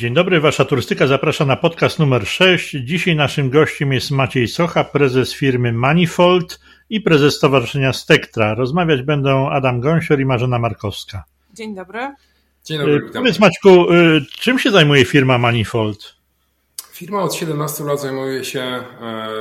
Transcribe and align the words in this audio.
Dzień 0.00 0.14
dobry, 0.14 0.40
Wasza 0.40 0.64
Turystyka 0.64 1.06
zaprasza 1.06 1.44
na 1.44 1.56
podcast 1.56 1.98
numer 1.98 2.26
6. 2.26 2.76
Dzisiaj 2.84 3.16
naszym 3.16 3.50
gościem 3.50 3.92
jest 3.92 4.10
Maciej 4.10 4.48
Socha, 4.48 4.84
prezes 4.84 5.34
firmy 5.34 5.72
Manifold 5.72 6.60
i 6.90 7.00
prezes 7.00 7.36
Stowarzyszenia 7.36 7.92
Spektra. 7.92 8.54
Rozmawiać 8.54 9.02
będą 9.02 9.50
Adam 9.50 9.80
Gąsior 9.80 10.20
i 10.20 10.24
Marzena 10.24 10.58
Markowska. 10.58 11.24
Dzień 11.54 11.74
dobry. 11.74 12.14
Dzień 12.64 12.78
dobry, 12.78 13.00
witam. 13.06 13.22
Powiedz 13.22 13.38
Maćku, 13.38 13.86
czym 14.30 14.58
się 14.58 14.70
zajmuje 14.70 15.04
firma 15.04 15.38
Manifold? 15.38 16.14
Firma 16.92 17.22
od 17.22 17.34
17 17.34 17.84
lat 17.84 18.00
zajmuje 18.00 18.44
się 18.44 18.84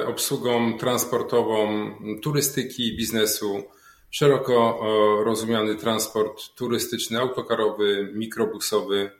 obsługą 0.07 0.78
transportową 0.78 1.68
turystyki, 2.23 2.98
biznesu, 2.98 3.64
szeroko 4.12 4.80
rozumiany 5.26 5.76
transport 5.76 6.55
turystyczny, 6.55 7.20
autokarowy, 7.20 8.12
mikrobusowy. 8.16 9.12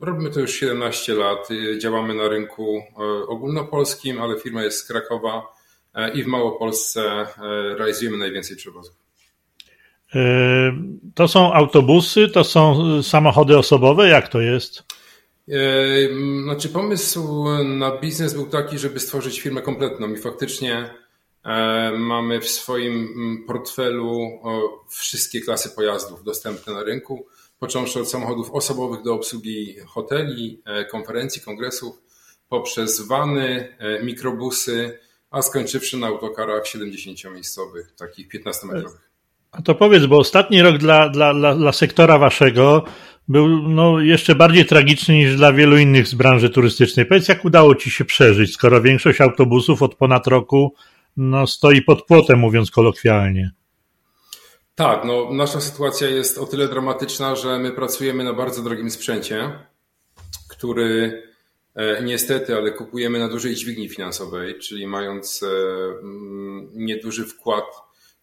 Robimy 0.00 0.30
to 0.30 0.40
już 0.40 0.54
17 0.54 1.14
lat. 1.14 1.48
Działamy 1.78 2.14
na 2.14 2.28
rynku 2.28 2.82
ogólnopolskim, 3.28 4.20
ale 4.20 4.40
firma 4.40 4.62
jest 4.62 4.78
z 4.78 4.84
Krakowa 4.84 5.42
i 6.14 6.22
w 6.22 6.26
Małopolsce 6.26 7.26
realizujemy 7.78 8.16
najwięcej 8.16 8.56
przewozów. 8.56 8.94
To 11.14 11.28
są 11.28 11.52
autobusy, 11.52 12.28
to 12.28 12.44
są 12.44 13.02
samochody 13.02 13.58
osobowe, 13.58 14.08
jak 14.08 14.28
to 14.28 14.40
jest? 14.40 14.82
Znaczy 16.42 16.68
pomysł 16.68 17.44
na 17.64 17.96
biznes 17.98 18.34
był 18.34 18.46
taki, 18.46 18.78
żeby 18.78 19.00
stworzyć 19.00 19.40
firmę 19.40 19.62
kompletną 19.62 20.12
i 20.12 20.16
faktycznie 20.16 20.94
mamy 21.98 22.40
w 22.40 22.48
swoim 22.48 23.14
portfelu 23.46 24.40
wszystkie 24.88 25.40
klasy 25.40 25.70
pojazdów 25.70 26.24
dostępne 26.24 26.72
na 26.72 26.84
rynku, 26.84 27.26
począwszy 27.58 28.00
od 28.00 28.10
samochodów 28.10 28.50
osobowych 28.50 29.02
do 29.02 29.14
obsługi 29.14 29.74
hoteli, 29.86 30.62
konferencji, 30.90 31.42
kongresów, 31.42 32.02
poprzez 32.48 33.06
wany, 33.06 33.76
mikrobusy, 34.02 34.98
a 35.30 35.42
skończywszy 35.42 35.96
na 35.96 36.06
autokarach 36.06 36.64
70-miejscowych, 36.64 37.84
takich 37.98 38.28
15-metrowych. 38.28 39.06
A 39.52 39.62
to 39.62 39.74
powiedz, 39.74 40.06
bo 40.06 40.18
ostatni 40.18 40.62
rok 40.62 40.78
dla, 40.78 41.08
dla, 41.08 41.34
dla, 41.34 41.54
dla 41.54 41.72
sektora 41.72 42.18
waszego 42.18 42.84
był 43.28 43.48
no, 43.48 44.00
jeszcze 44.00 44.34
bardziej 44.34 44.66
tragiczny 44.66 45.14
niż 45.14 45.36
dla 45.36 45.52
wielu 45.52 45.78
innych 45.78 46.08
z 46.08 46.14
branży 46.14 46.50
turystycznej. 46.50 47.06
Powiedz, 47.06 47.28
jak 47.28 47.44
udało 47.44 47.74
ci 47.74 47.90
się 47.90 48.04
przeżyć, 48.04 48.52
skoro 48.52 48.82
większość 48.82 49.20
autobusów 49.20 49.82
od 49.82 49.94
ponad 49.94 50.26
roku 50.26 50.74
no, 51.16 51.46
stoi 51.46 51.82
pod 51.82 52.04
płotem, 52.04 52.38
mówiąc 52.38 52.70
kolokwialnie. 52.70 53.50
Tak, 54.76 55.04
no, 55.04 55.28
nasza 55.32 55.60
sytuacja 55.60 56.08
jest 56.08 56.38
o 56.38 56.46
tyle 56.46 56.68
dramatyczna, 56.68 57.36
że 57.36 57.58
my 57.58 57.72
pracujemy 57.72 58.24
na 58.24 58.32
bardzo 58.32 58.62
drogim 58.62 58.90
sprzęcie, 58.90 59.58
który 60.48 61.22
niestety, 62.02 62.56
ale 62.56 62.70
kupujemy 62.72 63.18
na 63.18 63.28
dużej 63.28 63.54
dźwigni 63.54 63.88
finansowej, 63.88 64.58
czyli 64.58 64.86
mając 64.86 65.44
nieduży 66.72 67.24
wkład 67.26 67.64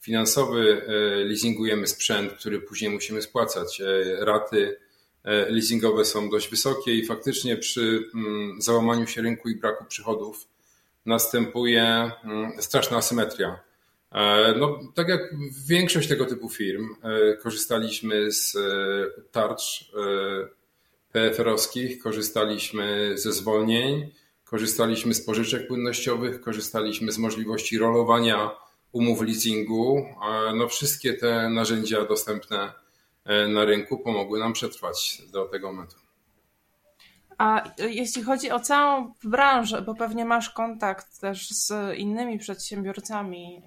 finansowy, 0.01 0.81
leasingujemy 1.25 1.87
sprzęt, 1.87 2.33
który 2.33 2.61
później 2.61 2.91
musimy 2.91 3.21
spłacać. 3.21 3.81
Raty 4.19 4.77
leasingowe 5.23 6.05
są 6.05 6.29
dość 6.29 6.49
wysokie 6.49 6.93
i 6.93 7.05
faktycznie 7.05 7.57
przy 7.57 8.09
załamaniu 8.59 9.07
się 9.07 9.21
rynku 9.21 9.49
i 9.49 9.55
braku 9.55 9.85
przychodów 9.85 10.47
następuje 11.05 12.11
straszna 12.59 12.97
asymetria. 12.97 13.59
No, 14.59 14.80
tak 14.95 15.08
jak 15.08 15.22
większość 15.67 16.09
tego 16.09 16.25
typu 16.25 16.50
firm, 16.50 16.95
korzystaliśmy 17.42 18.31
z 18.31 18.58
tarcz 19.31 19.92
PFR-owskich, 21.11 22.00
korzystaliśmy 22.00 23.17
ze 23.17 23.31
zwolnień, 23.31 24.11
korzystaliśmy 24.45 25.14
z 25.14 25.25
pożyczek 25.25 25.67
płynnościowych, 25.67 26.42
korzystaliśmy 26.42 27.11
z 27.11 27.17
możliwości 27.17 27.78
rolowania 27.78 28.52
umów 28.92 29.22
leasingu. 29.22 30.05
No, 30.55 30.67
wszystkie 30.67 31.14
te 31.14 31.49
narzędzia 31.49 32.05
dostępne 32.05 32.73
na 33.48 33.66
rynku 33.66 33.98
pomogły 33.98 34.39
nam 34.39 34.54
przetrwać 34.54 35.21
do 35.32 35.45
tego 35.45 35.71
momentu. 35.71 36.02
A 37.38 37.64
jeśli 37.77 38.23
chodzi 38.23 38.52
o 38.52 38.60
całą 38.60 39.14
branżę, 39.23 39.82
bo 39.82 39.95
pewnie 39.95 40.26
masz 40.26 40.49
kontakt 40.49 41.20
też 41.20 41.49
z 41.49 41.98
innymi 41.98 42.39
przedsiębiorcami, 42.39 43.64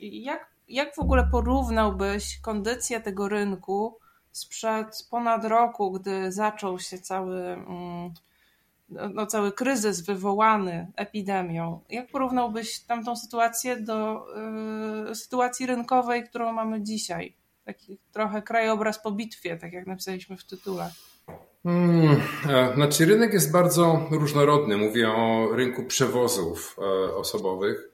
jak, 0.00 0.54
jak 0.68 0.94
w 0.94 0.98
ogóle 0.98 1.28
porównałbyś 1.32 2.40
kondycję 2.40 3.00
tego 3.00 3.28
rynku 3.28 3.98
sprzed 4.32 5.06
ponad 5.10 5.44
roku, 5.44 5.90
gdy 5.92 6.32
zaczął 6.32 6.78
się 6.78 6.98
cały, 6.98 7.64
no, 8.88 9.26
cały 9.26 9.52
kryzys 9.52 10.00
wywołany 10.00 10.92
epidemią? 10.96 11.80
Jak 11.88 12.10
porównałbyś 12.10 12.80
tamtą 12.80 13.16
sytuację 13.16 13.76
do 13.76 14.26
y, 15.10 15.14
sytuacji 15.14 15.66
rynkowej, 15.66 16.24
którą 16.24 16.52
mamy 16.52 16.82
dzisiaj? 16.82 17.36
Taki 17.64 17.98
trochę 18.12 18.42
krajobraz 18.42 18.98
po 19.02 19.12
bitwie, 19.12 19.56
tak 19.56 19.72
jak 19.72 19.86
napisaliśmy 19.86 20.36
w 20.36 20.44
tytule. 20.44 20.90
Hmm, 21.66 22.20
znaczy 22.74 23.06
rynek 23.06 23.32
jest 23.32 23.52
bardzo 23.52 24.08
różnorodny. 24.10 24.76
Mówię 24.76 25.10
o 25.10 25.48
rynku 25.52 25.84
przewozów 25.84 26.76
osobowych. 27.16 27.88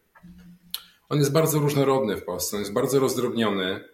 On 1.08 1.18
jest 1.18 1.32
bardzo 1.32 1.58
różnorodny 1.58 2.16
w 2.16 2.24
Polsce, 2.24 2.56
on 2.56 2.60
jest 2.60 2.72
bardzo 2.72 3.00
rozdrobniony. 3.00 3.84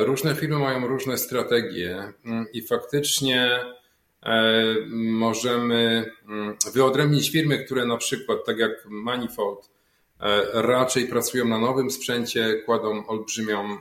Różne 0.00 0.34
firmy 0.34 0.58
mają 0.58 0.86
różne 0.86 1.18
strategie 1.18 2.12
i 2.52 2.62
faktycznie 2.62 3.60
możemy 4.92 6.10
wyodrębnić 6.74 7.30
firmy, 7.30 7.64
które 7.64 7.86
na 7.86 7.96
przykład, 7.96 8.38
tak 8.46 8.58
jak 8.58 8.70
Manifold, 8.88 9.70
raczej 10.52 11.08
pracują 11.08 11.44
na 11.44 11.58
nowym 11.58 11.90
sprzęcie, 11.90 12.62
kładą 12.66 13.06
olbrzymią, 13.06 13.78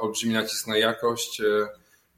olbrzymi 0.00 0.34
nacisk 0.34 0.66
na 0.66 0.76
jakość, 0.76 1.42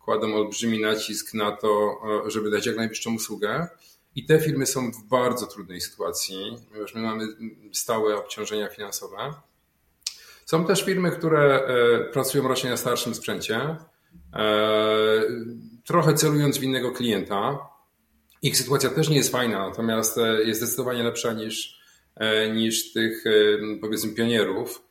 kładą 0.07 0.35
olbrzymi 0.35 0.81
nacisk 0.81 1.35
na 1.35 1.53
to, 1.53 2.01
żeby 2.27 2.51
dać 2.51 2.67
jak 2.67 2.77
najwyższą 2.77 3.15
usługę. 3.15 3.69
I 4.15 4.27
te 4.27 4.41
firmy 4.41 4.67
są 4.67 4.93
w 4.93 5.05
bardzo 5.05 5.47
trudnej 5.47 5.81
sytuacji, 5.81 6.57
ponieważ 6.69 6.95
my 6.95 7.01
mamy 7.01 7.25
stałe 7.73 8.17
obciążenia 8.17 8.69
finansowe. 8.69 9.17
Są 10.45 10.67
też 10.67 10.85
firmy, 10.85 11.11
które 11.11 11.69
pracują 12.13 12.49
raczej 12.49 12.71
na 12.71 12.77
starszym 12.77 13.15
sprzęcie, 13.15 13.77
trochę 15.85 16.15
celując 16.15 16.59
w 16.59 16.63
innego 16.63 16.93
klienta. 16.93 17.59
Ich 18.43 18.57
sytuacja 18.57 18.91
też 18.91 19.09
nie 19.09 19.17
jest 19.17 19.33
fajna, 19.33 19.69
natomiast 19.69 20.17
jest 20.45 20.61
zdecydowanie 20.61 21.03
lepsza 21.03 21.33
niż, 21.33 21.81
niż 22.55 22.93
tych, 22.93 23.25
powiedzmy, 23.81 24.15
pionierów. 24.15 24.86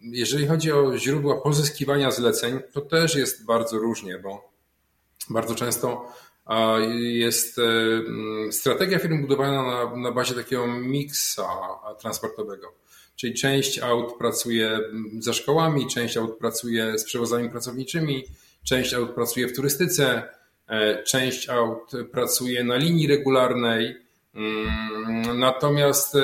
Jeżeli 0.00 0.46
chodzi 0.46 0.72
o 0.72 0.98
źródła 0.98 1.40
pozyskiwania 1.40 2.10
zleceń, 2.10 2.58
to 2.72 2.80
też 2.80 3.14
jest 3.14 3.44
bardzo 3.44 3.78
różnie, 3.78 4.18
bo 4.18 4.52
bardzo 5.30 5.54
często 5.54 6.12
jest 6.94 7.60
strategia 8.50 8.98
firm 8.98 9.20
budowana 9.20 9.62
na, 9.62 9.96
na 9.96 10.12
bazie 10.12 10.34
takiego 10.34 10.66
miksa 10.66 11.48
transportowego. 12.00 12.74
Czyli 13.16 13.34
część 13.34 13.78
aut 13.78 14.18
pracuje 14.18 14.80
za 15.18 15.32
szkołami, 15.32 15.86
część 15.86 16.16
aut 16.16 16.38
pracuje 16.38 16.98
z 16.98 17.04
przewozami 17.04 17.50
pracowniczymi, 17.50 18.24
część 18.64 18.94
aut 18.94 19.10
pracuje 19.10 19.48
w 19.48 19.56
turystyce, 19.56 20.22
część 21.06 21.48
aut 21.48 21.92
pracuje 22.12 22.64
na 22.64 22.76
linii 22.76 23.06
regularnej. 23.06 24.07
Natomiast 25.34 26.16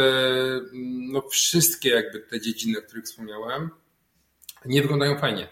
no, 1.12 1.22
wszystkie 1.22 1.88
jakby 1.88 2.20
te 2.20 2.40
dziedziny, 2.40 2.78
o 2.78 2.82
których 2.82 3.04
wspomniałem, 3.04 3.70
nie 4.64 4.82
wyglądają 4.82 5.18
fajnie. 5.18 5.48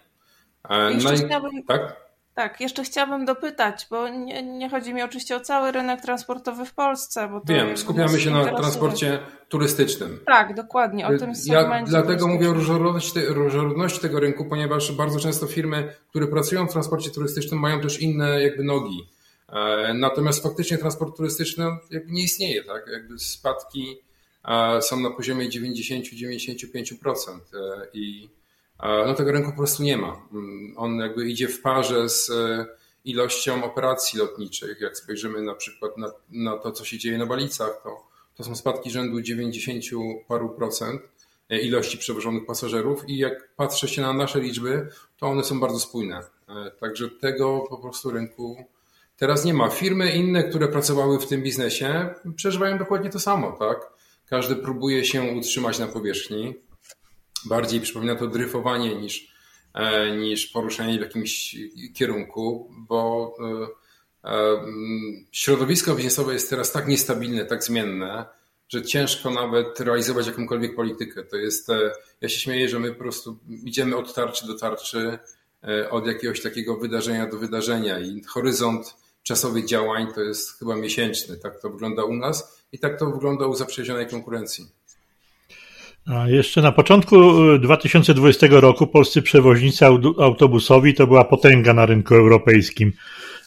No 1.04 1.12
i, 1.12 1.16
chciałabym... 1.16 1.64
tak? 1.68 2.02
Tak, 2.34 2.60
jeszcze 2.60 2.84
chciałabym 2.84 3.24
dopytać, 3.24 3.86
bo 3.90 4.08
nie, 4.08 4.42
nie, 4.42 4.70
chodzi 4.70 4.94
mi 4.94 5.02
oczywiście 5.02 5.36
o 5.36 5.40
cały 5.40 5.72
rynek 5.72 6.00
transportowy 6.00 6.64
w 6.64 6.74
Polsce. 6.74 7.28
Bo 7.28 7.40
Wiem, 7.44 7.76
skupiamy 7.76 8.20
się 8.20 8.30
na 8.30 8.44
transporcie 8.44 9.18
turystycznym. 9.48 10.20
Tak, 10.26 10.54
dokładnie, 10.54 11.06
o 11.06 11.18
tym 11.18 11.34
segmencie. 11.34 11.92
Ja 11.92 12.02
dlatego 12.02 12.28
mówię 12.28 12.50
o 12.50 12.52
różnorodności, 12.52 13.20
różnorodności 13.26 14.00
tego 14.00 14.20
rynku, 14.20 14.44
ponieważ 14.44 14.92
bardzo 14.92 15.20
często 15.20 15.46
firmy, 15.46 15.94
które 16.10 16.26
pracują 16.26 16.66
w 16.66 16.72
transporcie 16.72 17.10
turystycznym 17.10 17.60
mają 17.60 17.80
też 17.80 18.00
inne 18.00 18.42
jakby 18.42 18.64
nogi. 18.64 19.08
Natomiast 19.94 20.42
faktycznie 20.42 20.78
transport 20.78 21.16
turystyczny 21.16 21.64
jakby 21.90 22.12
nie 22.12 22.22
istnieje, 22.22 22.64
tak? 22.64 22.86
Jakby 22.92 23.18
spadki 23.18 23.96
są 24.80 25.00
na 25.00 25.10
poziomie 25.10 25.48
90-95% 25.48 27.38
i 27.92 28.28
no 28.82 29.14
tego 29.14 29.32
rynku 29.32 29.50
po 29.50 29.56
prostu 29.56 29.82
nie 29.82 29.96
ma. 29.96 30.28
On 30.76 30.98
jakby 30.98 31.28
idzie 31.28 31.48
w 31.48 31.60
parze 31.60 32.08
z 32.08 32.30
ilością 33.04 33.64
operacji 33.64 34.18
lotniczych. 34.18 34.80
Jak 34.80 34.96
spojrzymy 34.96 35.42
na 35.42 35.54
przykład 35.54 35.98
na, 35.98 36.12
na 36.30 36.56
to, 36.56 36.72
co 36.72 36.84
się 36.84 36.98
dzieje 36.98 37.18
na 37.18 37.26
Balicach, 37.26 37.80
to, 37.82 38.06
to 38.34 38.44
są 38.44 38.56
spadki 38.56 38.90
rzędu 38.90 39.20
90 39.20 39.84
paru 40.28 40.48
procent 40.48 41.02
ilości 41.50 41.98
przewożonych 41.98 42.46
pasażerów 42.46 43.08
i 43.08 43.18
jak 43.18 43.54
patrzę 43.56 43.88
się 43.88 44.02
na 44.02 44.12
nasze 44.12 44.40
liczby, 44.40 44.88
to 45.18 45.26
one 45.26 45.44
są 45.44 45.60
bardzo 45.60 45.80
spójne. 45.80 46.20
Także 46.80 47.08
tego 47.08 47.64
po 47.70 47.78
prostu 47.78 48.10
rynku 48.10 48.64
Teraz 49.22 49.44
nie 49.44 49.54
ma. 49.54 49.70
Firmy 49.70 50.12
inne, 50.12 50.44
które 50.44 50.68
pracowały 50.68 51.18
w 51.18 51.26
tym 51.26 51.42
biznesie, 51.42 52.14
przeżywają 52.36 52.78
dokładnie 52.78 53.10
to 53.10 53.20
samo, 53.20 53.52
tak? 53.52 53.90
Każdy 54.26 54.56
próbuje 54.56 55.04
się 55.04 55.22
utrzymać 55.22 55.78
na 55.78 55.86
powierzchni. 55.86 56.54
Bardziej 57.44 57.80
przypomina 57.80 58.14
to 58.14 58.26
dryfowanie 58.26 58.94
niż, 58.94 59.34
e, 59.74 60.16
niż 60.16 60.46
poruszanie 60.46 60.98
w 60.98 61.00
jakimś 61.00 61.56
kierunku, 61.94 62.70
bo 62.88 63.34
e, 64.24 64.30
e, 64.30 64.64
środowisko 65.32 65.94
biznesowe 65.94 66.32
jest 66.32 66.50
teraz 66.50 66.72
tak 66.72 66.88
niestabilne, 66.88 67.44
tak 67.44 67.64
zmienne, 67.64 68.24
że 68.68 68.82
ciężko 68.82 69.30
nawet 69.30 69.80
realizować 69.80 70.26
jakąkolwiek 70.26 70.74
politykę. 70.74 71.24
To 71.24 71.36
jest, 71.36 71.68
ja 72.20 72.28
się 72.28 72.40
śmieję, 72.40 72.68
że 72.68 72.78
my 72.78 72.92
po 72.92 72.98
prostu 72.98 73.38
idziemy 73.64 73.96
od 73.96 74.14
tarczy 74.14 74.46
do 74.46 74.58
tarczy, 74.58 75.18
od 75.90 76.06
jakiegoś 76.06 76.42
takiego 76.42 76.76
wydarzenia 76.76 77.26
do 77.26 77.38
wydarzenia 77.38 77.98
i 77.98 78.22
horyzont 78.24 79.01
czasowych 79.22 79.66
działań 79.66 80.06
to 80.14 80.20
jest 80.20 80.58
chyba 80.58 80.76
miesięczny. 80.76 81.36
Tak 81.36 81.60
to 81.60 81.70
wygląda 81.70 82.04
u 82.04 82.12
nas 82.12 82.62
i 82.72 82.78
tak 82.78 82.98
to 82.98 83.06
wygląda 83.10 83.46
u 83.46 83.54
zaprzyjaźnionej 83.54 84.06
konkurencji. 84.06 84.66
A 86.06 86.28
jeszcze 86.28 86.62
na 86.62 86.72
początku 86.72 87.16
2020 87.58 88.46
y, 88.46 88.60
roku 88.60 88.86
polscy 88.86 89.22
przewoźnicy 89.22 89.86
autobusowi 90.18 90.94
to 90.94 91.06
była 91.06 91.24
potęga 91.24 91.74
na 91.74 91.86
rynku 91.86 92.14
europejskim. 92.14 92.92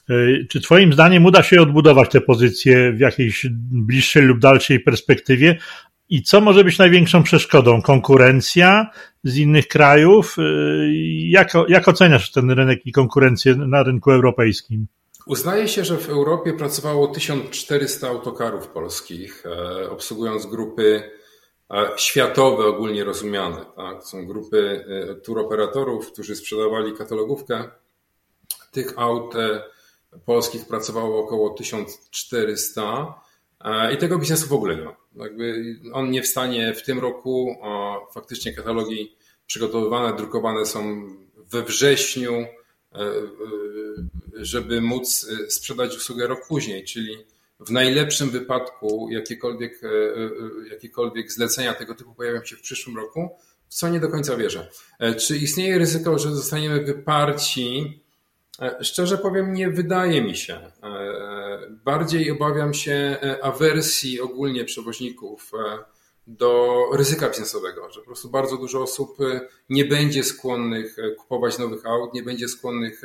Y, 0.09 0.47
czy 0.49 0.61
Twoim 0.61 0.93
zdaniem 0.93 1.25
uda 1.25 1.43
się 1.43 1.61
odbudować 1.61 2.09
te 2.09 2.21
pozycje 2.21 2.91
w 2.91 2.99
jakiejś 2.99 3.45
bliższej 3.71 4.23
lub 4.23 4.39
dalszej 4.39 4.79
perspektywie? 4.79 5.57
I 6.09 6.23
co 6.23 6.41
może 6.41 6.63
być 6.63 6.77
największą 6.77 7.23
przeszkodą? 7.23 7.81
Konkurencja 7.81 8.89
z 9.23 9.37
innych 9.37 9.67
krajów? 9.67 10.35
Y, 10.39 10.91
jak, 11.27 11.53
jak 11.67 11.87
oceniasz 11.87 12.31
ten 12.31 12.51
rynek 12.51 12.85
i 12.85 12.91
konkurencję 12.91 13.55
na 13.55 13.83
rynku 13.83 14.11
europejskim? 14.11 14.87
Uznaje 15.25 15.67
się, 15.67 15.85
że 15.85 15.97
w 15.97 16.09
Europie 16.09 16.53
pracowało 16.53 17.07
1400 17.07 18.07
autokarów 18.07 18.67
polskich, 18.67 19.43
e, 19.45 19.89
obsługując 19.89 20.45
grupy 20.45 21.11
e, 21.71 21.89
światowe, 21.97 22.65
ogólnie 22.65 23.03
rozumiane. 23.03 23.65
Tak? 23.75 24.03
Są 24.03 24.25
grupy 24.25 24.85
e, 25.09 25.15
turoperatorów, 25.15 26.11
którzy 26.11 26.35
sprzedawali 26.35 26.93
katalogówkę. 26.93 27.63
Tych 28.71 28.93
aut 28.99 29.33
polskich 30.25 30.67
pracowało 30.67 31.19
około 31.19 31.49
1400 31.49 33.21
i 33.93 33.97
tego 33.97 34.17
biznesu 34.17 34.47
w 34.47 34.53
ogóle 34.53 34.75
nie 34.75 34.83
ma. 34.83 34.95
Jakby 35.15 35.75
on 35.93 36.11
nie 36.11 36.21
wstanie 36.21 36.73
w 36.73 36.83
tym 36.83 36.99
roku. 36.99 37.55
Faktycznie 38.13 38.53
katalogi 38.53 39.15
przygotowywane, 39.47 40.17
drukowane 40.17 40.65
są 40.65 41.07
we 41.37 41.63
wrześniu 41.63 42.45
żeby 44.35 44.81
móc 44.81 45.27
e, 45.45 45.51
sprzedać 45.51 45.97
usługę 45.97 46.27
rok 46.27 46.47
później, 46.47 46.83
czyli 46.83 47.17
w 47.59 47.71
najlepszym 47.71 48.29
wypadku 48.29 49.07
jakiekolwiek, 49.11 49.83
e, 49.83 49.87
e, 49.87 50.69
jakiekolwiek 50.71 51.31
zlecenia 51.31 51.73
tego 51.73 51.95
typu 51.95 52.13
pojawią 52.13 52.45
się 52.45 52.55
w 52.55 52.61
przyszłym 52.61 52.97
roku, 52.97 53.29
w 53.69 53.73
co 53.73 53.89
nie 53.89 53.99
do 53.99 54.07
końca 54.07 54.37
wierzę. 54.37 54.69
Czy 55.17 55.37
istnieje 55.37 55.77
ryzyko, 55.77 56.19
że 56.19 56.35
zostaniemy 56.35 56.83
wyparci? 56.83 58.01
Szczerze 58.81 59.17
powiem, 59.17 59.53
nie 59.53 59.69
wydaje 59.69 60.21
mi 60.21 60.35
się. 60.35 60.59
Bardziej 61.69 62.31
obawiam 62.31 62.73
się 62.73 63.17
awersji 63.41 64.21
ogólnie 64.21 64.65
przewoźników 64.65 65.51
do 66.27 66.83
ryzyka 66.93 67.29
biznesowego, 67.29 67.91
że 67.91 67.99
po 67.99 68.05
prostu 68.05 68.29
bardzo 68.29 68.57
dużo 68.57 68.81
osób 68.81 69.17
nie 69.69 69.85
będzie 69.85 70.23
skłonnych 70.23 70.97
kupować 71.17 71.57
nowych 71.57 71.85
aut, 71.85 72.13
nie 72.13 72.23
będzie 72.23 72.47
skłonnych 72.47 73.01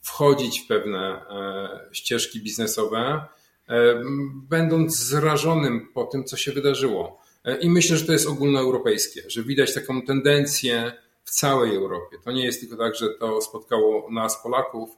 wchodzić 0.00 0.60
w 0.60 0.66
pewne 0.66 1.26
e, 1.30 1.88
ścieżki 1.92 2.40
biznesowe, 2.40 3.26
e, 3.68 4.02
będąc 4.48 4.96
zrażonym 4.96 5.88
po 5.94 6.04
tym, 6.04 6.24
co 6.24 6.36
się 6.36 6.52
wydarzyło. 6.52 7.22
E, 7.44 7.56
I 7.56 7.70
myślę, 7.70 7.96
że 7.96 8.06
to 8.06 8.12
jest 8.12 8.26
ogólnoeuropejskie, 8.26 9.22
że 9.26 9.42
widać 9.42 9.74
taką 9.74 10.02
tendencję 10.02 10.92
w 11.24 11.30
całej 11.30 11.76
Europie. 11.76 12.16
To 12.24 12.32
nie 12.32 12.44
jest 12.44 12.60
tylko 12.60 12.76
tak, 12.76 12.94
że 12.94 13.08
to 13.08 13.40
spotkało 13.40 14.10
nas, 14.10 14.42
Polaków. 14.42 14.90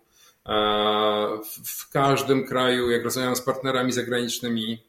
W 1.65 1.91
każdym 1.93 2.47
kraju, 2.47 2.91
jak 2.91 3.05
rozmawiam 3.05 3.37
z 3.37 3.43
partnerami 3.43 3.93
zagranicznymi, 3.93 4.83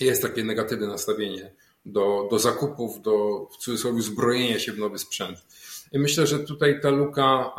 jest 0.00 0.22
takie 0.22 0.44
negatywne 0.44 0.86
nastawienie 0.86 1.52
do, 1.86 2.28
do 2.30 2.38
zakupów, 2.38 3.02
do 3.02 3.46
w 3.52 3.56
cudzysłowie 3.56 4.02
zbrojenia 4.02 4.58
się 4.58 4.72
w 4.72 4.78
nowy 4.78 4.98
sprzęt. 4.98 5.38
I 5.92 5.98
myślę, 5.98 6.26
że 6.26 6.38
tutaj 6.38 6.80
ta 6.80 6.90
luka, 6.90 7.52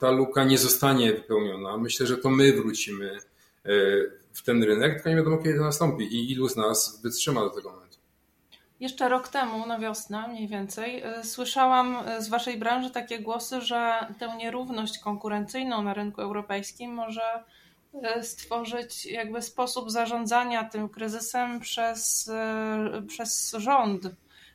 ta 0.00 0.10
luka 0.10 0.44
nie 0.44 0.58
zostanie 0.58 1.12
wypełniona. 1.12 1.76
Myślę, 1.76 2.06
że 2.06 2.16
to 2.16 2.30
my 2.30 2.52
wrócimy 2.52 3.18
e, 3.64 3.70
w 4.32 4.42
ten 4.42 4.62
rynek, 4.62 4.94
tylko 4.94 5.08
nie 5.08 5.16
wiadomo 5.16 5.38
kiedy 5.38 5.58
to 5.58 5.64
nastąpi 5.64 6.04
i 6.04 6.32
ilu 6.32 6.48
z 6.48 6.56
nas 6.56 7.00
wytrzyma 7.02 7.40
do 7.40 7.50
tego 7.50 7.70
momentu. 7.70 7.98
Jeszcze 8.80 9.08
rok 9.08 9.28
temu, 9.28 9.66
na 9.66 9.78
wiosnę 9.78 10.28
mniej 10.28 10.48
więcej, 10.48 11.02
e, 11.02 11.24
słyszałam 11.24 11.96
e, 12.06 12.22
z 12.22 12.28
Waszej 12.28 12.58
branży 12.58 12.90
takie 12.90 13.18
głosy, 13.18 13.60
że 13.60 14.06
tę 14.18 14.36
nierówność 14.36 14.98
konkurencyjną 14.98 15.82
na 15.82 15.94
rynku 15.94 16.20
europejskim 16.20 16.92
może 16.92 17.44
stworzyć 18.22 19.06
jakby 19.06 19.42
sposób 19.42 19.90
zarządzania 19.90 20.64
tym 20.64 20.88
kryzysem 20.88 21.60
przez, 21.60 22.30
przez 23.08 23.52
rząd 23.58 24.06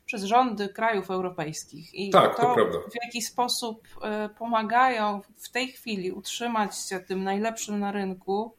przez 0.09 0.23
rządy 0.23 0.69
krajów 0.69 1.11
europejskich. 1.11 1.93
I 1.93 2.09
tak, 2.09 2.35
to, 2.35 2.41
to 2.41 2.53
prawda. 2.53 2.77
w 2.91 3.05
jaki 3.05 3.21
sposób 3.21 3.87
e, 4.01 4.29
pomagają 4.29 5.21
w 5.37 5.49
tej 5.49 5.67
chwili 5.67 6.11
utrzymać 6.11 6.77
się 6.77 6.99
tym 6.99 7.23
najlepszym 7.23 7.79
na 7.79 7.91
rynku, 7.91 8.55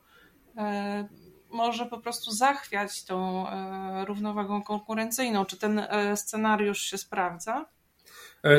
e, 0.56 1.08
może 1.50 1.86
po 1.86 1.98
prostu 1.98 2.30
zachwiać 2.30 3.04
tą 3.04 3.48
e, 3.48 4.04
równowagą 4.04 4.62
konkurencyjną. 4.62 5.44
Czy 5.44 5.56
ten 5.56 5.86
scenariusz 6.14 6.82
się 6.82 6.98
sprawdza? 6.98 7.66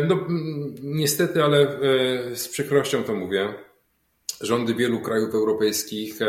No, 0.08 0.18
niestety, 0.84 1.44
ale 1.44 1.68
z 2.36 2.48
przykrością 2.48 3.04
to 3.04 3.14
mówię. 3.14 3.54
Rządy 4.42 4.76
wielu 4.76 5.00
krajów 5.00 5.36
europejskich 5.36 6.20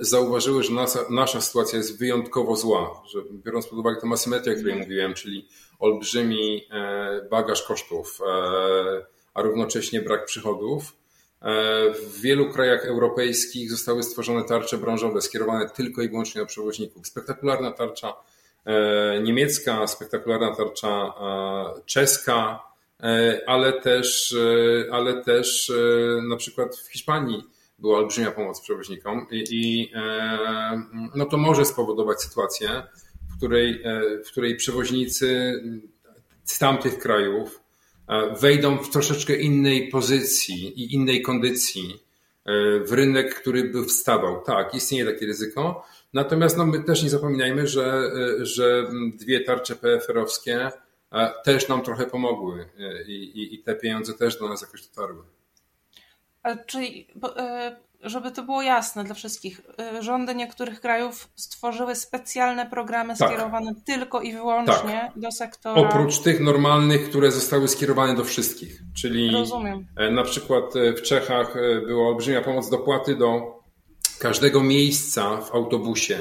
zauważyły, 0.00 0.62
że 0.62 0.72
nasza, 0.72 0.98
nasza 1.10 1.40
sytuacja 1.40 1.78
jest 1.78 1.98
wyjątkowo 1.98 2.56
zła, 2.56 3.02
że 3.06 3.18
biorąc 3.32 3.66
pod 3.66 3.78
uwagę 3.78 4.00
tę 4.00 4.08
asymetrię, 4.12 4.52
o 4.52 4.56
której 4.56 4.72
mhm. 4.72 4.88
mówiłem, 4.88 5.14
czyli 5.14 5.48
olbrzymi 5.78 6.66
e, 6.70 7.28
bagaż 7.30 7.62
kosztów, 7.62 8.18
e, 8.26 9.06
a 9.34 9.42
równocześnie 9.42 10.02
brak 10.02 10.24
przychodów, 10.24 10.96
e, 11.42 11.54
w 11.90 12.20
wielu 12.20 12.52
krajach 12.52 12.84
europejskich 12.84 13.70
zostały 13.70 14.02
stworzone 14.02 14.44
tarcze 14.44 14.78
branżowe 14.78 15.22
skierowane 15.22 15.70
tylko 15.70 16.02
i 16.02 16.08
wyłącznie 16.08 16.40
do 16.40 16.46
przewoźników. 16.46 17.06
Spektakularna 17.06 17.72
tarcza 17.72 18.14
niemiecka, 19.22 19.86
spektakularna 19.86 20.56
tarcza 20.56 21.14
czeska, 21.86 22.62
ale 23.46 23.72
też, 23.72 24.36
ale 24.92 25.22
też 25.22 25.72
na 26.28 26.36
przykład 26.36 26.76
w 26.76 26.92
Hiszpanii 26.92 27.42
była 27.80 27.98
olbrzymia 27.98 28.30
pomoc 28.30 28.60
przewoźnikom 28.60 29.26
i, 29.30 29.44
i 29.50 29.92
e, 29.94 30.82
no 31.14 31.24
to 31.24 31.36
może 31.36 31.64
spowodować 31.64 32.22
sytuację, 32.22 32.82
w 33.34 33.36
której, 33.36 33.82
e, 33.84 34.00
w 34.24 34.30
której 34.30 34.56
przewoźnicy 34.56 35.60
z 36.44 36.58
tamtych 36.58 36.98
krajów 36.98 37.60
e, 38.08 38.34
wejdą 38.40 38.78
w 38.78 38.90
troszeczkę 38.90 39.36
innej 39.36 39.88
pozycji 39.88 40.82
i 40.82 40.94
innej 40.94 41.22
kondycji 41.22 42.10
w 42.86 42.92
rynek, 42.92 43.34
który 43.34 43.64
by 43.64 43.84
wstawał. 43.84 44.42
Tak, 44.42 44.74
istnieje 44.74 45.04
takie 45.04 45.26
ryzyko. 45.26 45.84
Natomiast 46.12 46.56
no, 46.56 46.66
my 46.66 46.84
też 46.84 47.02
nie 47.02 47.10
zapominajmy, 47.10 47.66
że, 47.66 48.10
że 48.40 48.90
dwie 49.14 49.40
tarcze 49.40 49.76
PFR-owskie 49.76 50.70
też 51.44 51.68
nam 51.68 51.82
trochę 51.82 52.06
pomogły 52.06 52.68
i, 53.06 53.12
i, 53.12 53.54
i 53.54 53.62
te 53.62 53.74
pieniądze 53.74 54.14
też 54.14 54.38
do 54.38 54.48
nas 54.48 54.62
jakoś 54.62 54.88
dotarły. 54.88 55.24
Czyli, 56.66 57.06
e, 57.36 57.76
żeby 58.00 58.30
to 58.30 58.42
było 58.42 58.62
jasne 58.62 59.04
dla 59.04 59.14
wszystkich, 59.14 59.60
e, 59.78 60.02
rządy 60.02 60.34
niektórych 60.34 60.80
krajów 60.80 61.28
stworzyły 61.36 61.94
specjalne 61.94 62.66
programy 62.66 63.16
tak. 63.16 63.28
skierowane 63.28 63.74
tylko 63.86 64.20
i 64.20 64.32
wyłącznie 64.32 65.00
tak. 65.14 65.18
do 65.18 65.32
sektora. 65.32 65.80
Oprócz 65.80 66.18
tych 66.18 66.40
normalnych, 66.40 67.08
które 67.08 67.30
zostały 67.30 67.68
skierowane 67.68 68.14
do 68.14 68.24
wszystkich. 68.24 68.80
Czyli 68.96 69.32
Rozumiem. 69.32 69.86
E, 69.96 70.10
na 70.10 70.22
przykład 70.22 70.64
w 70.96 71.02
Czechach 71.02 71.54
była 71.86 72.08
olbrzymia 72.08 72.42
pomoc 72.42 72.70
dopłaty 72.70 73.16
do 73.16 73.60
każdego 74.18 74.62
miejsca 74.62 75.36
w 75.36 75.54
autobusie, 75.54 76.18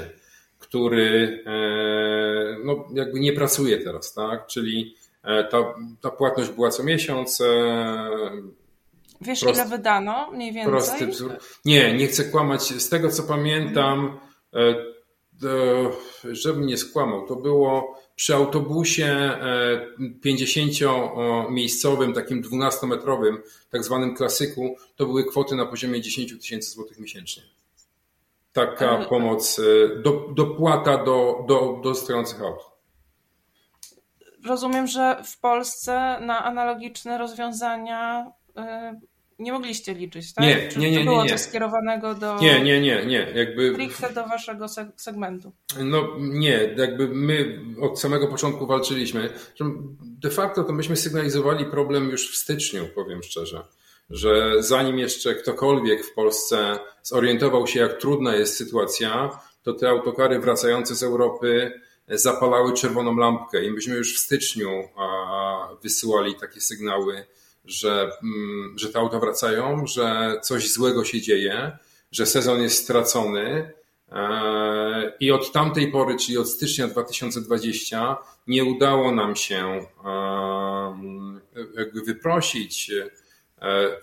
który 0.59 1.43
no, 2.63 2.87
jakby 2.93 3.19
nie 3.19 3.33
pracuje 3.33 3.77
teraz, 3.77 4.13
tak? 4.13 4.47
Czyli 4.47 4.95
ta, 5.23 5.75
ta 6.01 6.09
płatność 6.09 6.49
była 6.49 6.69
co 6.69 6.83
miesiąc 6.83 7.41
Wiesz, 9.21 9.39
Prost, 9.39 9.55
ile 9.55 9.65
wydano 9.65 10.31
mniej 10.31 10.53
więcej? 10.53 10.71
Prosty 10.71 11.07
wzór. 11.07 11.37
Nie, 11.65 11.93
nie 11.93 12.07
chcę 12.07 12.23
kłamać. 12.23 12.61
Z 12.61 12.89
tego, 12.89 13.09
co 13.09 13.23
pamiętam, 13.23 14.19
e, 14.53 14.75
żebym 16.23 16.65
nie 16.65 16.77
skłamał, 16.77 17.27
to 17.27 17.35
było 17.35 17.99
przy 18.15 18.35
autobusie 18.35 19.31
50-miejscowym, 20.25 22.11
e, 22.11 22.13
takim 22.13 22.43
12-metrowym, 22.43 23.37
tak 23.69 23.83
zwanym 23.83 24.15
klasyku, 24.15 24.75
to 24.95 25.05
były 25.05 25.25
kwoty 25.25 25.55
na 25.55 25.65
poziomie 25.65 26.01
10 26.01 26.39
tysięcy 26.39 26.71
złotych 26.71 26.99
miesięcznie. 26.99 27.43
Taka 28.53 28.97
pomoc, 28.97 29.61
do, 30.03 30.25
dopłata 30.33 31.03
do, 31.03 31.45
do, 31.47 31.79
do 31.83 31.95
stojących 31.95 32.41
aut. 32.41 32.59
Rozumiem, 34.45 34.87
że 34.87 35.23
w 35.25 35.39
Polsce 35.39 36.19
na 36.21 36.43
analogiczne 36.43 37.17
rozwiązania 37.17 38.31
nie 39.39 39.51
mogliście 39.51 39.93
liczyć, 39.93 40.33
tak? 40.33 40.45
Nie, 40.45 40.69
Czy 40.69 40.79
nie, 40.79 40.91
nie, 40.91 40.97
nie. 40.97 41.03
było 41.03 41.23
nie. 41.23 41.29
to 41.29 41.37
skierowanego 41.37 42.15
do. 42.15 42.39
Nie, 42.39 42.59
nie, 42.63 42.81
nie, 42.81 43.05
nie. 43.05 43.31
Jakby. 43.35 43.73
Stricte 43.73 44.13
do 44.13 44.27
waszego 44.27 44.65
segmentu. 44.95 45.51
No 45.83 46.07
nie, 46.19 46.75
jakby 46.77 47.07
my 47.07 47.59
od 47.81 47.99
samego 47.99 48.27
początku 48.27 48.67
walczyliśmy. 48.67 49.29
De 50.01 50.29
facto 50.29 50.63
to 50.63 50.73
myśmy 50.73 50.95
sygnalizowali 50.95 51.65
problem 51.65 52.09
już 52.09 52.31
w 52.31 52.35
styczniu, 52.35 52.85
powiem 52.95 53.23
szczerze. 53.23 53.63
Że 54.09 54.63
zanim 54.63 54.99
jeszcze 54.99 55.35
ktokolwiek 55.35 56.05
w 56.05 56.13
Polsce 56.13 56.79
zorientował 57.03 57.67
się, 57.67 57.79
jak 57.79 58.01
trudna 58.01 58.35
jest 58.35 58.57
sytuacja, 58.57 59.39
to 59.63 59.73
te 59.73 59.89
autokary 59.89 60.39
wracające 60.39 60.95
z 60.95 61.03
Europy 61.03 61.81
zapalały 62.07 62.73
czerwoną 62.73 63.17
lampkę 63.17 63.65
i 63.65 63.71
myśmy 63.71 63.95
już 63.95 64.15
w 64.15 64.19
styczniu 64.19 64.69
wysyłali 65.83 66.35
takie 66.35 66.61
sygnały 66.61 67.25
że, 67.69 68.11
mm, 68.23 68.73
że 68.77 68.89
te 68.89 68.99
auta 68.99 69.19
wracają, 69.19 69.87
że 69.87 70.35
coś 70.43 70.71
złego 70.71 71.03
się 71.03 71.21
dzieje, 71.21 71.77
że 72.11 72.25
sezon 72.25 72.61
jest 72.61 72.83
stracony. 72.83 73.73
E, 74.11 75.13
I 75.19 75.31
od 75.31 75.51
tamtej 75.51 75.91
pory, 75.91 76.15
czyli 76.15 76.37
od 76.37 76.49
stycznia 76.49 76.87
2020, 76.87 78.17
nie 78.47 78.65
udało 78.65 79.11
nam 79.11 79.35
się 79.35 79.85
wyprosić 82.05 82.91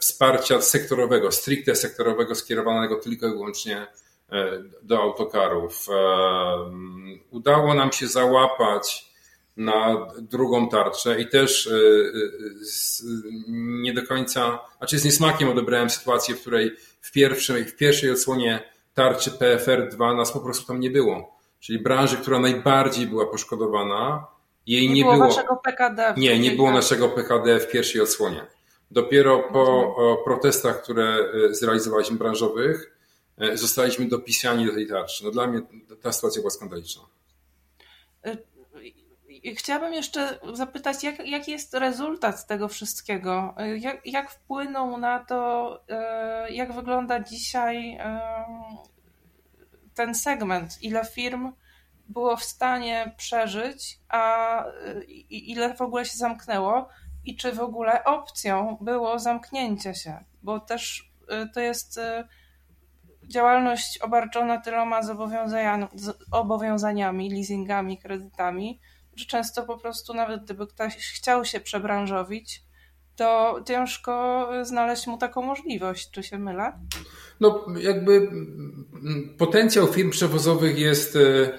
wsparcia 0.01 0.61
sektorowego, 0.61 1.33
stricte 1.33 1.77
sektorowego, 1.77 2.35
skierowanego 2.35 2.97
tylko 2.97 3.27
i 3.27 3.31
wyłącznie 3.31 3.87
e, 4.33 4.63
do 4.83 5.03
autokarów. 5.03 5.87
Udało 7.31 7.75
nam 7.75 7.93
się 7.93 8.07
załapać 8.07 9.07
na 9.57 10.07
drugą 10.21 10.69
tarczę 10.69 11.21
i 11.21 11.29
też 11.29 11.67
e, 11.67 11.71
e, 11.71 11.81
nie 13.57 13.95
do 13.95 14.07
końca, 14.07 14.59
znaczy 14.79 14.99
z 14.99 15.05
niesmakiem 15.05 15.49
odebrałem 15.49 15.91
sytuację, 15.91 16.35
w 16.35 16.41
której 16.41 16.77
w 17.01 17.13
pierwszej, 17.13 17.65
w 17.65 17.77
pierwszej 17.77 18.11
odsłonie 18.11 18.63
tarczy 18.95 19.31
PFR2 19.31 20.17
nas 20.17 20.33
po 20.33 20.41
prostu 20.41 20.67
tam 20.67 20.81
nie 20.81 20.91
było. 20.91 21.37
Czyli 21.61 21.79
branży, 21.79 22.17
która 22.17 22.39
najbardziej 22.39 23.07
była 23.07 23.27
poszkodowana, 23.27 24.27
jej 24.67 24.89
nie, 24.89 24.95
nie 24.95 25.05
było. 25.05 25.17
naszego 25.17 25.57
PKD. 25.57 26.15
Nie, 26.17 26.39
nie 26.39 26.51
było 26.51 26.71
naszego 26.71 27.09
PKD 27.09 27.61
w 27.61 27.69
pierwszej 27.71 28.01
odsłonie. 28.01 28.47
Dopiero 28.91 29.43
po 29.53 29.97
protestach, 30.25 30.83
które 30.83 31.05
e, 31.05 31.55
zrealizowaliśmy 31.55 32.17
branżowych, 32.17 32.93
zostaliśmy 33.55 34.09
dopisani 34.09 34.67
do 34.67 34.73
tej 34.73 34.89
tarczy. 34.89 35.25
No 35.25 35.31
dla 35.31 35.47
mnie 35.47 35.61
ta 36.03 36.13
sytuacja 36.13 36.41
była 36.41 36.51
skandaliczna. 36.51 37.03
Chciałabym 39.57 39.93
jeszcze 39.93 40.39
zapytać, 40.53 41.05
jak, 41.05 41.27
jaki 41.27 41.53
jest 41.53 41.75
rezultat 41.75 42.47
tego 42.47 42.69
wszystkiego? 42.69 43.55
Jak, 43.77 44.07
jak 44.07 44.31
wpłynął 44.31 44.99
na 44.99 45.25
to, 45.25 45.81
e, 45.89 46.53
jak 46.53 46.73
wygląda 46.73 47.21
dzisiaj 47.21 47.97
e, 48.01 48.21
ten 49.95 50.15
segment? 50.15 50.83
Ile 50.83 51.05
firm 51.05 51.53
było 52.09 52.37
w 52.37 52.45
stanie 52.45 53.15
przeżyć, 53.17 53.99
a 54.09 54.65
ile 55.31 55.75
w 55.75 55.81
ogóle 55.81 56.05
się 56.05 56.19
zamknęło? 56.19 56.89
I 57.27 57.37
czy 57.37 57.53
w 57.53 57.61
ogóle 57.61 58.05
opcją 58.05 58.79
było 58.81 59.19
zamknięcie 59.19 59.95
się? 59.95 60.25
Bo 60.43 60.61
też 60.61 61.13
e, 61.29 61.49
to 61.55 61.61
jest 61.61 62.01
działalność 63.29 63.99
obarczona 63.99 64.61
tyloma 64.61 65.01
zobowiązaniami, 66.31 67.31
leasingami, 67.31 67.99
kredytami 67.99 68.81
że 69.17 69.27
często 69.27 69.63
po 69.63 69.79
prostu 69.79 70.15
nawet 70.15 70.45
gdyby 70.45 70.67
ktoś 70.67 70.97
chciał 70.97 71.45
się 71.45 71.61
przebranżowić, 71.61 72.63
to 73.17 73.61
ciężko 73.69 74.49
znaleźć 74.63 75.07
mu 75.07 75.19
taką 75.19 75.43
możliwość. 75.43 76.11
Czy 76.11 76.23
się 76.23 76.39
mylę? 76.39 76.73
No, 77.41 77.67
jakby 77.81 78.31
potencjał 79.39 79.87
firm 79.87 80.11
przewozowych 80.11 80.79
jest, 80.79 81.17
e, 81.17 81.59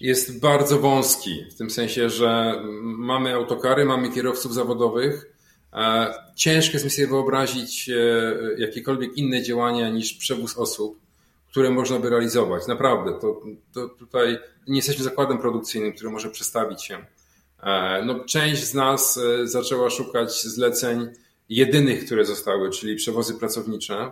jest 0.00 0.40
bardzo 0.40 0.78
wąski, 0.78 1.44
w 1.50 1.54
tym 1.54 1.70
sensie, 1.70 2.10
że 2.10 2.62
mamy 2.82 3.34
autokary, 3.34 3.84
mamy 3.84 4.10
kierowców 4.10 4.54
zawodowych. 4.54 5.36
Ciężko 6.36 6.72
jest 6.72 6.84
mi 6.84 6.90
sobie 6.90 7.08
wyobrazić 7.08 7.88
e, 7.88 7.94
jakiekolwiek 8.58 9.16
inne 9.16 9.42
działania 9.42 9.88
niż 9.88 10.14
przewóz 10.14 10.58
osób 10.58 11.04
które 11.54 11.70
można 11.70 11.98
by 11.98 12.10
realizować. 12.10 12.66
Naprawdę, 12.66 13.12
to, 13.20 13.40
to 13.72 13.88
tutaj 13.88 14.38
nie 14.68 14.76
jesteśmy 14.76 15.04
zakładem 15.04 15.38
produkcyjnym, 15.38 15.92
który 15.92 16.10
może 16.10 16.30
przestawić 16.30 16.84
się. 16.84 17.06
E, 17.62 18.02
no, 18.04 18.24
część 18.24 18.64
z 18.64 18.74
nas 18.74 19.18
e, 19.18 19.48
zaczęła 19.48 19.90
szukać 19.90 20.42
zleceń 20.42 21.08
jedynych, 21.48 22.04
które 22.04 22.24
zostały, 22.24 22.70
czyli 22.70 22.96
przewozy 22.96 23.34
pracownicze, 23.34 24.10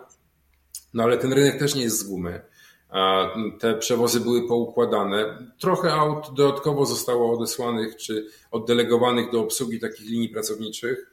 no 0.93 1.03
ale 1.03 1.17
ten 1.17 1.33
rynek 1.33 1.59
też 1.59 1.75
nie 1.75 1.83
jest 1.83 1.99
z 1.99 2.03
gumy. 2.03 2.41
E, 2.93 3.29
te 3.59 3.73
przewozy 3.73 4.19
były 4.19 4.47
poukładane. 4.47 5.47
Trochę 5.59 5.93
aut 5.93 6.33
dodatkowo 6.33 6.85
zostało 6.85 7.33
odesłanych 7.33 7.95
czy 7.95 8.27
oddelegowanych 8.51 9.31
do 9.31 9.39
obsługi 9.39 9.79
takich 9.79 10.09
linii 10.09 10.29
pracowniczych 10.29 11.11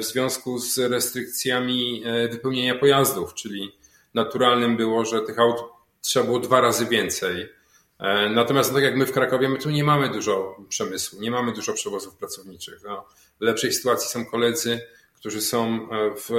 w 0.00 0.04
związku 0.04 0.58
z 0.58 0.78
restrykcjami 0.78 2.02
wypełnienia 2.30 2.74
pojazdów, 2.74 3.34
czyli 3.34 3.72
naturalnym 4.14 4.76
było, 4.76 5.04
że 5.04 5.20
tych 5.20 5.38
aut 5.38 5.64
trzeba 6.00 6.26
było 6.26 6.38
dwa 6.38 6.60
razy 6.60 6.86
więcej. 6.86 7.48
E, 7.98 8.28
natomiast 8.28 8.74
tak 8.74 8.82
jak 8.82 8.96
my 8.96 9.06
w 9.06 9.12
Krakowie, 9.12 9.48
my 9.48 9.58
tu 9.58 9.70
nie 9.70 9.84
mamy 9.84 10.08
dużo 10.08 10.56
przemysłu, 10.68 11.20
nie 11.20 11.30
mamy 11.30 11.52
dużo 11.52 11.72
przewozów 11.72 12.16
pracowniczych. 12.16 12.80
No, 12.84 13.04
w 13.40 13.42
lepszej 13.42 13.72
sytuacji 13.72 14.10
są 14.10 14.26
koledzy, 14.26 14.80
którzy 15.16 15.40
są 15.40 15.66
e, 15.66 16.10
w 16.16 16.30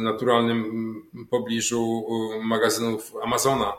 naturalnym 0.00 0.64
pobliżu 1.30 2.06
magazynów 2.42 3.12
Amazona, 3.22 3.72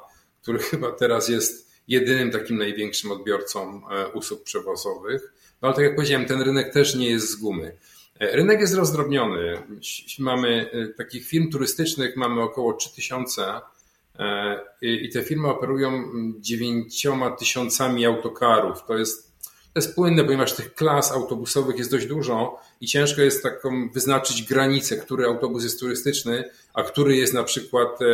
który 0.46 0.60
chyba 0.60 0.92
teraz 0.92 1.30
jest 1.30 1.72
jedynym 1.88 2.32
takim 2.32 2.58
największym 2.58 3.12
odbiorcą 3.12 3.82
e, 3.90 4.08
usług 4.08 4.44
przewozowych. 4.44 5.34
No 5.62 5.68
ale 5.68 5.76
tak 5.76 5.84
jak 5.84 5.96
powiedziałem, 5.96 6.26
ten 6.26 6.42
rynek 6.42 6.74
też 6.74 6.96
nie 6.96 7.10
jest 7.10 7.30
z 7.30 7.36
gumy. 7.36 7.78
Rynek 8.20 8.60
jest 8.60 8.76
rozdrobniony. 8.76 9.64
Mamy 10.20 10.70
e, 10.72 10.88
takich 10.88 11.28
firm 11.28 11.52
turystycznych, 11.52 12.16
mamy 12.16 12.42
około 12.42 12.74
3000 12.74 13.62
e, 14.20 14.60
i 14.82 15.10
te 15.10 15.24
firmy 15.24 15.48
operują 15.48 16.04
9 16.40 17.08
tysiącami 17.40 18.06
autokarów. 18.06 18.84
To 18.88 18.98
jest, 18.98 19.35
to 19.76 19.80
jest 19.80 19.96
płynne, 19.96 20.24
ponieważ 20.24 20.54
tych 20.54 20.74
klas 20.74 21.12
autobusowych 21.12 21.78
jest 21.78 21.92
dość 21.92 22.06
dużo 22.06 22.62
i 22.82 22.88
ciężko 22.88 23.22
jest 23.22 23.44
taką 23.44 23.90
wyznaczyć 23.90 24.44
granicę, 24.44 24.98
który 24.98 25.26
autobus 25.26 25.64
jest 25.64 25.80
turystyczny, 25.80 26.50
a 26.74 26.84
który 26.84 27.16
jest 27.16 27.34
na 27.34 27.44
przykład 27.44 28.02
e, 28.02 28.06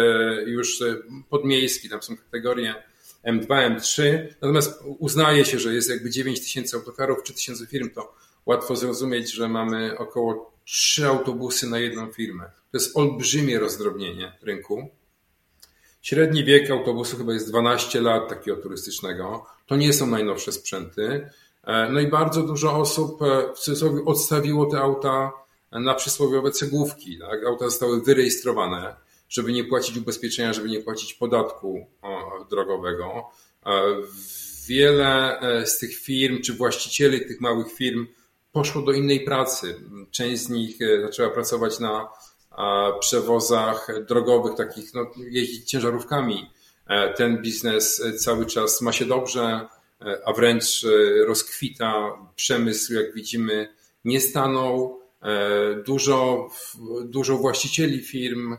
już 0.44 0.84
podmiejski. 1.30 1.90
Tam 1.90 2.04
są 2.04 2.18
kategorie 2.18 2.76
M2, 3.26 3.48
M3. 3.48 4.04
Natomiast 4.42 4.84
uznaje 5.00 5.46
się, 5.46 5.60
że 5.60 5.74
jest 5.74 5.90
jakby 5.90 6.10
9 6.10 6.42
tysięcy 6.42 6.76
autokarów, 6.78 7.24
3000 7.24 7.66
firm, 7.66 7.90
to 7.90 8.16
łatwo 8.46 8.76
zrozumieć, 8.76 9.32
że 9.32 9.50
mamy 9.50 9.98
około 9.98 10.54
trzy 10.66 11.08
autobusy 11.08 11.68
na 11.68 11.80
jedną 11.80 12.12
firmę. 12.12 12.44
To 12.72 12.78
jest 12.78 12.98
olbrzymie 12.98 13.60
rozdrobnienie 13.60 14.38
rynku. 14.42 14.90
Średni 16.02 16.44
wiek 16.44 16.72
autobusu 16.72 17.18
chyba 17.18 17.34
jest 17.34 17.50
12 17.50 18.02
lat 18.02 18.30
takiego 18.30 18.58
turystycznego. 18.58 19.46
To 19.66 19.76
nie 19.76 19.94
są 19.94 20.08
najnowsze 20.08 20.52
sprzęty. 20.52 21.30
E, 21.64 21.90
no 21.90 22.00
i 22.00 22.08
bardzo 22.08 22.44
dużo 22.44 22.74
osób 22.78 23.22
e, 23.22 23.54
w 23.56 23.60
cudzysłowie 23.60 24.06
odstawiło 24.06 24.66
te 24.66 24.80
auta 24.80 25.32
na 25.72 25.94
przysłowiowe 25.94 26.52
cegłówki. 26.52 27.20
Tak? 27.20 27.46
Auta 27.46 27.66
zostały 27.66 28.02
wyrejestrowane, 28.02 28.96
żeby 29.30 29.52
nie 29.52 29.64
płacić 29.64 29.98
ubezpieczenia, 29.98 30.54
żeby 30.54 30.70
nie 30.70 30.80
płacić 30.80 31.14
podatku 31.14 31.86
drogowego. 32.50 33.30
E, 33.66 33.72
wiele 34.68 35.40
z 35.66 35.80
tych 35.80 35.98
firm, 35.98 36.42
czy 36.42 36.54
właścicieli 36.54 37.28
tych 37.28 37.42
małych 37.42 37.74
firm 37.74 38.08
poszło 38.52 38.82
do 38.82 38.92
innej 38.92 39.20
pracy. 39.20 39.76
Część 40.12 40.42
z 40.42 40.50
nich 40.50 40.78
zaczęła 41.02 41.30
pracować 41.30 41.80
na 41.80 42.08
przewozach 43.00 43.88
drogowych, 44.08 44.56
takich, 44.56 44.94
no, 44.94 45.12
jeździć 45.18 45.70
ciężarówkami. 45.70 46.52
Ten 47.16 47.42
biznes 47.42 48.04
cały 48.18 48.46
czas 48.46 48.82
ma 48.82 48.92
się 48.92 49.06
dobrze, 49.06 49.68
a 50.26 50.34
wręcz 50.34 50.86
rozkwita. 51.28 52.18
Przemysł, 52.36 52.94
jak 52.94 53.14
widzimy, 53.14 53.74
nie 54.06 54.22
stanął. 54.22 55.02
Dużo, 55.86 56.50
dużo 57.06 57.38
właścicieli 57.38 58.02
firm 58.04 58.58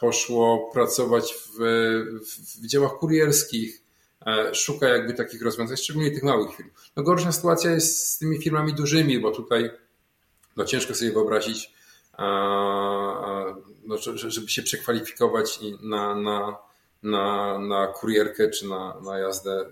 poszło 0.00 0.70
pracować 0.72 1.34
w, 1.34 1.58
w 2.62 2.66
działach 2.66 2.92
kurierskich, 2.92 3.86
E, 4.26 4.54
szuka 4.54 4.88
jakby 4.88 5.14
takich 5.14 5.42
rozwiązań, 5.42 5.76
szczególnie 5.76 6.10
tych 6.10 6.22
małych 6.22 6.56
firm. 6.56 6.70
No 6.96 7.02
gorsza 7.02 7.32
sytuacja 7.32 7.70
jest 7.70 8.08
z 8.08 8.18
tymi 8.18 8.42
firmami 8.42 8.74
dużymi, 8.74 9.18
bo 9.18 9.30
tutaj 9.30 9.70
no 10.56 10.64
ciężko 10.64 10.94
sobie 10.94 11.12
wyobrazić, 11.12 11.72
no, 13.84 13.98
żeby 14.14 14.48
się 14.48 14.62
przekwalifikować 14.62 15.60
na, 15.82 16.14
na, 16.14 16.56
na, 17.02 17.58
na 17.58 17.86
kurierkę 17.86 18.50
czy 18.50 18.68
na, 18.68 19.00
na 19.00 19.18
jazdę 19.18 19.66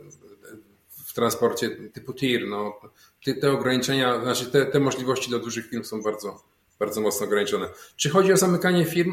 transporcie 1.14 1.70
typu 1.70 2.12
TIR. 2.12 2.48
No, 2.48 2.80
te, 3.24 3.34
te 3.34 3.52
ograniczenia, 3.52 4.22
znaczy 4.22 4.46
te, 4.46 4.66
te 4.66 4.80
możliwości 4.80 5.30
dla 5.30 5.38
dużych 5.38 5.66
firm 5.66 5.84
są 5.84 6.02
bardzo, 6.02 6.42
bardzo 6.78 7.00
mocno 7.00 7.26
ograniczone. 7.26 7.68
Czy 7.96 8.10
chodzi 8.10 8.32
o 8.32 8.36
zamykanie 8.36 8.84
firm? 8.84 9.12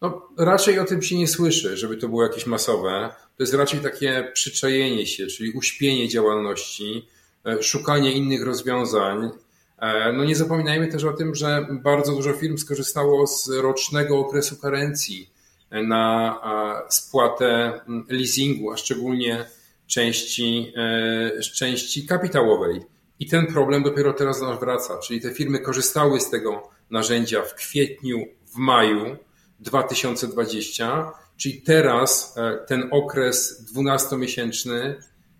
No, 0.00 0.28
raczej 0.38 0.78
o 0.78 0.84
tym 0.84 1.02
się 1.02 1.18
nie 1.18 1.28
słyszy, 1.28 1.76
żeby 1.76 1.96
to 1.96 2.08
było 2.08 2.22
jakieś 2.22 2.46
masowe. 2.46 3.14
To 3.36 3.42
jest 3.42 3.54
raczej 3.54 3.80
takie 3.80 4.30
przyczajenie 4.34 5.06
się, 5.06 5.26
czyli 5.26 5.52
uśpienie 5.52 6.08
działalności, 6.08 7.08
e, 7.46 7.62
szukanie 7.62 8.12
innych 8.12 8.44
rozwiązań. 8.44 9.30
E, 9.78 10.12
no 10.12 10.24
nie 10.24 10.36
zapominajmy 10.36 10.88
też 10.88 11.04
o 11.04 11.12
tym, 11.12 11.34
że 11.34 11.66
bardzo 11.70 12.12
dużo 12.12 12.32
firm 12.32 12.58
skorzystało 12.58 13.26
z 13.26 13.48
rocznego 13.48 14.18
okresu 14.18 14.56
karencji 14.56 15.30
na 15.70 16.40
spłatę 16.88 17.80
leasingu, 18.08 18.72
a 18.72 18.76
szczególnie 18.76 19.46
części, 19.86 20.72
e, 20.76 21.40
części 21.40 22.06
kapitałowej. 22.06 22.80
I 23.20 23.26
ten 23.26 23.46
problem 23.46 23.82
dopiero 23.82 24.12
teraz 24.12 24.40
do 24.40 24.46
nas 24.46 24.60
wraca, 24.60 24.98
czyli 24.98 25.20
te 25.20 25.34
firmy 25.34 25.58
korzystały 25.58 26.20
z 26.20 26.30
tego 26.30 26.70
narzędzia 26.90 27.42
w 27.42 27.54
kwietniu, 27.54 28.26
w 28.46 28.56
maju 28.56 29.16
2020, 29.60 31.12
czyli 31.36 31.62
teraz 31.62 32.34
e, 32.36 32.58
ten 32.66 32.88
okres 32.90 33.64
12-miesięczny 33.74 34.94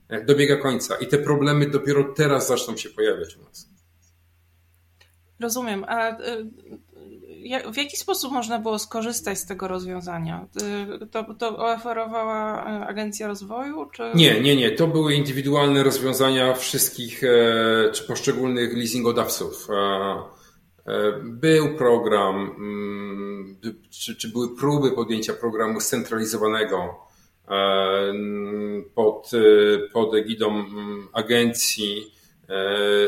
e, 0.09 0.25
dobiega 0.25 0.57
końca 0.57 0.97
i 0.97 1.07
te 1.07 1.19
problemy 1.19 1.71
dopiero 1.71 2.15
teraz 2.17 2.49
zaczną 2.49 2.77
się 2.77 2.91
pojawiać 2.91 3.37
u 3.37 3.43
nas. 3.43 3.69
Rozumiem. 5.41 5.85
A 5.89 6.17
w 7.73 7.77
jaki 7.77 7.97
sposób 7.97 8.33
można 8.33 8.59
było 8.59 8.79
skorzystać 8.79 9.39
z 9.39 9.47
tego 9.47 9.69
rozwiązania? 9.69 10.47
Y, 11.03 11.07
to, 11.07 11.35
to 11.35 11.57
oferowała 11.57 12.65
e, 12.65 12.87
Agencja 12.87 13.27
Rozwoju? 13.27 13.87
Czy... 13.93 14.03
Nie, 14.15 14.41
nie, 14.41 14.57
nie. 14.57 14.71
To 14.71 14.87
były 14.87 15.15
indywidualne 15.15 15.83
rozwiązania 15.83 16.55
wszystkich 16.55 17.25
e, 17.25 17.91
czy 17.93 18.05
poszczególnych 18.05 18.77
leasingodawców. 18.77 19.69
E, 19.71 21.13
był 21.23 21.77
program, 21.77 22.35
mm, 22.59 23.57
czy, 23.91 24.17
czy 24.17 24.29
były 24.29 24.57
próby 24.57 24.93
podjęcia 24.93 25.33
programu 25.33 25.81
scentralizowanego 25.81 27.05
pod, 28.95 29.31
pod 29.93 30.15
egidą 30.15 30.51
mm, 30.51 31.09
agencji 31.13 32.14
E, 32.14 32.14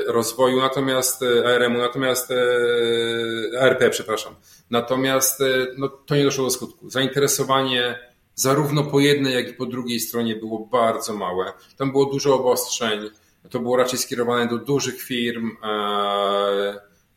rozwoju, 0.06 0.60
natomiast 0.60 1.22
e, 1.22 1.54
ARM-u, 1.54 1.78
natomiast 1.78 2.30
e, 2.30 3.60
ARP, 3.60 3.90
przepraszam. 3.90 4.34
Natomiast 4.70 5.42
no, 5.78 5.88
to 5.88 6.16
nie 6.16 6.24
doszło 6.24 6.44
do 6.44 6.50
skutku. 6.50 6.90
Zainteresowanie 6.90 7.98
zarówno 8.34 8.84
po 8.84 9.00
jednej, 9.00 9.34
jak 9.34 9.48
i 9.48 9.54
po 9.54 9.66
drugiej 9.66 10.00
stronie 10.00 10.36
było 10.36 10.66
bardzo 10.66 11.14
małe. 11.14 11.52
Tam 11.76 11.92
było 11.92 12.04
dużo 12.04 12.34
obostrzeń. 12.34 13.10
To 13.50 13.60
było 13.60 13.76
raczej 13.76 13.98
skierowane 13.98 14.48
do 14.48 14.58
dużych 14.58 15.02
firm. 15.02 15.50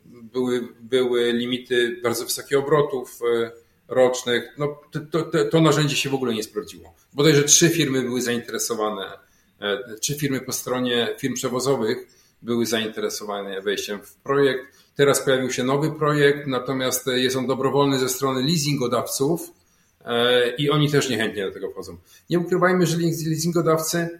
Były, 0.05 0.67
były 0.79 1.33
limity 1.33 1.99
bardzo 2.03 2.25
wysokich 2.25 2.57
obrotów 2.57 3.19
rocznych. 3.87 4.43
No, 4.57 4.79
to, 4.91 4.99
to, 5.23 5.45
to 5.51 5.61
narzędzie 5.61 5.95
się 5.95 6.09
w 6.09 6.13
ogóle 6.13 6.33
nie 6.33 6.43
sprawdziło. 6.43 6.93
Bodajże 7.13 7.43
trzy 7.43 7.69
firmy 7.69 8.01
były 8.01 8.21
zainteresowane 8.21 9.28
czy 10.01 10.13
e, 10.13 10.17
firmy 10.17 10.41
po 10.41 10.51
stronie 10.51 11.15
firm 11.17 11.33
przewozowych 11.33 11.97
były 12.41 12.65
zainteresowane 12.65 13.61
wejściem 13.61 13.99
w 14.03 14.15
projekt. 14.15 14.63
Teraz 14.95 15.21
pojawił 15.21 15.51
się 15.51 15.63
nowy 15.63 15.91
projekt, 15.91 16.47
natomiast 16.47 17.07
jest 17.07 17.35
on 17.35 17.47
dobrowolny 17.47 17.99
ze 17.99 18.09
strony 18.09 18.41
leasingodawców 18.41 19.51
e, 20.05 20.55
i 20.55 20.69
oni 20.69 20.91
też 20.91 21.09
niechętnie 21.09 21.45
do 21.45 21.51
tego 21.51 21.71
wchodzą. 21.71 21.97
Nie 22.29 22.39
ukrywajmy, 22.39 22.85
że 22.85 22.97
leasingodawcy 23.27 24.19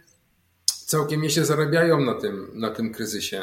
całkiem 0.65 1.21
nieźle 1.21 1.45
zarabiają 1.45 1.99
na 1.99 2.13
tym, 2.13 2.51
na 2.53 2.69
tym 2.69 2.93
kryzysie, 2.93 3.41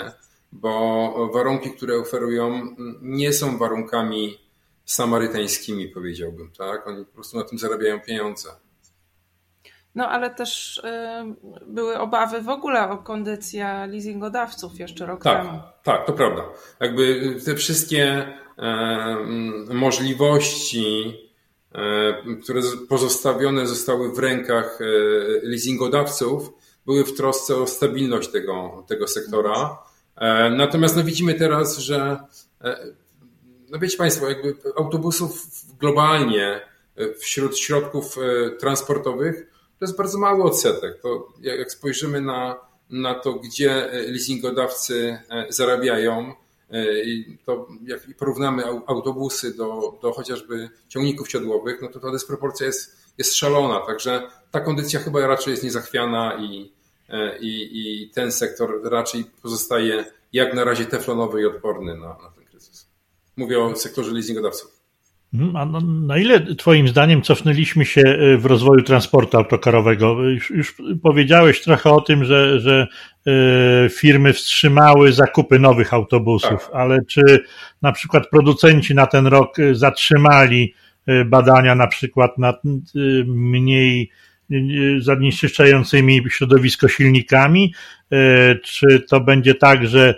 bo 0.53 1.31
warunki, 1.35 1.71
które 1.71 1.99
oferują, 1.99 2.77
nie 3.03 3.33
są 3.33 3.59
warunkami 3.59 4.39
samarytańskimi, 4.85 5.89
powiedziałbym. 5.89 6.51
Tak? 6.59 6.87
Oni 6.87 7.05
po 7.05 7.13
prostu 7.13 7.37
na 7.37 7.45
tym 7.45 7.59
zarabiają 7.59 8.01
pieniądze. 8.01 8.49
No 9.97 10.09
ale 10.09 10.31
też 10.31 10.79
y, 10.79 10.83
były 11.67 11.99
obawy 11.99 12.41
w 12.41 12.49
ogóle 12.49 12.91
o 12.91 12.99
kondycję 12.99 13.87
leasingodawców 13.91 14.79
jeszcze 14.79 15.07
rok 15.07 15.23
tak, 15.23 15.43
temu. 15.43 15.61
Tak, 15.83 16.07
to 16.07 16.13
prawda. 16.13 16.43
Jakby 16.81 17.35
te 17.45 17.55
wszystkie 17.55 18.29
e, 18.59 19.17
możliwości, 19.71 21.15
e, 21.75 22.15
które 22.43 22.61
pozostawione 22.89 23.67
zostały 23.67 24.13
w 24.13 24.19
rękach 24.19 24.79
e, 24.81 24.85
leasingodawców, 25.43 26.53
były 26.87 27.05
w 27.05 27.17
trosce 27.17 27.57
o 27.57 27.67
stabilność 27.67 28.29
tego, 28.29 28.85
tego 28.89 29.09
sektora. 29.09 29.79
E, 30.17 30.51
natomiast 30.51 30.97
no, 30.97 31.05
widzimy 31.05 31.35
teraz, 31.35 31.79
że 31.79 32.19
no 33.71 33.79
wiecie 33.79 33.97
Państwo, 33.97 34.29
jakby 34.29 34.55
autobusów 34.79 35.47
globalnie 35.81 36.61
wśród 37.19 37.59
środków 37.59 38.17
transportowych 38.61 39.56
to 39.79 39.85
jest 39.85 39.97
bardzo 39.97 40.19
mały 40.19 40.43
odsetek. 40.43 41.01
To 41.03 41.29
jak 41.41 41.73
spojrzymy 41.73 42.21
na, 42.21 42.57
na 42.91 43.15
to, 43.15 43.33
gdzie 43.33 43.93
e, 43.93 44.03
leasingodawcy 44.03 45.19
e, 45.31 45.47
zarabiają, 45.49 46.35
e, 46.71 46.85
to 47.45 47.69
jak 47.87 48.01
porównamy 48.19 48.65
autobusy 48.87 49.57
do, 49.57 49.99
do 50.03 50.13
chociażby 50.13 50.71
ciągników 50.89 51.31
siodłowych, 51.31 51.83
no 51.83 51.89
to 51.89 52.01
ta 52.01 52.11
dysproporcja 52.11 52.67
jest, 52.67 52.97
jest 53.19 53.35
szalona. 53.35 53.87
Także 53.87 54.31
ta 54.51 54.61
kondycja 54.61 55.01
chyba 55.01 55.27
raczej 55.27 55.51
jest 55.51 55.65
niezachwiana 55.65 56.39
i, 56.41 56.73
i, 57.41 57.71
i 57.73 58.11
ten 58.11 58.33
sektor 58.33 58.81
raczej 58.85 59.25
pozostaje 59.43 60.05
jak 60.33 60.55
na 60.55 60.65
razie 60.65 60.87
teflonowy 60.87 61.43
i 61.43 61.47
odporny 61.47 61.95
na, 61.95 62.09
na 62.09 62.31
ten 62.37 62.45
kryzys. 62.45 62.89
Mówię 63.37 63.61
o 63.61 63.77
sektorze 63.77 64.13
leasingodawców. 64.13 64.76
Mhm, 65.35 65.57
a 65.57 65.81
na 66.07 66.19
ile 66.19 66.41
Twoim 66.41 66.89
zdaniem 66.89 67.23
cofnęliśmy 67.23 67.85
się 67.85 68.01
e, 68.01 68.37
w 68.37 68.47
rozwoju 68.47 68.83
transportu 68.83 69.37
autokarowego? 69.37 70.23
Już, 70.23 70.51
już 70.51 70.75
powiedziałeś 71.03 71.63
trochę 71.63 71.91
o 71.91 72.01
tym, 72.01 72.25
że, 72.25 72.61
że 72.61 72.87
e, 73.27 73.89
firmy 73.89 74.33
wstrzymały 74.33 75.13
zakupy 75.13 75.59
nowych 75.59 75.95
autobusów, 75.95 76.65
tak. 76.67 76.75
ale 76.75 76.99
czy 77.09 77.23
na 77.83 77.93
przykład 77.93 78.29
producenci 78.31 78.95
na 78.95 79.07
ten 79.07 79.27
rok 79.27 79.59
e, 79.59 79.75
zatrzymali 79.75 80.75
badania 81.27 81.75
na 81.75 81.87
przykład 81.87 82.39
nad 82.39 82.63
mniej 83.27 84.11
zanieczyszczającymi 84.99 86.23
środowisko 86.31 86.89
silnikami? 86.89 87.75
Czy 88.63 89.01
to 89.09 89.21
będzie 89.21 89.55
tak, 89.55 89.87
że 89.87 90.15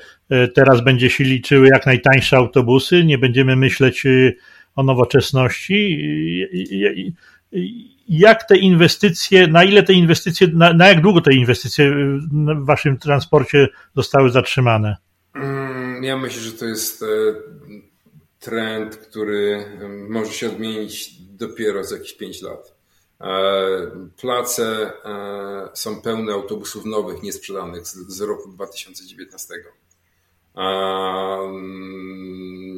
teraz 0.54 0.80
będzie 0.80 1.10
się 1.10 1.24
liczyły 1.24 1.68
jak 1.68 1.86
najtańsze 1.86 2.36
autobusy? 2.36 3.04
Nie 3.04 3.18
będziemy 3.18 3.56
myśleć 3.56 4.04
o 4.78 4.82
nowoczesności. 4.82 6.02
Jak 8.08 8.48
te 8.48 8.56
inwestycje, 8.56 9.46
na 9.46 9.64
ile 9.64 9.82
te 9.82 9.92
inwestycje, 9.92 10.48
na, 10.54 10.72
na 10.72 10.88
jak 10.88 11.00
długo 11.00 11.20
te 11.20 11.34
inwestycje 11.34 11.94
w 12.56 12.64
waszym 12.66 12.98
transporcie 12.98 13.68
zostały 13.96 14.30
zatrzymane? 14.30 14.96
Mm, 15.34 16.04
ja 16.04 16.16
myślę, 16.16 16.42
że 16.42 16.52
to 16.52 16.64
jest 16.64 17.02
e, 17.02 17.06
trend, 18.40 18.96
który 18.96 19.64
może 20.08 20.32
się 20.32 20.48
odmienić 20.48 21.10
dopiero 21.20 21.84
za 21.84 21.96
jakieś 21.96 22.14
5 22.14 22.42
lat. 22.42 22.74
E, 23.20 23.26
place 24.20 24.92
e, 25.04 25.68
są 25.74 26.02
pełne 26.02 26.32
autobusów 26.32 26.84
nowych, 26.84 27.22
niesprzedanych 27.22 27.86
z, 27.86 27.94
z 27.94 28.20
roku 28.20 28.48
2019. 28.48 29.54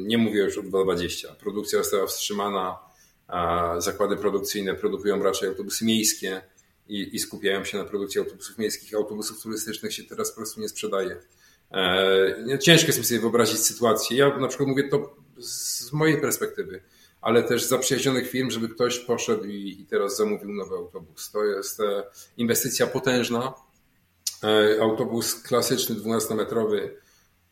Nie 0.05 0.17
mówię 0.17 0.39
już 0.39 0.57
o 0.57 0.63
2020. 0.63 1.35
Produkcja 1.35 1.79
została 1.79 2.07
wstrzymana, 2.07 2.79
zakłady 3.77 4.17
produkcyjne 4.17 4.75
produkują 4.75 5.23
raczej 5.23 5.49
autobusy 5.49 5.85
miejskie 5.85 6.41
i, 6.87 7.15
i 7.15 7.19
skupiają 7.19 7.63
się 7.63 7.77
na 7.77 7.83
produkcji 7.83 8.19
autobusów 8.19 8.57
miejskich. 8.57 8.93
Autobusów 8.93 9.41
turystycznych 9.43 9.93
się 9.93 10.03
teraz 10.03 10.31
po 10.31 10.35
prostu 10.35 10.61
nie 10.61 10.69
sprzedaje. 10.69 11.17
E, 11.71 12.59
ciężko 12.59 12.87
jest 12.87 12.99
mi 12.99 13.05
sobie 13.05 13.19
wyobrazić 13.19 13.59
sytuację. 13.59 14.17
Ja 14.17 14.37
na 14.37 14.47
przykład 14.47 14.69
mówię 14.69 14.89
to 14.89 15.15
z 15.37 15.93
mojej 15.93 16.21
perspektywy, 16.21 16.81
ale 17.21 17.43
też 17.43 17.63
zaprzyjaźnionych 17.63 18.29
firm, 18.29 18.51
żeby 18.51 18.69
ktoś 18.69 18.99
poszedł 18.99 19.43
i, 19.43 19.81
i 19.81 19.85
teraz 19.85 20.17
zamówił 20.17 20.53
nowy 20.53 20.75
autobus. 20.75 21.31
To 21.31 21.43
jest 21.43 21.79
e, 21.79 22.03
inwestycja 22.37 22.87
potężna. 22.87 23.53
E, 24.43 24.81
autobus 24.81 25.35
klasyczny 25.35 25.95
12-metrowy 25.95 26.89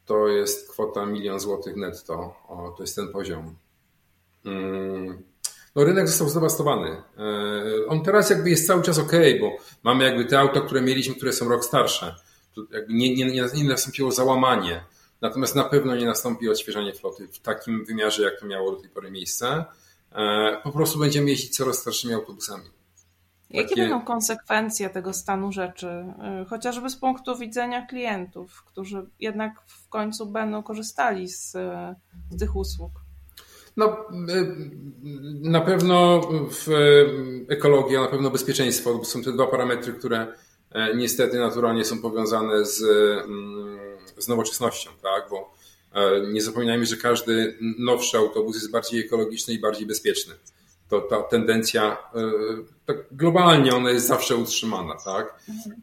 to 0.10 0.28
jest 0.28 0.72
kwota 0.72 1.06
milion 1.06 1.40
złotych 1.40 1.76
netto. 1.76 2.14
O, 2.48 2.74
to 2.78 2.84
jest 2.84 2.96
ten 2.96 3.08
poziom. 3.08 3.56
Mm. 4.46 5.24
No, 5.76 5.84
rynek 5.84 6.08
został 6.08 6.30
zdewastowany. 6.30 6.90
E, 6.90 7.88
on 7.88 8.04
teraz 8.04 8.30
jakby 8.30 8.50
jest 8.50 8.68
cały 8.68 8.84
czas 8.84 9.00
ok, 9.00 9.12
bo 9.40 9.58
mamy 9.84 10.04
jakby 10.04 10.26
te 10.26 10.40
auta, 10.40 10.62
które 10.62 10.82
mieliśmy, 10.82 11.16
które 11.16 11.34
są 11.34 11.50
rok 11.50 11.66
starsze. 11.66 12.16
Tu 12.56 12.68
jakby 12.72 12.94
nie, 12.94 13.16
nie, 13.16 13.26
nie, 13.54 13.64
nastąpiło 13.64 14.12
załamanie. 14.12 14.84
Natomiast 15.22 15.56
na 15.56 15.64
pewno 15.64 15.96
nie 15.96 16.06
nastąpi 16.06 16.50
odświeżanie 16.50 16.94
floty 16.94 17.28
w 17.28 17.40
takim 17.40 17.86
wymiarze, 17.86 18.24
jak 18.24 18.40
to 18.40 18.46
miało 18.46 18.72
do 18.72 18.82
tej 18.82 18.90
pory 18.90 19.12
miejsce. 19.12 19.66
E, 20.12 20.62
po 20.64 20.72
prostu 20.72 21.00
będziemy 21.00 21.30
jeździć 21.30 21.56
coraz 21.56 21.78
starszymi 21.78 22.14
autobusami. 22.14 22.66
Jakie 23.50 23.70
takie... 23.70 23.82
będą 23.82 24.02
konsekwencje 24.02 24.90
tego 24.90 25.14
stanu 25.14 25.52
rzeczy, 25.52 25.88
y, 26.42 26.46
chociażby 26.46 26.90
z 26.90 26.96
punktu 26.96 27.38
widzenia 27.38 27.86
klientów, 27.86 28.64
którzy 28.64 29.06
jednak 29.20 29.62
w 29.68 29.90
końcu 29.90 30.26
będą 30.26 30.64
korzystali 30.64 31.28
z, 31.28 31.52
z 32.32 32.40
tych 32.40 32.56
usług? 32.56 32.92
No, 33.78 33.98
y, 34.30 34.56
na 35.42 35.62
pewno 35.62 36.22
w 36.52 36.68
ekologia, 37.50 38.02
na 38.02 38.08
pewno 38.08 38.30
bezpieczeństwo. 38.30 39.06
Są 39.06 39.22
te 39.22 39.32
dwa 39.32 39.48
parametry, 39.48 39.94
które 39.94 40.28
e, 40.72 40.96
niestety 40.96 41.40
naturalnie 41.40 41.86
są 41.86 42.02
powiązane 42.02 42.66
z, 42.66 42.82
mm, 43.26 43.80
z 44.18 44.28
nowoczesnością, 44.28 44.90
tak? 45.02 45.28
Bo 45.30 45.54
e, 45.94 46.32
nie 46.32 46.42
zapominajmy, 46.42 46.86
że 46.86 46.98
każdy 46.98 47.58
nowszy 47.80 48.18
autobus 48.18 48.56
jest 48.56 48.72
bardziej 48.72 49.06
ekologiczny 49.06 49.54
i 49.54 49.60
bardziej 49.60 49.88
bezpieczny 49.88 50.34
to 50.90 51.02
ta 51.02 51.24
tendencja 51.24 51.98
e, 52.16 52.22
tak 52.86 52.98
globalnie 53.12 53.76
ona 53.76 53.92
jest 53.92 54.08
zawsze 54.08 54.36
utrzymana, 54.36 54.96
tak? 55.06 55.40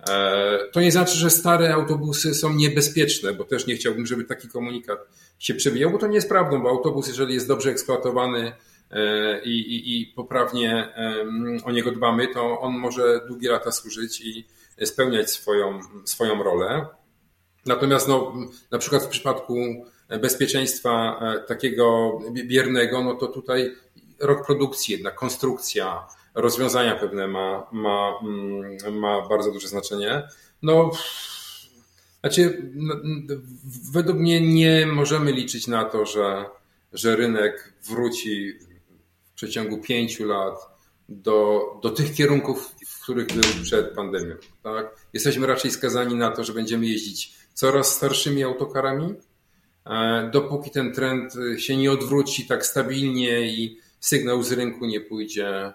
E, 0.09 0.59
to 0.73 0.81
nie 0.81 0.93
znaczy, 0.93 1.17
że 1.17 1.31
stare 1.31 1.75
autobusy 1.75 2.35
są 2.35 2.53
niebezpieczne, 2.53 3.33
bo 3.33 3.45
też 3.45 3.67
nie 3.67 3.77
chciałbym, 3.77 4.07
żeby 4.07 4.25
taki 4.25 4.49
komunikat 4.49 4.99
się 5.39 5.55
przebijał, 5.55 5.91
bo 5.91 5.99
to 5.99 6.07
nie 6.07 6.15
jest 6.15 6.29
prawdą, 6.29 6.63
bo 6.63 6.69
autobus, 6.69 7.09
jeżeli 7.09 7.35
jest 7.35 7.49
dobrze 7.49 7.71
eksploatowany 7.71 8.53
e, 8.91 9.43
i, 9.45 9.61
i, 9.61 10.01
i 10.01 10.07
poprawnie 10.07 10.95
o 11.65 11.73
niego 11.73 11.93
dbamy, 11.93 12.29
to 12.29 12.61
on 12.61 12.75
może 12.75 13.21
długie 13.29 13.51
lata 13.51 13.73
służyć 13.73 14.21
i 14.21 14.47
spełniać 14.85 15.31
swoją, 15.31 15.81
swoją 16.05 16.43
rolę. 16.43 16.87
Natomiast 17.67 18.09
no, 18.09 18.35
na 18.71 18.79
przykład 18.79 19.03
w 19.03 19.09
przypadku 19.09 19.55
bezpieczeństwa 20.21 21.21
takiego 21.47 22.19
biernego, 22.33 23.05
no 23.05 23.15
to 23.15 23.27
tutaj 23.27 23.75
rok 24.21 24.47
produkcji, 24.47 24.93
jednak 24.93 25.15
konstrukcja, 25.15 26.07
rozwiązania 26.35 26.97
pewne 26.97 27.29
ma, 27.29 27.67
ma, 27.73 28.19
mm, 28.23 28.99
ma 28.99 29.29
bardzo 29.29 29.53
duże 29.53 29.69
znaczenie. 29.69 30.29
No, 30.63 30.91
znaczy, 32.21 32.71
no, 32.75 32.95
według 33.93 34.19
mnie 34.19 34.41
nie 34.41 34.87
możemy 34.87 35.33
liczyć 35.33 35.67
na 35.67 35.85
to, 35.85 36.07
że, 36.07 36.45
że 36.93 37.17
rynek 37.17 37.73
wróci 37.89 38.53
w 39.25 39.35
przeciągu 39.35 39.79
pięciu 39.79 40.25
lat 40.25 40.55
do, 41.09 41.61
do 41.83 41.91
tych 41.91 42.15
kierunków, 42.15 42.75
w 42.87 43.03
których 43.03 43.27
był 43.27 43.63
przed 43.63 43.95
pandemią. 43.95 44.35
Tak? 44.63 44.97
Jesteśmy 45.13 45.47
raczej 45.47 45.71
skazani 45.71 46.15
na 46.15 46.31
to, 46.31 46.45
że 46.45 46.53
będziemy 46.53 46.87
jeździć 46.87 47.35
coraz 47.55 47.95
starszymi 47.95 48.45
autokarami, 48.45 49.15
e, 49.87 50.31
dopóki 50.33 50.71
ten 50.71 50.93
trend 50.93 51.35
się 51.57 51.77
nie 51.77 51.93
odwróci 51.93 52.47
tak 52.47 52.67
stabilnie 52.67 53.43
i 53.43 53.79
sygnał 54.09 54.43
z 54.43 54.53
rynku 54.53 54.87
nie 54.87 55.01
pójdzie 55.01 55.73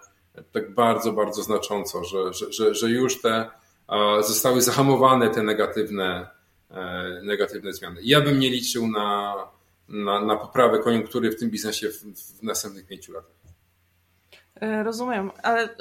tak 0.51 0.73
bardzo, 0.73 1.13
bardzo 1.13 1.43
znacząco, 1.43 2.03
że, 2.03 2.33
że, 2.33 2.51
że, 2.51 2.75
że 2.75 2.89
już 2.89 3.21
te 3.21 3.49
zostały 4.21 4.61
zahamowane 4.61 5.29
te 5.29 5.43
negatywne, 5.43 6.27
e, 6.71 7.21
negatywne 7.23 7.73
zmiany. 7.73 8.01
Ja 8.03 8.21
bym 8.21 8.39
nie 8.39 8.49
liczył 8.49 8.87
na, 8.87 9.35
na, 9.89 10.21
na 10.21 10.35
poprawę 10.35 10.79
koniunktury 10.79 11.31
w 11.31 11.39
tym 11.39 11.49
biznesie 11.49 11.89
w, 11.89 12.03
w 12.39 12.43
następnych 12.43 12.87
pięciu 12.87 13.13
latach. 13.13 13.31
E, 14.55 14.83
rozumiem, 14.83 15.31
ale 15.43 15.63
e, 15.63 15.77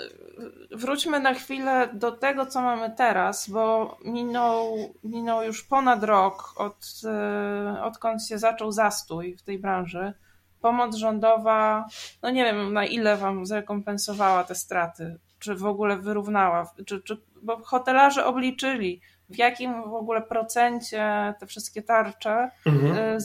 wróćmy 0.70 1.20
na 1.20 1.34
chwilę 1.34 1.88
do 1.94 2.12
tego, 2.12 2.46
co 2.46 2.60
mamy 2.60 2.94
teraz, 2.96 3.50
bo 3.50 3.98
minął, 4.04 4.94
minął 5.04 5.42
już 5.42 5.62
ponad 5.62 6.04
rok 6.04 6.52
od, 6.56 7.00
odkąd 7.82 8.26
się 8.26 8.38
zaczął 8.38 8.72
zastój 8.72 9.36
w 9.36 9.42
tej 9.42 9.58
branży 9.58 10.12
pomoc 10.60 10.96
rządowa, 10.96 11.84
no 12.22 12.30
nie 12.30 12.44
wiem 12.44 12.72
na 12.72 12.86
ile 12.86 13.16
wam 13.16 13.46
zrekompensowała 13.46 14.44
te 14.44 14.54
straty, 14.54 15.18
czy 15.38 15.54
w 15.54 15.66
ogóle 15.66 15.96
wyrównała, 15.96 16.72
czy, 16.86 17.02
czy, 17.02 17.16
bo 17.42 17.56
hotelarze 17.64 18.26
obliczyli, 18.26 19.00
w 19.30 19.38
jakim 19.38 19.82
w 19.82 19.94
ogóle 19.94 20.22
procencie 20.22 21.34
te 21.40 21.46
wszystkie 21.46 21.82
tarcze 21.82 22.50
mhm. 22.66 23.16
Y, 23.16 23.20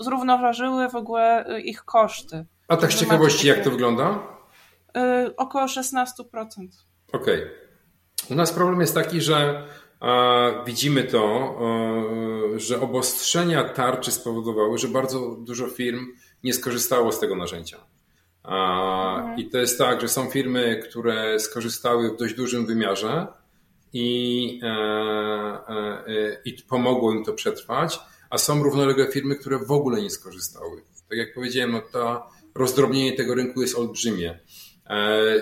zrównoważyły 0.00 0.88
w 0.88 0.94
ogóle 0.94 1.56
y, 1.56 1.60
ich 1.60 1.84
koszty. 1.84 2.46
A 2.68 2.76
tak 2.76 2.92
z 2.92 2.96
ciekawości, 2.96 3.48
jak 3.48 3.64
to 3.64 3.70
wygląda? 3.70 4.18
Yy, 4.94 5.36
około 5.36 5.64
16%. 5.64 6.06
Okej. 7.12 7.42
Okay. 7.42 7.50
U 8.30 8.34
nas 8.34 8.52
problem 8.52 8.80
jest 8.80 8.94
taki, 8.94 9.20
że 9.20 9.66
widzimy 10.66 11.04
to, 11.04 11.56
że 12.56 12.80
obostrzenia 12.80 13.64
tarczy 13.64 14.10
spowodowały, 14.10 14.78
że 14.78 14.88
bardzo 14.88 15.36
dużo 15.36 15.68
firm 15.68 16.06
nie 16.44 16.54
skorzystało 16.54 17.12
z 17.12 17.20
tego 17.20 17.36
narzędzia. 17.36 17.76
Mhm. 18.44 19.38
I 19.38 19.50
to 19.50 19.58
jest 19.58 19.78
tak, 19.78 20.00
że 20.00 20.08
są 20.08 20.30
firmy, 20.30 20.82
które 20.88 21.40
skorzystały 21.40 22.10
w 22.10 22.16
dość 22.16 22.34
dużym 22.34 22.66
wymiarze 22.66 23.26
i, 23.92 24.60
e, 24.62 24.66
e, 25.66 26.36
i 26.44 26.52
pomogło 26.68 27.12
im 27.12 27.24
to 27.24 27.32
przetrwać, 27.32 28.00
a 28.30 28.38
są 28.38 28.62
równolegle 28.62 29.06
firmy, 29.12 29.36
które 29.36 29.58
w 29.58 29.70
ogóle 29.70 30.02
nie 30.02 30.10
skorzystały. 30.10 30.82
Tak 31.08 31.18
jak 31.18 31.34
powiedziałem, 31.34 31.72
no 31.72 31.82
to 31.92 32.26
rozdrobnienie 32.54 33.12
tego 33.12 33.34
rynku 33.34 33.62
jest 33.62 33.78
olbrzymie. 33.78 34.38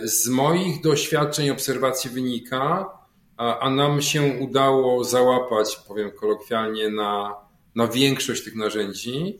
Z 0.03 0.29
moich 0.29 0.83
doświadczeń, 0.83 1.51
obserwacji 1.51 2.11
wynika, 2.11 2.91
a, 3.37 3.59
a 3.59 3.71
nam 3.71 4.03
się 4.03 4.39
udało 4.41 5.05
załapać, 5.05 5.77
powiem 5.89 6.11
kolokwialnie, 6.11 6.91
na, 6.91 7.35
na 7.75 7.87
większość 7.87 8.45
tych 8.45 8.55
narzędzi. 8.55 9.39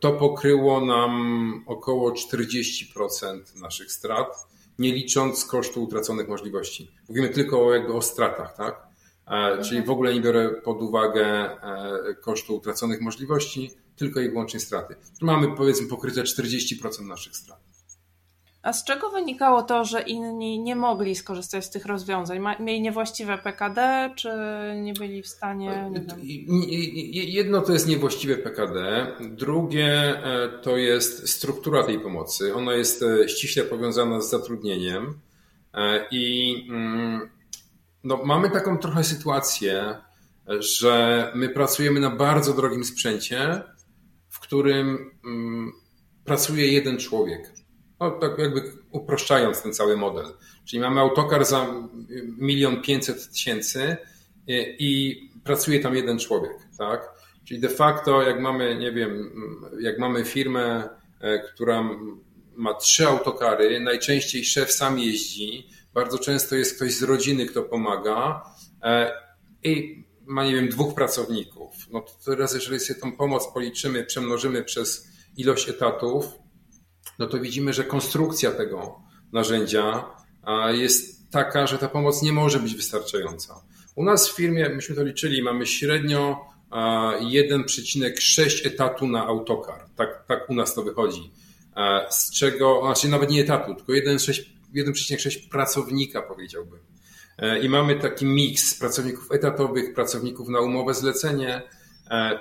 To 0.00 0.12
pokryło 0.12 0.86
nam 0.86 1.64
około 1.66 2.12
40% 2.12 3.60
naszych 3.60 3.92
strat, 3.92 4.46
nie 4.78 4.92
licząc 4.92 5.44
kosztu 5.44 5.84
utraconych 5.84 6.28
możliwości. 6.28 6.90
Mówimy 7.08 7.28
tylko 7.28 7.74
jakby 7.74 7.92
o 7.92 8.02
stratach, 8.02 8.56
tak? 8.56 8.86
E, 9.26 9.62
czyli 9.62 9.82
w 9.82 9.90
ogóle 9.90 10.14
nie 10.14 10.20
biorę 10.20 10.50
pod 10.64 10.82
uwagę 10.82 11.24
e, 11.26 12.14
kosztu 12.14 12.56
utraconych 12.56 13.00
możliwości, 13.00 13.70
tylko 13.96 14.20
i 14.20 14.28
wyłącznie 14.28 14.60
straty. 14.60 14.96
Mamy 15.20 15.56
powiedzmy 15.56 15.88
pokryte 15.88 16.22
40% 16.22 17.06
naszych 17.06 17.36
strat. 17.36 17.75
A 18.66 18.72
z 18.72 18.84
czego 18.84 19.10
wynikało 19.10 19.62
to, 19.62 19.84
że 19.84 20.02
inni 20.02 20.60
nie 20.60 20.76
mogli 20.76 21.16
skorzystać 21.16 21.64
z 21.64 21.70
tych 21.70 21.86
rozwiązań? 21.86 22.38
Mieli 22.60 22.80
niewłaściwe 22.80 23.38
PKD, 23.38 24.10
czy 24.16 24.30
nie 24.82 24.92
byli 24.92 25.22
w 25.22 25.26
stanie. 25.26 25.90
Jedno 27.12 27.60
to 27.60 27.72
jest 27.72 27.88
niewłaściwe 27.88 28.36
PKD, 28.36 29.06
drugie 29.20 29.88
e, 30.24 30.48
to 30.62 30.76
jest 30.76 31.28
struktura 31.28 31.82
tej 31.82 32.00
pomocy. 32.00 32.54
Ona 32.54 32.74
jest 32.74 33.02
e, 33.02 33.28
ściśle 33.28 33.62
powiązana 33.64 34.20
z 34.20 34.30
zatrudnieniem 34.30 35.20
e, 35.74 36.06
i 36.10 36.54
mm, 36.70 37.30
no, 38.04 38.20
mamy 38.24 38.50
taką 38.50 38.78
trochę 38.78 39.04
sytuację, 39.04 39.96
że 40.58 41.32
my 41.34 41.48
pracujemy 41.48 42.00
na 42.00 42.10
bardzo 42.10 42.52
drogim 42.52 42.84
sprzęcie, 42.84 43.62
w 44.28 44.40
którym 44.40 45.10
mm, 45.24 45.72
pracuje 46.24 46.72
jeden 46.72 46.98
człowiek. 46.98 47.65
No, 48.00 48.10
tak 48.10 48.38
jakby 48.38 48.62
uproszczając 48.90 49.62
ten 49.62 49.74
cały 49.74 49.96
model. 49.96 50.26
Czyli 50.64 50.80
mamy 50.80 51.00
autokar 51.00 51.44
za 51.44 51.66
milion 52.38 52.82
pięćset 52.82 53.30
tysięcy 53.32 53.96
i 54.78 55.20
pracuje 55.44 55.80
tam 55.80 55.94
jeden 55.94 56.18
człowiek, 56.18 56.52
tak? 56.78 57.08
Czyli 57.44 57.60
de 57.60 57.68
facto, 57.68 58.22
jak 58.22 58.40
mamy, 58.40 58.76
nie 58.76 58.92
wiem, 58.92 59.32
jak 59.80 59.98
mamy 59.98 60.24
firmę, 60.24 60.88
e, 61.20 61.38
która 61.38 61.90
ma 62.56 62.74
trzy 62.74 63.06
autokary, 63.06 63.80
najczęściej 63.80 64.44
szef 64.44 64.72
sam 64.72 64.98
jeździ, 64.98 65.68
bardzo 65.94 66.18
często 66.18 66.56
jest 66.56 66.76
ktoś 66.76 66.94
z 66.94 67.02
rodziny, 67.02 67.46
kto 67.46 67.62
pomaga 67.62 68.42
e, 68.82 69.12
i 69.62 70.04
ma, 70.26 70.44
nie 70.44 70.54
wiem, 70.54 70.68
dwóch 70.68 70.94
pracowników. 70.94 71.74
No 71.92 72.00
to 72.00 72.12
teraz, 72.24 72.54
jeżeli 72.54 72.80
sobie 72.80 73.00
tą 73.00 73.12
pomoc 73.12 73.52
policzymy, 73.52 74.04
przemnożymy 74.04 74.64
przez 74.64 75.08
ilość 75.36 75.68
etatów, 75.68 76.26
no 77.18 77.26
to 77.26 77.38
widzimy, 77.38 77.72
że 77.72 77.84
konstrukcja 77.84 78.50
tego 78.50 79.00
narzędzia 79.32 80.04
jest 80.68 81.30
taka, 81.30 81.66
że 81.66 81.78
ta 81.78 81.88
pomoc 81.88 82.22
nie 82.22 82.32
może 82.32 82.58
być 82.58 82.74
wystarczająca. 82.74 83.54
U 83.94 84.04
nas 84.04 84.28
w 84.28 84.36
firmie, 84.36 84.68
myśmy 84.68 84.94
to 84.94 85.02
liczyli, 85.02 85.42
mamy 85.42 85.66
średnio 85.66 86.40
1,6 86.70 88.66
etatu 88.66 89.06
na 89.06 89.26
autokar. 89.26 89.86
Tak, 89.96 90.24
tak 90.28 90.50
u 90.50 90.54
nas 90.54 90.74
to 90.74 90.82
wychodzi. 90.82 91.30
Z 92.10 92.30
czego, 92.38 92.80
znaczy 92.84 93.08
nawet 93.08 93.30
nie 93.30 93.42
etatu, 93.42 93.74
tylko 93.74 93.92
1,6 93.92 95.48
pracownika 95.50 96.22
powiedziałbym. 96.22 96.80
E, 97.38 97.58
I 97.58 97.68
mamy 97.68 97.96
taki 97.96 98.26
miks 98.26 98.78
pracowników 98.78 99.32
etatowych, 99.32 99.94
pracowników 99.94 100.48
na 100.48 100.60
umowę 100.60 100.94
zlecenie, 100.94 101.62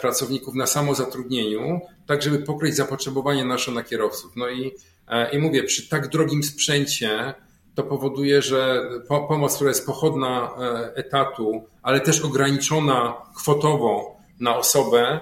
pracowników 0.01 0.56
na 0.56 0.67
samozatrudnieniu, 0.67 1.82
tak 2.08 2.21
żeby 2.21 2.39
pokryć 2.39 2.75
zapotrzebowanie 2.75 3.45
nasze 3.45 3.71
na 3.71 3.84
kierowców. 3.84 4.32
No 4.36 4.49
i, 4.49 4.71
e, 5.08 5.32
i 5.32 5.38
mówię, 5.38 5.63
przy 5.63 5.89
tak 5.89 6.08
drogim 6.08 6.43
sprzęcie 6.43 7.34
to 7.75 7.84
powoduje, 7.84 8.41
że 8.41 8.89
pomoc, 9.08 9.56
która 9.56 9.69
jest 9.69 9.86
pochodna 9.86 10.51
e, 10.58 10.95
etatu, 10.95 11.63
ale 11.82 11.99
też 11.99 12.21
ograniczona 12.21 13.13
kwotowo 13.36 14.17
na 14.39 14.58
osobę, 14.58 15.19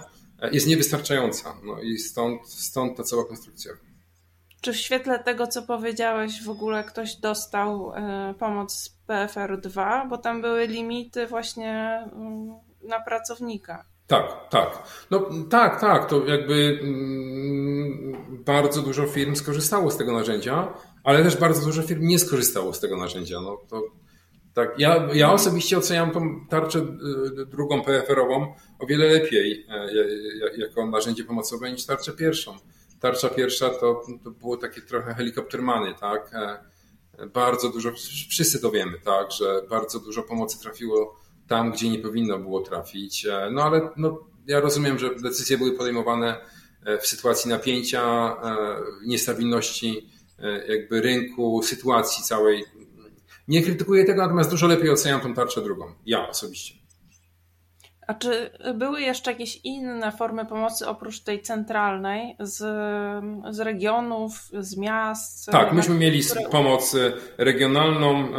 jest 0.51 0.67
niewystarczająca. 0.67 1.57
No 1.63 1.81
i 1.81 1.97
stąd, 1.97 2.47
stąd 2.47 2.97
ta 2.97 3.03
cała 3.03 3.25
konstrukcja. 3.25 3.71
czy 4.61 4.73
w 4.73 4.77
świetle 4.77 5.23
tego, 5.23 5.47
co 5.47 5.61
powiedziałeś, 5.61 6.43
w 6.43 6.49
ogóle 6.49 6.83
ktoś 6.83 7.15
dostał 7.15 7.93
e, 7.93 8.33
pomoc 8.39 8.73
z 8.73 8.97
PFR-2, 9.07 10.09
bo 10.09 10.17
tam 10.17 10.41
były 10.41 10.67
limity 10.67 11.27
właśnie 11.27 12.03
mm, 12.13 12.53
na 12.83 12.99
pracownika. 12.99 13.85
Tak, 14.13 14.49
tak. 14.49 14.83
No 15.11 15.29
tak, 15.49 15.81
tak. 15.81 16.09
To 16.09 16.25
jakby 16.25 16.79
mm, 16.81 18.43
bardzo 18.45 18.81
dużo 18.81 19.07
firm 19.07 19.35
skorzystało 19.35 19.91
z 19.91 19.97
tego 19.97 20.11
narzędzia, 20.11 20.73
ale 21.03 21.23
też 21.23 21.37
bardzo 21.37 21.65
dużo 21.65 21.81
firm 21.81 22.07
nie 22.07 22.19
skorzystało 22.19 22.73
z 22.73 22.79
tego 22.79 22.97
narzędzia. 22.97 23.41
No 23.41 23.57
to 23.69 23.81
tak, 24.53 24.79
ja, 24.79 25.07
ja 25.13 25.31
osobiście 25.31 25.77
oceniam 25.77 26.11
tą 26.11 26.45
tarczę 26.49 26.79
y, 26.79 27.45
drugą 27.45 27.81
PFR-ową 27.81 28.53
o 28.79 28.85
wiele 28.85 29.05
lepiej 29.05 29.65
e, 29.69 29.89
jako 30.57 30.85
narzędzie 30.85 31.23
pomocowe 31.23 31.71
niż 31.71 31.85
tarczę 31.85 32.11
pierwszą. 32.11 32.55
Tarcza 32.99 33.29
pierwsza 33.29 33.69
to, 33.69 34.01
to 34.23 34.31
było 34.31 34.57
takie 34.57 34.81
trochę 34.81 35.13
helikoptermany, 35.13 35.93
tak? 35.99 36.31
E, 36.33 37.25
bardzo 37.27 37.69
dużo, 37.69 37.91
wszyscy 38.29 38.61
to 38.61 38.71
wiemy, 38.71 38.99
tak, 39.03 39.31
że 39.31 39.61
bardzo 39.69 39.99
dużo 39.99 40.23
pomocy 40.23 40.59
trafiło 40.59 41.22
tam, 41.47 41.71
gdzie 41.71 41.89
nie 41.89 41.99
powinno 41.99 42.39
było 42.39 42.61
trafić. 42.61 43.25
E, 43.25 43.49
no 43.51 43.63
ale 43.63 43.89
no, 43.97 44.19
ja 44.47 44.59
rozumiem, 44.59 44.99
że 44.99 45.15
decyzje 45.15 45.57
były 45.57 45.71
podejmowane 45.71 46.35
w 47.01 47.07
sytuacji 47.07 47.49
napięcia, 47.49 48.35
niestabilności 49.05 50.09
jakby 50.67 51.01
rynku, 51.01 51.63
sytuacji 51.63 52.23
całej 52.23 52.63
nie 53.47 53.61
krytykuję 53.61 54.05
tego, 54.05 54.21
natomiast 54.21 54.49
dużo 54.49 54.67
lepiej 54.67 54.89
oceniam 54.89 55.21
tą 55.21 55.33
tarczę 55.33 55.61
drugą. 55.61 55.85
Ja 56.05 56.29
osobiście. 56.29 56.83
A 58.07 58.13
czy 58.13 58.51
były 58.75 59.01
jeszcze 59.01 59.31
jakieś 59.31 59.59
inne 59.63 60.11
formy 60.11 60.45
pomocy 60.45 60.87
oprócz 60.87 61.19
tej 61.19 61.41
centralnej 61.41 62.35
z, 62.39 62.57
z 63.55 63.59
regionów, 63.59 64.31
z 64.59 64.77
miast? 64.77 65.45
Tak, 65.45 65.73
myśmy 65.73 65.95
mieli 65.95 66.23
które... 66.23 66.49
pomoc 66.49 66.95
regionalną 67.37 68.19
e, 68.19 68.29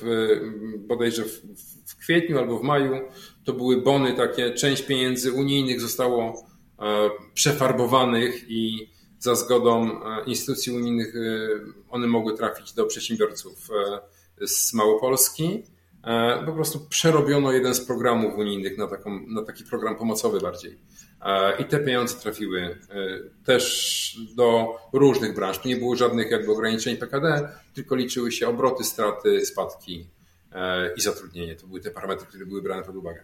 w, 0.00 0.40
bodajże 0.78 1.24
w, 1.24 1.42
w 1.42 1.69
kwietniu 2.10 2.38
albo 2.38 2.58
w 2.58 2.62
maju. 2.62 3.00
To 3.44 3.52
były 3.52 3.82
bony 3.82 4.14
takie, 4.14 4.54
część 4.54 4.82
pieniędzy 4.82 5.32
unijnych 5.32 5.80
zostało 5.80 6.44
e, 6.78 7.10
przefarbowanych 7.34 8.50
i 8.50 8.90
za 9.18 9.34
zgodą 9.34 9.90
e, 9.90 10.24
instytucji 10.26 10.72
unijnych 10.72 11.14
e, 11.16 11.20
one 11.90 12.06
mogły 12.06 12.36
trafić 12.36 12.72
do 12.72 12.86
przedsiębiorców 12.86 13.68
z 14.46 14.74
Małopolski. 14.74 15.62
Po 16.46 16.52
prostu 16.52 16.80
przerobiono 16.88 17.52
jeden 17.52 17.74
z 17.74 17.80
programów 17.80 18.38
unijnych 18.38 18.78
na, 18.78 18.86
taką, 18.86 19.20
na 19.26 19.42
taki 19.42 19.64
program 19.64 19.96
pomocowy 19.96 20.40
bardziej. 20.40 20.78
I 21.58 21.64
te 21.64 21.78
pieniądze 21.78 22.14
trafiły 22.14 22.78
też 23.44 24.16
do 24.36 24.78
różnych 24.92 25.34
branż. 25.34 25.58
Tu 25.58 25.68
nie 25.68 25.76
było 25.76 25.96
żadnych 25.96 26.30
jakby 26.30 26.52
ograniczeń 26.52 26.96
PKD, 26.96 27.48
tylko 27.74 27.94
liczyły 27.96 28.32
się 28.32 28.48
obroty, 28.48 28.84
straty, 28.84 29.46
spadki 29.46 30.06
i 30.96 31.00
zatrudnienie. 31.00 31.56
To 31.56 31.66
były 31.66 31.80
te 31.80 31.90
parametry, 31.90 32.26
które 32.26 32.46
były 32.46 32.62
brane 32.62 32.82
pod 32.82 32.96
uwagę. 32.96 33.20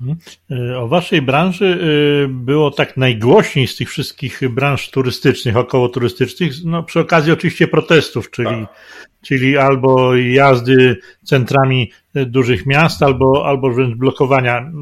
Mhm. 0.00 0.18
E, 0.50 0.78
o 0.78 0.88
waszej 0.88 1.22
branży 1.22 1.78
e, 2.24 2.28
było 2.28 2.70
tak 2.70 2.96
najgłośniej 2.96 3.66
z 3.66 3.76
tych 3.76 3.90
wszystkich 3.90 4.40
branż 4.50 4.90
turystycznych, 4.90 5.56
około 5.56 5.88
turystycznych, 5.88 6.52
no 6.64 6.82
przy 6.82 7.00
okazji 7.00 7.32
oczywiście 7.32 7.68
protestów, 7.68 8.30
czyli, 8.30 8.48
tak. 8.48 8.74
czyli 9.22 9.56
albo 9.56 10.16
jazdy 10.16 10.96
centrami 11.24 11.92
dużych 12.14 12.66
miast, 12.66 13.02
albo, 13.02 13.46
albo 13.46 13.70
wręcz 13.70 13.96
blokowania 13.96 14.58
e, 14.58 14.72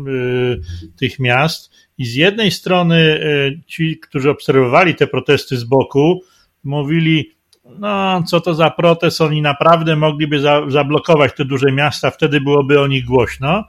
tych 0.96 1.18
miast. 1.18 1.70
I 1.98 2.04
z 2.04 2.14
jednej 2.14 2.50
strony 2.50 3.20
ci, 3.66 3.98
którzy 3.98 4.30
obserwowali 4.30 4.94
te 4.94 5.06
protesty 5.06 5.56
z 5.56 5.64
boku, 5.64 6.20
mówili, 6.64 7.30
no 7.78 8.22
co 8.22 8.40
to 8.40 8.54
za 8.54 8.70
protest, 8.70 9.20
oni 9.20 9.42
naprawdę 9.42 9.96
mogliby 9.96 10.40
zablokować 10.68 11.32
te 11.36 11.44
duże 11.44 11.72
miasta, 11.72 12.10
wtedy 12.10 12.40
byłoby 12.40 12.80
o 12.80 12.86
nich 12.86 13.04
głośno. 13.04 13.64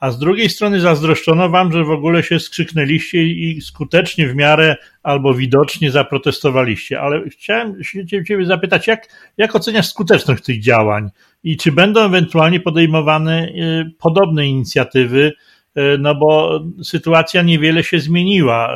A 0.00 0.10
z 0.10 0.18
drugiej 0.18 0.48
strony 0.48 0.80
zazdroszczono 0.80 1.48
wam, 1.48 1.72
że 1.72 1.84
w 1.84 1.90
ogóle 1.90 2.22
się 2.22 2.40
skrzyknęliście 2.40 3.22
i 3.24 3.60
skutecznie 3.60 4.28
w 4.28 4.34
miarę 4.34 4.76
albo 5.02 5.34
widocznie 5.34 5.90
zaprotestowaliście. 5.90 7.00
Ale 7.00 7.28
chciałem 7.30 7.84
się 7.84 8.06
ciebie 8.06 8.46
zapytać, 8.46 8.86
jak, 8.86 9.08
jak 9.36 9.56
oceniasz 9.56 9.88
skuteczność 9.88 10.44
tych 10.44 10.62
działań? 10.62 11.10
I 11.44 11.56
czy 11.56 11.72
będą 11.72 12.00
ewentualnie 12.00 12.60
podejmowane 12.60 13.48
y, 13.48 13.90
podobne 13.98 14.46
inicjatywy, 14.46 15.32
y, 15.78 15.80
no 15.98 16.14
bo 16.14 16.60
sytuacja 16.82 17.42
niewiele 17.42 17.84
się 17.84 18.00
zmieniła, 18.00 18.68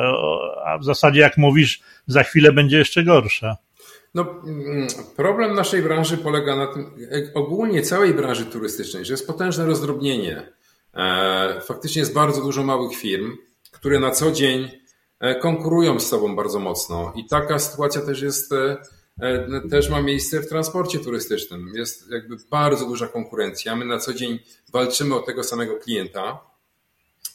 a 0.65 0.77
w 0.77 0.83
zasadzie 0.83 1.21
jak 1.21 1.37
mówisz, 1.37 1.79
za 2.07 2.23
chwilę 2.23 2.51
będzie 2.51 2.77
jeszcze 2.77 3.03
gorsza. 3.03 3.57
No, 4.13 4.41
mm, 4.45 4.87
problem 5.15 5.55
naszej 5.55 5.81
branży 5.81 6.17
polega 6.17 6.55
na 6.55 6.67
tym, 6.67 6.91
ogólnie 7.33 7.81
całej 7.81 8.13
branży 8.13 8.45
turystycznej, 8.45 9.05
że 9.05 9.13
jest 9.13 9.27
potężne 9.27 9.65
rozdrobnienie 9.65 10.53
E, 10.93 11.61
faktycznie 11.61 11.99
jest 11.99 12.13
bardzo 12.13 12.41
dużo 12.41 12.63
małych 12.63 12.97
firm, 12.97 13.37
które 13.71 13.99
na 13.99 14.11
co 14.11 14.31
dzień 14.31 14.71
e, 15.19 15.35
konkurują 15.35 15.99
z 15.99 16.07
sobą 16.07 16.35
bardzo 16.35 16.59
mocno 16.59 17.13
i 17.15 17.25
taka 17.27 17.59
sytuacja 17.59 18.01
też 18.01 18.21
jest, 18.21 18.51
e, 18.51 18.77
też 19.69 19.89
ma 19.89 20.01
miejsce 20.01 20.41
w 20.41 20.49
transporcie 20.49 20.99
turystycznym. 20.99 21.71
Jest 21.75 22.11
jakby 22.11 22.37
bardzo 22.49 22.85
duża 22.85 23.07
konkurencja. 23.07 23.75
My 23.75 23.85
na 23.85 23.99
co 23.99 24.13
dzień 24.13 24.39
walczymy 24.73 25.15
o 25.15 25.19
tego 25.19 25.43
samego 25.43 25.75
klienta. 25.75 26.39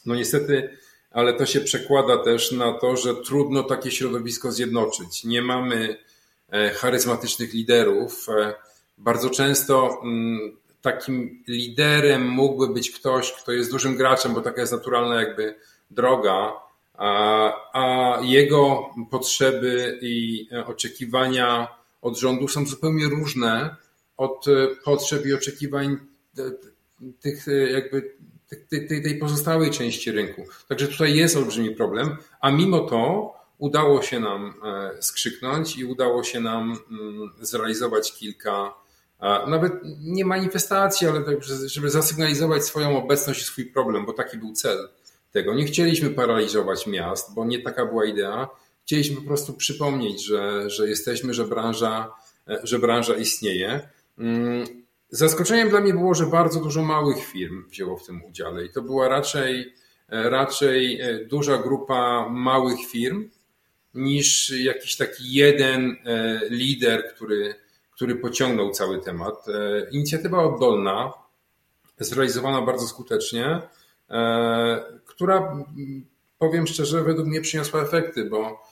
No 0.05 0.15
niestety, 0.15 0.77
ale 1.11 1.33
to 1.33 1.45
się 1.45 1.61
przekłada 1.61 2.17
też 2.17 2.51
na 2.51 2.73
to, 2.73 2.97
że 2.97 3.15
trudno 3.15 3.63
takie 3.63 3.91
środowisko 3.91 4.51
zjednoczyć. 4.51 5.23
Nie 5.23 5.41
mamy 5.41 5.97
charyzmatycznych 6.75 7.53
liderów. 7.53 8.27
Bardzo 8.97 9.29
często 9.29 9.99
mm, 10.03 10.57
takim 10.81 11.43
liderem 11.47 12.27
mógłby 12.27 12.73
być 12.73 12.91
ktoś, 12.91 13.33
kto 13.33 13.51
jest 13.51 13.71
dużym 13.71 13.95
graczem, 13.95 14.33
bo 14.33 14.41
taka 14.41 14.61
jest 14.61 14.73
naturalna 14.73 15.21
jakby 15.21 15.55
droga, 15.91 16.53
a, 16.93 17.53
a 17.73 18.19
jego 18.21 18.89
potrzeby 19.11 19.99
i 20.01 20.47
oczekiwania 20.65 21.67
od 22.01 22.17
rządu 22.17 22.47
są 22.47 22.65
zupełnie 22.65 23.05
różne 23.05 23.75
od 24.17 24.45
potrzeb 24.83 25.25
i 25.25 25.33
oczekiwań 25.33 25.97
tych 27.21 27.45
jakby 27.71 28.15
tej, 28.69 29.03
tej 29.03 29.17
pozostałej 29.19 29.71
części 29.71 30.11
rynku. 30.11 30.45
Także 30.67 30.87
tutaj 30.87 31.15
jest 31.15 31.37
olbrzymi 31.37 31.75
problem, 31.75 32.17
a 32.41 32.51
mimo 32.51 32.79
to 32.79 33.33
udało 33.59 34.01
się 34.01 34.19
nam 34.19 34.53
e, 34.65 35.01
skrzyknąć 35.01 35.77
i 35.77 35.85
udało 35.85 36.23
się 36.23 36.39
nam 36.39 36.79
mm, 36.91 37.29
zrealizować 37.39 38.13
kilka 38.13 38.73
nawet 39.47 39.73
nie 39.99 40.25
manifestacji, 40.25 41.07
ale 41.07 41.21
tak, 41.21 41.43
żeby 41.65 41.89
zasygnalizować 41.89 42.65
swoją 42.65 42.97
obecność 43.03 43.41
i 43.41 43.43
swój 43.43 43.65
problem, 43.65 44.05
bo 44.05 44.13
taki 44.13 44.37
był 44.37 44.53
cel 44.53 44.89
tego. 45.31 45.53
Nie 45.53 45.65
chcieliśmy 45.65 46.09
paraliżować 46.09 46.87
miast, 46.87 47.33
bo 47.33 47.45
nie 47.45 47.61
taka 47.61 47.85
była 47.85 48.05
idea. 48.05 48.47
Chcieliśmy 48.85 49.15
po 49.15 49.27
prostu 49.27 49.53
przypomnieć, 49.53 50.25
że, 50.25 50.69
że 50.69 50.89
jesteśmy, 50.89 51.33
że 51.33 51.47
branża, 51.47 52.11
że 52.63 52.79
branża 52.79 53.15
istnieje. 53.15 53.89
Mm, 54.17 54.65
zaskoczeniem 55.09 55.69
dla 55.69 55.81
mnie 55.81 55.93
było, 55.93 56.13
że 56.13 56.25
bardzo 56.25 56.59
dużo 56.59 56.83
małych 56.83 57.25
firm 57.25 57.69
wzięło 57.69 57.97
w 57.97 58.05
tym 58.05 58.23
udziale 58.23 58.65
i 58.65 58.69
to 58.69 58.81
była 58.81 59.07
raczej, 59.07 59.73
raczej 60.09 60.99
duża 61.27 61.57
grupa 61.57 62.29
małych 62.29 62.79
firm 62.87 63.29
niż 63.93 64.49
jakiś 64.49 64.95
taki 64.95 65.33
jeden 65.33 65.97
e, 66.05 66.41
lider, 66.49 67.13
który, 67.15 67.55
który 67.91 68.15
pociągnął 68.15 68.71
cały 68.71 69.01
temat. 69.01 69.45
E, 69.47 69.89
inicjatywa 69.91 70.43
oddolna, 70.43 71.13
zrealizowana 71.99 72.61
bardzo 72.61 72.87
skutecznie, 72.87 73.61
e, 74.09 74.99
która, 75.05 75.65
powiem 76.39 76.67
szczerze, 76.67 77.03
według 77.03 77.27
mnie 77.27 77.41
przyniosła 77.41 77.81
efekty, 77.81 78.25
bo 78.25 78.69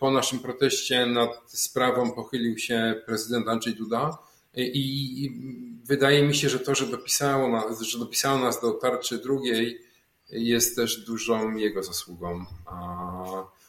po 0.00 0.10
naszym 0.10 0.38
proteście 0.38 1.06
nad 1.06 1.30
sprawą 1.46 2.12
pochylił 2.12 2.58
się 2.58 3.02
prezydent 3.06 3.48
Andrzej 3.48 3.74
Duda 3.74 4.18
i 4.56 5.40
wydaje 5.84 6.22
mi 6.22 6.34
się, 6.34 6.48
że 6.48 6.60
to, 6.60 6.74
że 6.74 6.86
dopisało 6.86 7.48
nas, 7.48 7.80
że 7.80 7.98
dopisało 7.98 8.38
nas 8.38 8.60
do 8.60 8.72
tarczy 8.72 9.18
drugiej, 9.18 9.80
jest 10.30 10.76
też 10.76 11.04
dużą 11.04 11.56
jego 11.56 11.82
zasługą. 11.82 12.44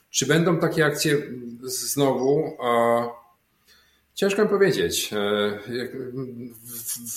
Czy 0.09 0.25
będą 0.25 0.59
takie 0.59 0.85
akcje 0.85 1.17
znowu? 1.63 2.57
Ciężko 4.17 4.43
mi 4.43 4.49
powiedzieć. 4.49 5.13
E, 5.13 5.59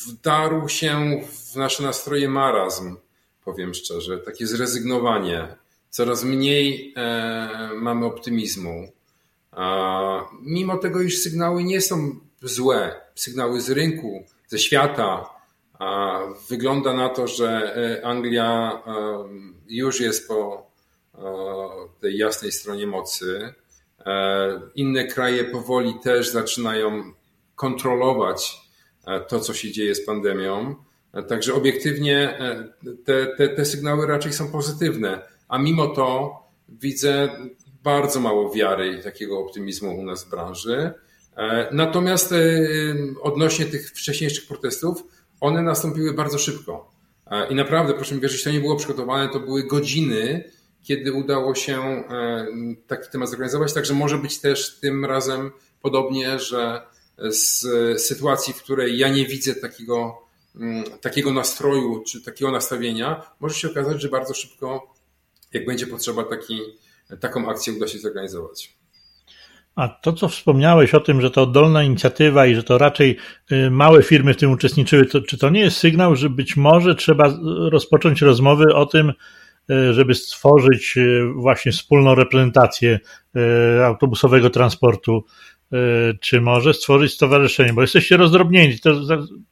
wdarł 0.07 0.69
się 0.69 1.21
w 1.53 1.57
nasze 1.57 1.83
nastroje 1.83 2.29
marazm, 2.29 2.97
powiem 3.45 3.75
szczerze, 3.75 4.19
takie 4.19 4.47
zrezygnowanie. 4.47 5.57
Coraz 5.91 6.25
mniej 6.25 6.95
e, 6.97 7.71
mamy 7.75 8.07
optymizmu. 8.07 8.93
Mimo 10.43 10.79
tego, 10.79 11.01
iż 11.03 11.19
sygnały 11.19 11.65
nie 11.65 11.81
są 11.81 12.21
złe, 12.43 13.01
sygnały 13.15 13.61
z 13.61 13.71
rynku, 13.71 14.25
ze 14.49 14.59
świata, 14.59 15.31
wygląda 16.49 16.95
na 16.95 17.09
to, 17.09 17.27
że 17.27 17.77
e, 17.77 18.05
Anglia 18.07 18.83
już 19.69 20.01
jest 20.01 20.29
po 20.29 20.70
tej 22.01 22.17
jasnej 22.17 22.53
stronie 22.53 22.87
mocy 22.87 23.55
Inne 24.75 25.05
kraje 25.05 25.45
powoli 25.45 25.95
też 26.03 26.29
zaczynają 26.29 27.13
kontrolować 27.55 28.61
to, 29.29 29.41
co 29.41 29.55
się 29.55 29.73
dzieje 29.73 29.95
z 29.95 30.07
pandemią. 30.07 30.75
Także 31.29 31.55
obiektywnie 31.55 32.39
te, 33.05 33.27
te, 33.27 33.49
te 33.49 33.65
sygnały 33.65 34.07
raczej 34.07 34.33
są 34.33 34.53
pozytywne, 34.53 35.23
a 35.49 35.59
mimo 35.59 35.87
to 35.87 36.37
widzę 36.69 37.29
bardzo 37.83 38.21
mało 38.21 38.51
wiary 38.51 38.97
i 39.01 39.03
takiego 39.03 39.39
optymizmu 39.39 39.99
u 39.99 40.03
nas 40.03 40.25
w 40.25 40.31
branży. 40.31 40.93
E, 41.37 41.69
natomiast 41.73 42.33
e, 42.33 42.37
odnośnie 43.21 43.67
tych 43.67 43.91
wcześniejszych 43.91 44.47
protestów, 44.47 45.05
one 45.41 45.63
nastąpiły 45.63 46.15
bardzo 46.15 46.39
szybko. 46.39 46.91
E, 47.27 47.49
I 47.49 47.55
naprawdę, 47.55 47.95
proszę 47.95 48.15
mi 48.15 48.21
wierzyć, 48.21 48.45
to 48.45 48.51
nie 48.51 48.61
było 48.61 48.77
przygotowane, 48.77 49.29
to 49.29 49.41
były 49.41 49.63
godziny, 49.63 50.51
kiedy 50.83 51.13
udało 51.13 51.55
się 51.55 52.05
taki 52.87 53.11
temat 53.11 53.29
zorganizować. 53.29 53.75
Także 53.75 53.95
może 53.95 54.19
być 54.19 54.39
też 54.39 54.79
tym 54.81 55.05
razem 55.05 55.51
podobnie, 55.83 56.39
że 56.39 56.83
z 57.29 57.63
sytuacji, 58.03 58.53
w 58.55 58.63
której 58.63 58.99
ja 58.99 59.09
nie 59.09 59.27
widzę 59.27 59.55
takiego, 59.55 60.19
mm, 60.57 60.85
takiego 61.01 61.33
nastroju 61.33 62.03
czy 62.07 62.23
takiego 62.23 62.51
nastawienia, 62.51 63.23
może 63.41 63.55
się 63.55 63.71
okazać, 63.71 64.03
że 64.03 64.09
bardzo 64.09 64.35
szybko, 64.35 64.95
jak 65.53 65.67
będzie 65.67 65.87
potrzeba, 65.87 66.25
taki, 66.25 66.61
taką 67.21 67.51
akcję 67.51 67.73
uda 67.73 67.89
się 67.89 67.99
zorganizować. 67.99 68.81
A 69.75 69.89
to, 69.89 70.13
co 70.13 70.29
wspomniałeś 70.29 70.95
o 70.95 71.01
tym, 71.01 71.21
że 71.21 71.31
to 71.31 71.43
oddolna 71.43 71.83
inicjatywa 71.83 72.47
i 72.47 72.55
że 72.55 72.63
to 72.63 72.79
raczej 72.79 73.17
y, 73.53 73.71
małe 73.71 74.03
firmy 74.03 74.35
w 74.35 74.37
tym 74.37 74.53
uczestniczyły, 74.53 75.07
to, 75.07 75.21
czy 75.21 75.39
to 75.39 75.51
nie 75.51 75.61
jest 75.61 75.77
sygnał, 75.77 76.17
że 76.17 76.31
być 76.31 76.57
może 76.57 76.95
trzeba 76.95 77.35
rozpocząć 77.71 78.23
rozmowy 78.23 78.75
o 78.75 78.87
tym, 78.87 79.13
żeby 79.93 80.15
stworzyć 80.15 80.97
y, 80.97 81.25
właśnie 81.35 81.73
wspólną 81.73 82.15
reprezentację 82.15 82.99
autobusowego 83.85 84.51
transportu 84.51 85.25
czy 86.21 86.41
może 86.41 86.75
stworzyć 86.75 87.13
stowarzyszenie, 87.13 87.73
bo 87.73 87.81
jesteście 87.81 88.17
rozdrobnieni. 88.17 88.79
To 88.79 88.91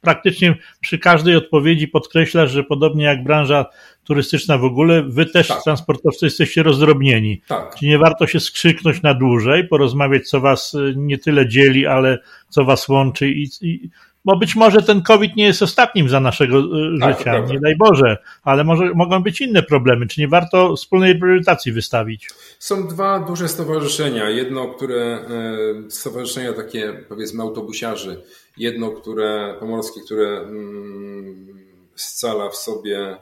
praktycznie 0.01 0.57
przy 0.81 0.99
każdej 0.99 1.37
odpowiedzi 1.37 1.89
podkreślasz, 1.89 2.51
że 2.51 2.65
podobnie 2.65 3.05
jak 3.05 3.25
branża 3.25 3.67
turystyczna 4.05 4.59
w 4.59 4.65
ogóle, 4.65 5.03
wy 5.03 5.27
też 5.27 5.49
tak. 5.49 5.63
transportowcy 5.63 6.27
jesteście 6.27 6.63
rozdrobnieni. 6.63 7.43
Tak. 7.49 7.75
Czy 7.79 7.87
nie 7.87 7.99
warto 7.99 8.27
się 8.27 8.41
skrzyknąć 8.41 9.03
na 9.03 9.15
dłużej, 9.15 9.69
porozmawiać, 9.69 10.29
co 10.29 10.41
was 10.41 10.77
nie 10.97 11.19
tyle 11.19 11.49
dzieli, 11.49 11.87
ale 11.87 12.19
co 12.49 12.65
was 12.65 12.89
łączy 12.89 13.29
i, 13.29 13.49
i 13.63 13.91
bo 14.29 14.37
być 14.37 14.57
może 14.57 14.83
ten 14.83 15.03
COVID 15.03 15.37
nie 15.37 15.45
jest 15.45 15.63
ostatnim 15.63 16.09
za 16.09 16.21
naszego 16.21 16.59
y, 16.59 16.99
tak, 17.01 17.19
życia, 17.19 17.39
nie 17.39 17.61
daj 17.61 17.77
Boże, 17.77 18.17
ale 18.43 18.65
może 18.65 18.95
mogą 18.95 19.23
być 19.23 19.41
inne 19.41 19.63
problemy. 19.63 20.07
Czy 20.07 20.21
nie 20.21 20.29
warto 20.29 20.77
wspólnej 20.77 21.19
priorytacji 21.19 21.73
wystawić? 21.73 22.29
Są 22.59 22.89
dwa 22.89 23.19
duże 23.21 23.49
stowarzyszenia. 23.49 24.31
Jedno, 24.31 24.69
które 24.69 25.03
e, 25.05 25.91
stowarzyszenia 25.91 26.53
takie 26.53 27.05
powiedzmy 27.09 27.43
autobusiarzy, 27.43 28.23
jedno, 28.57 28.91
które 28.91 29.55
pomorskie, 29.61 30.01
które 30.01 30.41
mm, 30.41 31.47
scala 31.95 32.49
w 32.49 32.57
sobie 32.57 33.17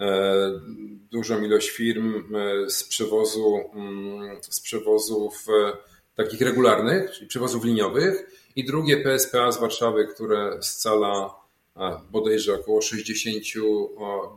e, 0.00 0.50
dużą 1.12 1.42
ilość 1.42 1.70
firm 1.70 2.14
e, 2.34 2.70
z 2.70 2.84
przewozu, 2.84 3.60
mm, 3.74 4.42
z 4.42 4.60
przewozów 4.60 5.46
takich 6.14 6.40
regularnych, 6.40 7.10
czyli 7.10 7.26
przewozów 7.26 7.64
liniowych 7.64 8.30
i 8.56 8.64
drugie 8.64 8.96
PSPA 8.96 9.52
z 9.52 9.60
Warszawy, 9.60 10.06
które 10.06 10.58
scala 10.62 11.44
bodajże 12.10 12.54
około 12.54 12.82
60 12.82 13.44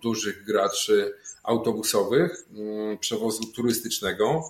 dużych 0.02 0.44
graczy 0.44 1.14
autobusowych, 1.44 2.46
mm, 2.52 2.98
przewozu 2.98 3.44
turystycznego. 3.56 4.42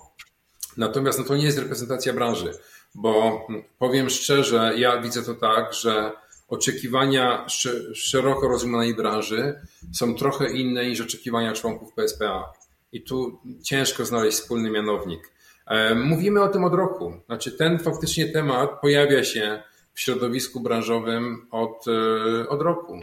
Natomiast 0.76 1.18
no 1.18 1.24
to 1.24 1.36
nie 1.36 1.44
jest 1.44 1.58
reprezentacja 1.58 2.12
branży, 2.12 2.52
bo 2.94 3.40
mm, 3.48 3.64
powiem 3.78 4.10
szczerze, 4.10 4.72
ja 4.76 5.02
widzę 5.02 5.22
to 5.22 5.34
tak, 5.34 5.74
że 5.74 6.12
oczekiwania 6.48 7.46
szeroko 7.94 8.48
rozumianej 8.48 8.94
branży 8.94 9.60
są 9.92 10.14
trochę 10.14 10.52
inne 10.52 10.88
niż 10.88 11.00
oczekiwania 11.00 11.52
członków 11.52 11.94
PSPA. 11.94 12.52
I 12.92 13.02
tu 13.02 13.40
ciężko 13.64 14.04
znaleźć 14.04 14.38
wspólny 14.38 14.70
mianownik. 14.70 15.32
E, 15.68 15.94
mówimy 15.94 16.42
o 16.42 16.48
tym 16.48 16.64
od 16.64 16.74
roku. 16.74 17.12
Znaczy, 17.26 17.52
ten 17.52 17.78
faktycznie 17.78 18.28
temat 18.28 18.80
pojawia 18.80 19.24
się 19.24 19.62
w 19.94 20.00
środowisku 20.00 20.60
branżowym 20.60 21.46
od, 21.50 21.84
e, 21.88 22.48
od 22.48 22.62
roku. 22.62 23.00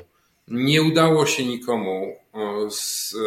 Nie 0.47 0.83
udało 0.83 1.25
się 1.25 1.45
nikomu 1.45 2.15
z, 2.69 3.13
e, 3.15 3.17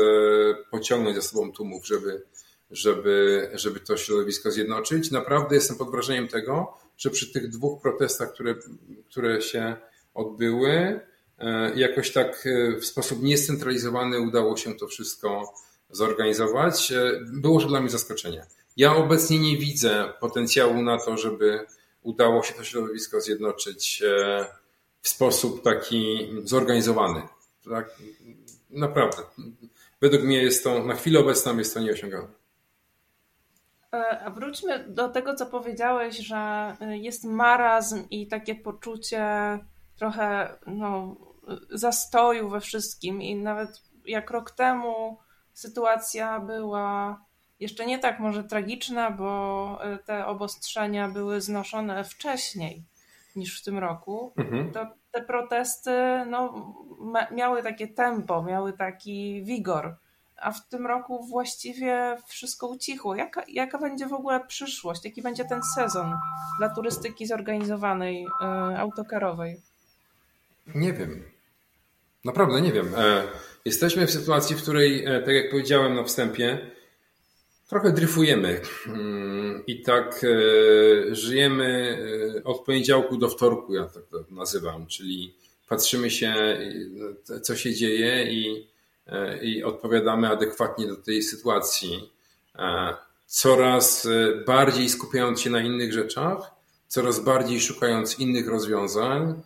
pociągnąć 0.70 1.16
za 1.16 1.22
sobą 1.22 1.52
tłumów, 1.52 1.86
żeby, 1.86 2.22
żeby, 2.70 3.50
żeby 3.54 3.80
to 3.80 3.96
środowisko 3.96 4.50
zjednoczyć. 4.50 5.10
Naprawdę 5.10 5.54
jestem 5.54 5.76
pod 5.76 5.90
wrażeniem 5.90 6.28
tego, 6.28 6.74
że 6.96 7.10
przy 7.10 7.32
tych 7.32 7.48
dwóch 7.48 7.82
protestach, 7.82 8.32
które, 8.32 8.54
które 9.10 9.42
się 9.42 9.76
odbyły, 10.14 11.00
jakoś 11.74 12.12
tak 12.12 12.48
w 12.80 12.84
sposób 12.84 13.22
niescentralizowany 13.22 14.20
udało 14.20 14.56
się 14.56 14.74
to 14.74 14.86
wszystko 14.86 15.54
zorganizować. 15.90 16.92
Było 17.32 17.60
to 17.60 17.68
dla 17.68 17.80
mnie 17.80 17.90
zaskoczenie. 17.90 18.46
Ja 18.78 18.96
obecnie 18.96 19.38
nie 19.38 19.56
widzę 19.56 20.12
potencjału 20.20 20.82
na 20.82 20.98
to, 20.98 21.16
żeby 21.16 21.66
udało 22.02 22.42
się 22.42 22.54
to 22.54 22.64
środowisko 22.64 23.20
zjednoczyć 23.20 24.02
e, 24.02 24.46
w 25.02 25.08
sposób 25.08 25.64
taki 25.64 26.30
zorganizowany. 26.44 27.22
Tak? 27.70 27.90
Naprawdę. 28.70 29.22
Według 30.00 30.22
mnie 30.22 30.42
jest 30.42 30.64
to, 30.64 30.84
na 30.84 30.94
chwilę 30.94 31.20
obecną 31.20 31.58
jest 31.58 31.74
to 31.74 31.80
nieosiągalne. 31.80 32.28
E, 33.92 34.20
a 34.20 34.30
wróćmy 34.30 34.84
do 34.88 35.08
tego, 35.08 35.34
co 35.34 35.46
powiedziałeś, 35.46 36.16
że 36.16 36.76
jest 36.80 37.24
marazm 37.24 38.08
i 38.10 38.28
takie 38.28 38.54
poczucie 38.54 39.24
trochę 39.96 40.58
no, 40.66 41.16
zastoju 41.70 42.48
we 42.48 42.60
wszystkim. 42.60 43.22
I 43.22 43.36
nawet 43.36 43.82
jak 44.04 44.30
rok 44.30 44.50
temu 44.50 45.18
sytuacja 45.52 46.40
była 46.40 47.27
jeszcze 47.60 47.86
nie 47.86 47.98
tak 47.98 48.20
może 48.20 48.44
tragiczna, 48.44 49.10
bo 49.10 49.78
e, 49.82 49.98
te 49.98 50.26
obostrzenia 50.26 51.08
były 51.08 51.40
znoszone 51.40 52.04
wcześniej 52.04 52.82
niż 53.36 53.60
w 53.60 53.64
tym 53.64 53.78
roku, 53.78 54.32
mhm. 54.36 54.72
to 54.72 54.86
te 55.12 55.22
protesty 55.22 55.90
no, 56.26 56.74
miały 57.30 57.62
takie 57.62 57.88
tempo, 57.88 58.42
miały 58.42 58.72
taki 58.72 59.44
wigor, 59.44 59.96
a 60.36 60.52
w 60.52 60.68
tym 60.68 60.86
roku 60.86 61.26
właściwie 61.26 62.16
wszystko 62.26 62.66
ucichło. 62.66 63.14
Jaka, 63.14 63.42
jaka 63.48 63.78
będzie 63.78 64.06
w 64.06 64.12
ogóle 64.12 64.40
przyszłość? 64.46 65.04
Jaki 65.04 65.22
będzie 65.22 65.44
ten 65.44 65.60
sezon 65.74 66.14
dla 66.58 66.68
turystyki 66.68 67.26
zorganizowanej, 67.26 68.24
y, 68.24 68.78
autokarowej? 68.78 69.60
Nie 70.74 70.92
wiem. 70.92 71.24
Naprawdę 72.24 72.60
nie 72.60 72.72
wiem. 72.72 72.94
E, 72.96 73.22
jesteśmy 73.64 74.06
w 74.06 74.10
sytuacji, 74.10 74.56
w 74.56 74.62
której, 74.62 75.04
tak 75.24 75.34
jak 75.34 75.50
powiedziałem 75.50 75.94
na 75.94 76.04
wstępie, 76.04 76.70
Trochę 77.68 77.92
dryfujemy 77.92 78.60
mm, 78.86 79.62
i 79.66 79.82
tak 79.82 80.24
e, 80.24 81.14
żyjemy 81.14 81.98
e, 82.38 82.44
od 82.44 82.64
poniedziałku 82.64 83.16
do 83.16 83.28
wtorku, 83.28 83.74
ja 83.74 83.84
tak 83.84 84.02
to 84.10 84.24
nazywam, 84.30 84.86
czyli 84.86 85.34
patrzymy 85.68 86.10
się, 86.10 86.28
e, 87.30 87.40
co 87.40 87.56
się 87.56 87.74
dzieje 87.74 88.32
i, 88.32 88.68
i 89.42 89.64
odpowiadamy 89.64 90.28
adekwatnie 90.28 90.86
do 90.86 90.96
tej 90.96 91.22
sytuacji. 91.22 92.12
Coraz 93.26 94.08
bardziej 94.46 94.88
skupiając 94.88 95.40
się 95.40 95.50
na 95.50 95.60
innych 95.60 95.92
rzeczach, 95.92 96.50
coraz 96.86 97.20
bardziej 97.20 97.60
szukając 97.60 98.18
innych 98.18 98.48
rozwiązań. 98.48 99.42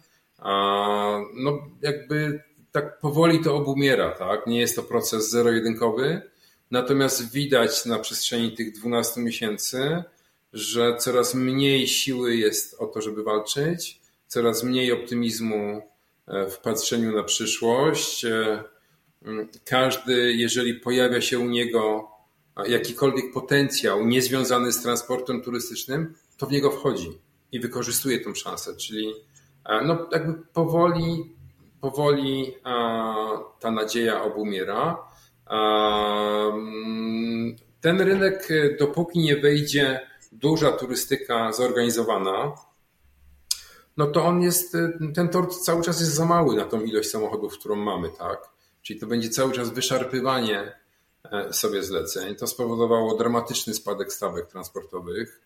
No, 1.35 1.59
jakby 1.83 2.43
tak 2.73 2.99
powoli 2.99 3.45
to 3.45 3.57
obumiera, 3.57 4.11
tak? 4.11 4.47
Nie 4.47 4.61
jest 4.61 4.77
to 4.77 4.83
proces 4.83 5.31
zero-jedynkowy 5.31 6.33
Natomiast 6.73 7.33
widać 7.33 7.87
na 7.87 7.99
przestrzeni 7.99 8.53
tych 8.53 8.73
12 8.73 9.21
miesięcy, 9.21 10.05
że 10.53 10.97
coraz 10.97 11.35
mniej 11.35 11.89
siły 11.89 12.37
jest 12.37 12.77
o 12.79 12.87
to, 12.87 13.03
żeby 13.03 13.23
walczyć, 13.23 14.01
coraz 14.27 14.65
mniej 14.65 14.93
optymizmu 14.93 15.83
e, 16.27 16.51
w 16.51 16.59
patrzeniu 16.59 17.17
na 17.17 17.23
przyszłość. 17.23 18.25
E, 18.25 18.65
każdy, 19.65 20.33
jeżeli 20.33 20.75
pojawia 20.75 21.21
się 21.21 21.39
u 21.39 21.45
niego 21.45 22.09
jakikolwiek 22.67 23.33
potencjał 23.33 24.07
niezwiązany 24.07 24.73
z 24.73 24.83
transportem 24.83 25.43
turystycznym, 25.43 26.15
to 26.37 26.47
w 26.47 26.53
niego 26.53 26.71
wchodzi 26.71 27.19
i 27.53 27.61
wykorzystuje 27.61 28.21
tą 28.21 28.35
szansę. 28.35 28.77
Czyli 28.77 29.13
e, 29.65 29.85
no, 29.85 30.09
jakby 30.13 30.43
powoli, 30.53 31.35
powoli 31.81 32.55
ta 33.61 33.71
nadzieja 33.71 34.23
obumiera. 34.23 35.12
Ten 37.81 38.01
rynek, 38.01 38.49
dopóki 38.79 39.19
nie 39.19 39.37
wejdzie 39.37 40.01
duża 40.33 40.73
turystyka 40.73 41.53
zorganizowana, 41.53 42.53
no 43.97 44.07
to 44.07 44.25
on 44.25 44.43
jest, 44.43 44.77
ten 45.15 45.29
tort 45.29 45.55
cały 45.55 45.83
czas 45.83 46.01
jest 46.01 46.15
za 46.15 46.25
mały 46.25 46.57
na 46.57 46.65
tą 46.65 46.81
ilość 46.81 47.11
samochodów, 47.11 47.59
którą 47.59 47.77
mamy, 47.77 48.11
tak? 48.19 48.49
Czyli 48.83 49.01
to 49.01 49.07
będzie 49.07 49.29
cały 49.29 49.53
czas 49.53 49.71
wyszarpywanie 49.71 50.73
e, 51.25 51.53
sobie 51.53 51.83
zleceń. 51.83 52.37
To 52.37 52.47
spowodowało 52.47 53.17
dramatyczny 53.17 53.75
spadek 53.75 54.13
stawek 54.13 54.47
transportowych. 54.47 55.41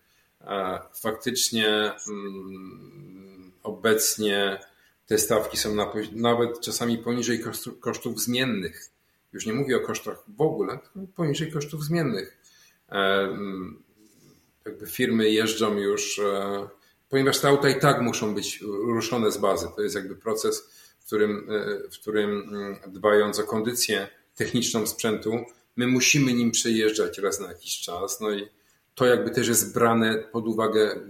faktycznie 0.95 1.93
mm, 2.09 3.53
obecnie 3.63 4.59
te 5.07 5.19
stawki 5.19 5.57
są 5.57 5.75
nawet 6.13 6.61
czasami 6.61 6.99
poniżej 6.99 7.41
kosztów 7.81 8.21
zmiennych. 8.21 8.91
Już 9.37 9.47
nie 9.47 9.53
mówię 9.53 9.77
o 9.77 9.81
kosztach 9.81 10.25
w 10.29 10.41
ogóle, 10.41 10.79
poniżej 11.17 11.53
kosztów 11.53 11.85
zmiennych. 11.85 12.39
Mm, 12.89 13.83
jakby 14.67 14.87
firmy 14.87 15.31
jeżdżą 15.31 15.77
już, 15.79 16.19
e, 16.19 16.69
ponieważ 17.09 17.39
te 17.39 17.49
auta 17.49 17.69
i 17.69 17.81
tak 17.81 18.01
muszą 18.01 18.35
być 18.35 18.61
ruszone 18.87 19.33
z 19.33 19.39
bazy. 19.39 19.67
To 19.77 19.83
jest 19.83 19.95
jakby 19.95 20.17
proces, 20.17 20.71
w 21.01 21.07
którym, 21.07 21.49
e, 21.51 21.89
w 21.91 22.01
którym 22.01 22.31
mm, 22.31 22.77
dbając 22.87 23.39
o 23.39 23.45
kondycję 23.45 24.09
techniczną 24.37 24.87
sprzętu, 24.87 25.45
my 25.77 25.87
musimy 25.87 26.33
nim 26.33 26.51
przejeżdżać 26.51 27.19
raz 27.19 27.41
na 27.41 27.49
jakiś 27.49 27.81
czas. 27.81 28.21
No 28.21 28.31
i 28.31 28.49
to 28.95 29.07
jakby 29.07 29.31
też 29.31 29.49
jest 29.49 29.75
brane 29.75 30.19
pod 30.33 30.47
uwagę 30.47 31.01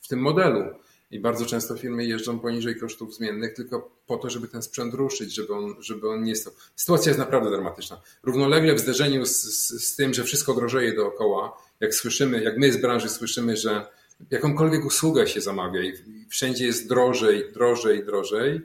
w 0.00 0.08
tym 0.08 0.18
modelu. 0.18 0.64
I 1.10 1.20
bardzo 1.20 1.46
często 1.46 1.76
firmy 1.76 2.04
jeżdżą 2.04 2.40
poniżej 2.40 2.76
kosztów 2.76 3.14
zmiennych 3.14 3.54
tylko 3.54 3.90
po 4.12 4.18
to, 4.18 4.30
żeby 4.30 4.48
ten 4.48 4.62
sprzęt 4.62 4.94
ruszyć, 4.94 5.34
żeby 5.34 5.54
on, 5.54 5.74
żeby 5.80 6.10
on 6.10 6.24
nie 6.24 6.36
stał. 6.36 6.52
Sytuacja 6.76 7.10
jest 7.10 7.18
naprawdę 7.18 7.50
dramatyczna. 7.50 8.00
Równolegle 8.22 8.74
w 8.74 8.80
zderzeniu 8.80 9.26
z, 9.26 9.42
z, 9.42 9.84
z 9.84 9.96
tym, 9.96 10.14
że 10.14 10.24
wszystko 10.24 10.54
drożeje 10.54 10.94
dookoła, 10.94 11.56
jak 11.80 11.94
słyszymy, 11.94 12.42
jak 12.42 12.58
my 12.58 12.72
z 12.72 12.76
branży 12.76 13.08
słyszymy, 13.08 13.56
że 13.56 13.86
jakąkolwiek 14.30 14.84
usługę 14.84 15.26
się 15.26 15.40
zamawia 15.40 15.82
i 15.82 15.92
wszędzie 16.28 16.66
jest 16.66 16.88
drożej, 16.88 17.52
drożej, 17.52 18.04
drożej, 18.04 18.60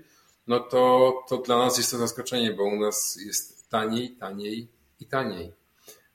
no 0.48 0.60
to, 0.60 1.14
to 1.30 1.38
dla 1.38 1.58
nas 1.58 1.78
jest 1.78 1.92
to 1.92 1.98
zaskoczenie, 1.98 2.54
bo 2.54 2.64
u 2.64 2.80
nas 2.80 3.20
jest 3.26 3.70
taniej, 3.70 4.12
taniej 4.12 4.68
i 5.00 5.06
taniej. 5.06 5.54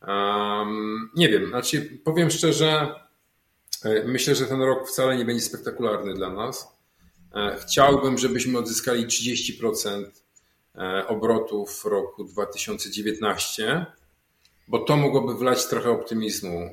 Um, 0.09 1.11
nie 1.17 1.29
wiem, 1.29 1.49
znaczy 1.49 1.99
powiem 2.05 2.31
szczerze, 2.31 2.95
e, 3.85 4.05
myślę, 4.05 4.35
że 4.35 4.47
ten 4.47 4.63
rok 4.63 4.89
wcale 4.89 5.17
nie 5.17 5.25
będzie 5.25 5.43
spektakularny 5.43 6.15
dla 6.15 6.31
nas. 6.31 6.72
E, 7.35 7.57
chciałbym, 7.61 8.19
żebyśmy 8.19 8.59
odzyskali 8.59 9.07
30% 9.07 10.05
e, 10.75 11.07
obrotów 11.09 11.83
w 11.83 11.85
roku 11.85 12.25
2019 12.25 13.87
bo 14.69 14.79
to 14.79 14.97
mogłoby 14.97 15.35
wlać 15.35 15.67
trochę 15.67 15.91
optymizmu 15.91 16.71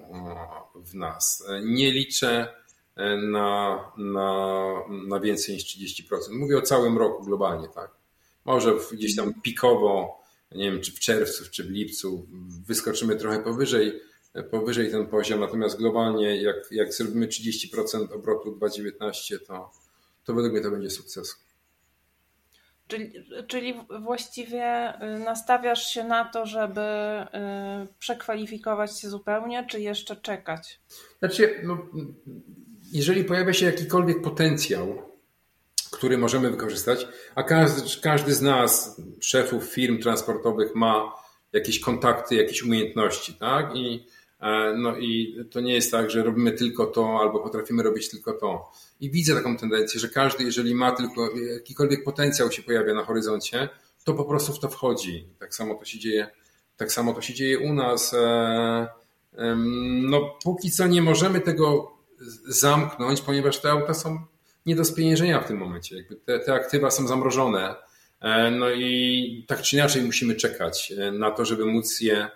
w 0.76 0.96
nas. 0.96 1.44
Nie 1.64 1.92
liczę 1.92 2.54
e, 2.96 3.18
na, 3.18 3.80
na, 3.98 4.74
na 5.08 5.20
więcej 5.20 5.56
niż 5.56 5.64
30%. 5.64 6.16
Mówię 6.32 6.58
o 6.58 6.62
całym 6.62 6.98
roku 6.98 7.24
globalnie, 7.24 7.68
tak. 7.76 7.92
Może 8.46 8.76
gdzieś 8.92 9.16
tam 9.16 9.42
pikowo, 9.42 10.24
nie 10.52 10.72
wiem, 10.72 10.82
czy 10.82 10.92
w 10.92 11.00
czerwcu, 11.00 11.44
czy 11.52 11.64
w 11.64 11.70
lipcu 11.70 12.28
wyskoczymy 12.68 13.16
trochę 13.16 13.40
powyżej, 13.40 14.02
powyżej 14.52 14.92
ten 14.92 15.08
poziom, 15.08 15.40
natomiast 15.40 15.78
globalnie 15.78 16.42
jak, 16.42 16.56
jak 16.72 16.94
zrobimy 16.94 17.28
30% 17.28 18.14
obrotu 18.14 18.56
2019, 18.56 19.40
to, 19.40 19.72
to 20.30 20.34
według 20.34 20.54
mnie 20.54 20.62
to 20.62 20.72
będzie 20.72 20.90
sukces. 20.90 21.46
Czyli, 22.88 23.14
czyli 23.48 23.74
właściwie 24.02 24.94
y, 25.16 25.20
nastawiasz 25.20 25.94
się 25.94 26.04
na 26.04 26.26
to, 26.26 26.46
żeby 26.46 26.82
y, 26.82 27.94
przekwalifikować 28.00 29.00
się 29.00 29.10
zupełnie, 29.10 29.66
czy 29.70 29.80
jeszcze 29.80 30.16
czekać? 30.16 30.80
Znaczy, 31.20 31.62
no, 31.64 31.78
jeżeli 32.92 33.24
pojawia 33.24 33.54
się 33.54 33.66
jakikolwiek 33.66 34.22
potencjał, 34.22 35.12
który 35.92 36.18
możemy 36.18 36.52
wykorzystać, 36.52 37.08
a 37.36 37.44
każdy, 37.44 38.02
każdy 38.02 38.34
z 38.34 38.42
nas, 38.42 39.02
szefów 39.20 39.64
firm 39.64 40.02
transportowych, 40.02 40.76
ma 40.76 41.14
jakieś 41.54 41.80
kontakty, 41.80 42.36
jakieś 42.36 42.64
umiejętności, 42.64 43.34
tak? 43.34 43.76
I 43.76 44.08
no 44.78 44.98
i 44.98 45.38
to 45.52 45.60
nie 45.60 45.74
jest 45.74 45.92
tak, 45.92 46.12
że 46.12 46.24
robimy 46.24 46.52
tylko 46.52 46.86
to 46.86 47.20
albo 47.22 47.40
potrafimy 47.40 47.84
robić 47.84 48.10
tylko 48.10 48.34
to. 48.34 48.72
I 49.00 49.12
widzę 49.12 49.36
taką 49.36 49.58
tendencję, 49.58 50.00
że 50.00 50.10
każdy, 50.10 50.44
jeżeli 50.44 50.76
ma 50.76 50.92
tylko 50.92 51.30
jakikolwiek 51.54 52.04
potencjał 52.04 52.52
się 52.52 52.64
pojawia 52.64 52.94
na 52.94 53.04
horyzoncie, 53.04 53.70
to 54.04 54.14
po 54.14 54.26
prostu 54.26 54.54
w 54.54 54.60
to 54.60 54.70
wchodzi. 54.70 55.28
Tak 55.40 55.56
samo 55.56 55.76
to 55.76 55.86
się 55.86 56.00
dzieje, 56.00 56.28
tak 56.78 56.92
samo 56.92 57.14
to 57.14 57.22
się 57.22 57.34
dzieje 57.34 57.60
u 57.60 57.74
nas. 57.74 58.14
E, 58.14 58.88
no 60.02 60.38
póki 60.44 60.72
co 60.72 60.88
nie 60.88 61.02
możemy 61.02 61.42
tego 61.42 61.98
zamknąć, 62.48 63.22
ponieważ 63.22 63.62
te 63.62 63.72
auta 63.72 63.94
są 63.94 64.20
nie 64.66 64.76
do 64.76 64.86
spieniężenia 64.86 65.42
w 65.42 65.48
tym 65.48 65.58
momencie. 65.58 65.98
Jakby 65.98 66.16
te, 66.16 66.40
te 66.40 66.54
aktywa 66.54 66.92
są 66.92 67.08
zamrożone. 67.08 67.76
E, 68.22 68.52
no 68.52 68.72
i 68.72 69.46
tak 69.48 69.62
czy 69.62 69.76
inaczej 69.76 70.02
musimy 70.02 70.36
czekać 70.36 70.94
na 71.12 71.32
to, 71.32 71.46
żeby 71.46 71.66
móc 71.66 72.02
je 72.02 72.30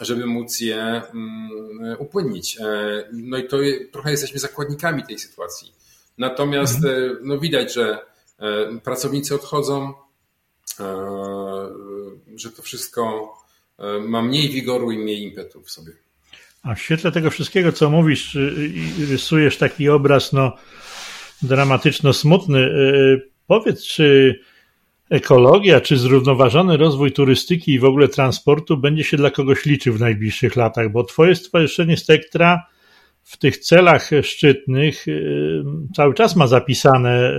żeby 0.00 0.26
móc 0.26 0.60
je 0.60 1.02
mm, 1.14 1.96
upłynnić. 1.98 2.58
E, 2.60 2.64
no 3.12 3.36
i 3.38 3.48
to 3.48 3.56
trochę 3.92 4.10
jesteśmy 4.10 4.40
zakładnikami 4.40 5.02
tej 5.02 5.18
sytuacji. 5.18 5.72
Natomiast 6.18 6.76
mhm. 6.76 6.94
E, 6.94 7.16
no 7.22 7.38
widać, 7.38 7.74
że 7.74 7.98
e, 8.38 8.78
pracownicy 8.84 9.34
odchodzą, 9.34 9.94
że 12.36 12.50
to 12.56 12.62
wszystko 12.62 13.34
ma 14.00 14.22
mniej 14.22 14.48
wigoru 14.48 14.92
i 14.92 14.98
mniej 14.98 15.22
impetu 15.22 15.62
w 15.62 15.70
sobie. 15.70 15.92
A 16.62 16.74
w 16.74 16.80
świetle 16.80 17.12
tego 17.12 17.30
wszystkiego, 17.30 17.72
co 17.72 17.90
mówisz, 17.90 18.38
rysujesz 19.08 19.56
taki 19.56 19.88
obraz 19.88 20.32
no, 20.32 20.56
dramatyczno-smutny. 21.42 22.70
Powiedz, 23.46 23.84
czy 23.84 24.38
ekologia 25.12 25.80
czy 25.80 25.96
zrównoważony 25.96 26.76
rozwój 26.76 27.12
turystyki 27.12 27.72
i 27.72 27.78
w 27.78 27.84
ogóle 27.84 28.08
transportu 28.08 28.76
będzie 28.76 29.04
się 29.04 29.16
dla 29.16 29.30
kogoś 29.30 29.66
liczył 29.66 29.94
w 29.94 30.00
najbliższych 30.00 30.56
latach, 30.56 30.92
bo 30.92 31.04
Twoje 31.04 31.34
Stowarzyszenie 31.34 31.96
Spektra 31.96 32.62
w 33.22 33.36
tych 33.36 33.58
celach 33.58 34.10
szczytnych 34.22 35.08
y, 35.08 35.62
cały 35.96 36.14
czas 36.14 36.36
ma 36.36 36.46
zapisane 36.46 37.32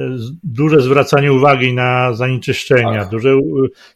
duże 0.44 0.82
zwracanie 0.82 1.34
uwagi 1.34 1.74
na 1.74 2.14
zanieczyszczenia, 2.14 3.00
tak. 3.00 3.10
duże 3.10 3.40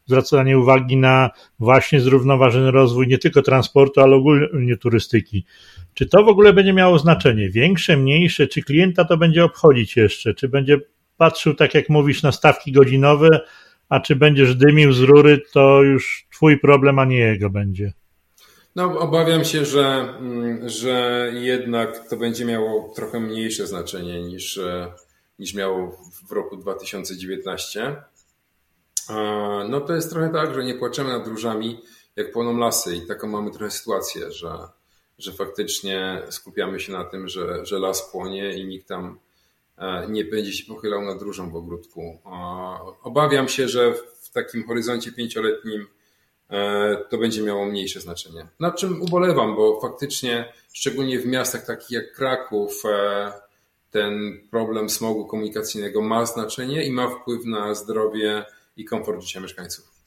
zwracanie 0.05 0.59
uwagi 0.59 0.97
na 0.97 1.29
właśnie 1.59 2.01
zrównoważony 2.01 2.71
rozwój 2.71 3.07
nie 3.07 3.17
tylko 3.17 3.41
transportu, 3.41 4.01
ale 4.01 4.15
ogólnie 4.15 4.77
turystyki. 4.77 5.45
Czy 5.93 6.05
to 6.05 6.23
w 6.23 6.27
ogóle 6.27 6.53
będzie 6.53 6.73
miało 6.73 6.99
znaczenie? 6.99 7.49
Większe, 7.49 7.97
mniejsze? 7.97 8.47
Czy 8.47 8.61
klienta 8.61 9.05
to 9.05 9.17
będzie 9.17 9.43
obchodzić 9.43 9.95
jeszcze? 9.95 10.33
Czy 10.33 10.49
będzie 10.49 10.77
patrzył, 11.17 11.53
tak 11.53 11.73
jak 11.73 11.89
mówisz, 11.89 12.23
na 12.23 12.31
stawki 12.31 12.71
godzinowe, 12.71 13.39
a 13.89 13.99
czy 13.99 14.15
będziesz 14.15 14.55
dymił 14.55 14.93
z 14.93 15.01
rury, 15.01 15.41
to 15.53 15.83
już 15.83 16.27
twój 16.31 16.59
problem, 16.59 16.99
a 16.99 17.05
nie 17.05 17.19
jego 17.19 17.49
będzie. 17.49 17.93
No, 18.75 18.99
obawiam 18.99 19.45
się, 19.45 19.65
że, 19.65 20.15
mm, 20.19 20.69
że 20.69 21.27
jednak 21.33 22.09
to 22.09 22.17
będzie 22.17 22.45
miało 22.45 22.93
trochę 22.95 23.19
mniejsze 23.19 23.67
znaczenie 23.67 24.21
niż, 24.21 24.57
e, 24.57 24.93
niż 25.39 25.53
miało 25.53 25.97
w 26.27 26.31
roku 26.31 26.57
2019. 26.57 27.95
No 29.69 29.81
to 29.81 29.95
jest 29.95 30.09
trochę 30.09 30.29
tak, 30.29 30.53
że 30.53 30.63
nie 30.63 30.73
płaczemy 30.73 31.09
nad 31.09 31.27
różami, 31.27 31.81
jak 32.15 32.31
płoną 32.31 32.57
lasy 32.57 32.95
i 32.95 33.07
taką 33.07 33.27
mamy 33.27 33.51
trochę 33.51 33.71
sytuację, 33.71 34.31
że, 34.31 34.49
że 35.17 35.31
faktycznie 35.31 36.21
skupiamy 36.29 36.79
się 36.79 36.93
na 36.93 37.03
tym, 37.03 37.27
że, 37.27 37.65
że 37.65 37.79
las 37.79 38.11
płonie 38.11 38.53
i 38.53 38.65
nikt 38.65 38.87
tam 38.87 39.19
nie 40.09 40.25
będzie 40.25 40.53
się 40.53 40.65
pochylał 40.65 41.01
nad 41.01 41.21
różą 41.21 41.49
w 41.49 41.55
ogródku. 41.55 42.19
Obawiam 43.03 43.47
się, 43.47 43.67
że 43.67 43.93
w 44.21 44.31
takim 44.31 44.67
horyzoncie 44.67 45.11
pięcioletnim 45.11 45.87
e, 46.49 46.97
to 47.09 47.17
będzie 47.17 47.41
miało 47.41 47.65
mniejsze 47.65 47.99
znaczenie. 47.99 48.47
Nad 48.59 48.79
czym 48.79 49.01
ubolewam, 49.01 49.55
bo 49.55 49.81
faktycznie, 49.81 50.53
szczególnie 50.73 51.19
w 51.19 51.25
miastach 51.25 51.65
takich 51.65 51.91
jak 51.91 52.13
Kraków, 52.13 52.83
e, 52.85 53.31
ten 53.91 54.39
problem 54.51 54.89
smogu 54.89 55.25
komunikacyjnego 55.25 56.01
ma 56.01 56.25
znaczenie 56.25 56.85
i 56.85 56.91
ma 56.91 57.09
wpływ 57.09 57.45
na 57.45 57.75
zdrowie 57.75 58.45
i 58.77 58.85
komfort 58.85 59.21
życia 59.21 59.39
mieszkańców. 59.39 59.97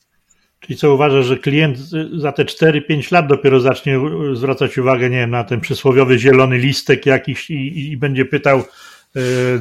Czyli 0.61 0.79
co 0.79 0.95
uważasz, 0.95 1.27
że 1.27 1.39
klient 1.39 1.79
za 2.19 2.33
te 2.33 2.45
4-5 2.45 3.13
lat 3.13 3.27
dopiero 3.27 3.61
zacznie 3.61 4.01
zwracać 4.35 4.79
uwagę, 4.79 5.11
nie 5.11 5.17
wiem, 5.17 5.31
na 5.31 5.45
ten 5.45 5.61
przysłowiowy 5.61 6.19
zielony 6.19 6.59
listek 6.59 7.07
jakiś 7.07 7.51
i, 7.51 7.91
i 7.93 7.97
będzie 7.97 8.25
pytał, 8.25 8.63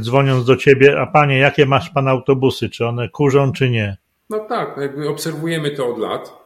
dzwoniąc 0.02 0.46
do 0.46 0.56
ciebie, 0.56 1.00
a 1.02 1.08
panie, 1.08 1.38
jakie 1.38 1.66
masz 1.66 1.90
pan 1.90 2.08
autobusy? 2.08 2.70
Czy 2.70 2.86
one 2.86 3.10
kurzą, 3.10 3.52
czy 3.52 3.70
nie? 3.70 3.98
No 4.30 4.40
tak, 4.40 4.78
jakby 4.78 5.10
obserwujemy 5.10 5.72
to 5.72 5.88
od 5.88 6.00
lat. 6.00 6.40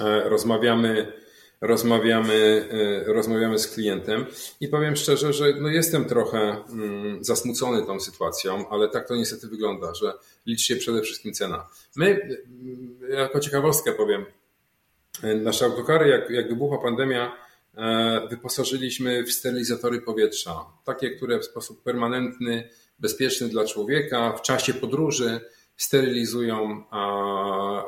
E, 0.00 0.28
rozmawiamy, 0.28 1.12
rozmawiamy, 1.60 2.68
e, 3.06 3.12
rozmawiamy 3.12 3.58
z 3.58 3.74
klientem 3.74 4.26
i 4.60 4.68
powiem 4.68 4.96
szczerze, 4.96 5.32
że 5.32 5.44
no 5.60 5.68
jestem 5.68 6.04
trochę 6.04 6.56
mm, 6.72 7.24
zasmucony 7.24 7.86
tą 7.86 8.00
sytuacją, 8.00 8.68
ale 8.68 8.88
tak 8.88 9.08
to 9.08 9.16
niestety 9.16 9.48
wygląda, 9.48 9.94
że 9.94 10.12
liczy 10.46 10.64
się 10.64 10.76
przede 10.76 11.02
wszystkim 11.02 11.32
cena. 11.32 11.68
My, 11.96 12.06
mm, 12.06 12.98
jako 13.10 13.40
ciekawostkę 13.40 13.92
powiem, 13.92 14.24
e, 15.22 15.34
nasze 15.34 15.64
autokary, 15.64 16.08
jak, 16.08 16.30
jak 16.30 16.48
wybuchła 16.48 16.78
pandemia, 16.78 17.32
wyposażyliśmy 18.30 19.24
w 19.24 19.32
sterylizatory 19.32 20.00
powietrza, 20.00 20.64
takie, 20.84 21.10
które 21.10 21.38
w 21.38 21.44
sposób 21.44 21.82
permanentny, 21.82 22.68
bezpieczny 22.98 23.48
dla 23.48 23.64
człowieka 23.64 24.32
w 24.32 24.42
czasie 24.42 24.74
podróży 24.74 25.40
sterylizują 25.76 26.84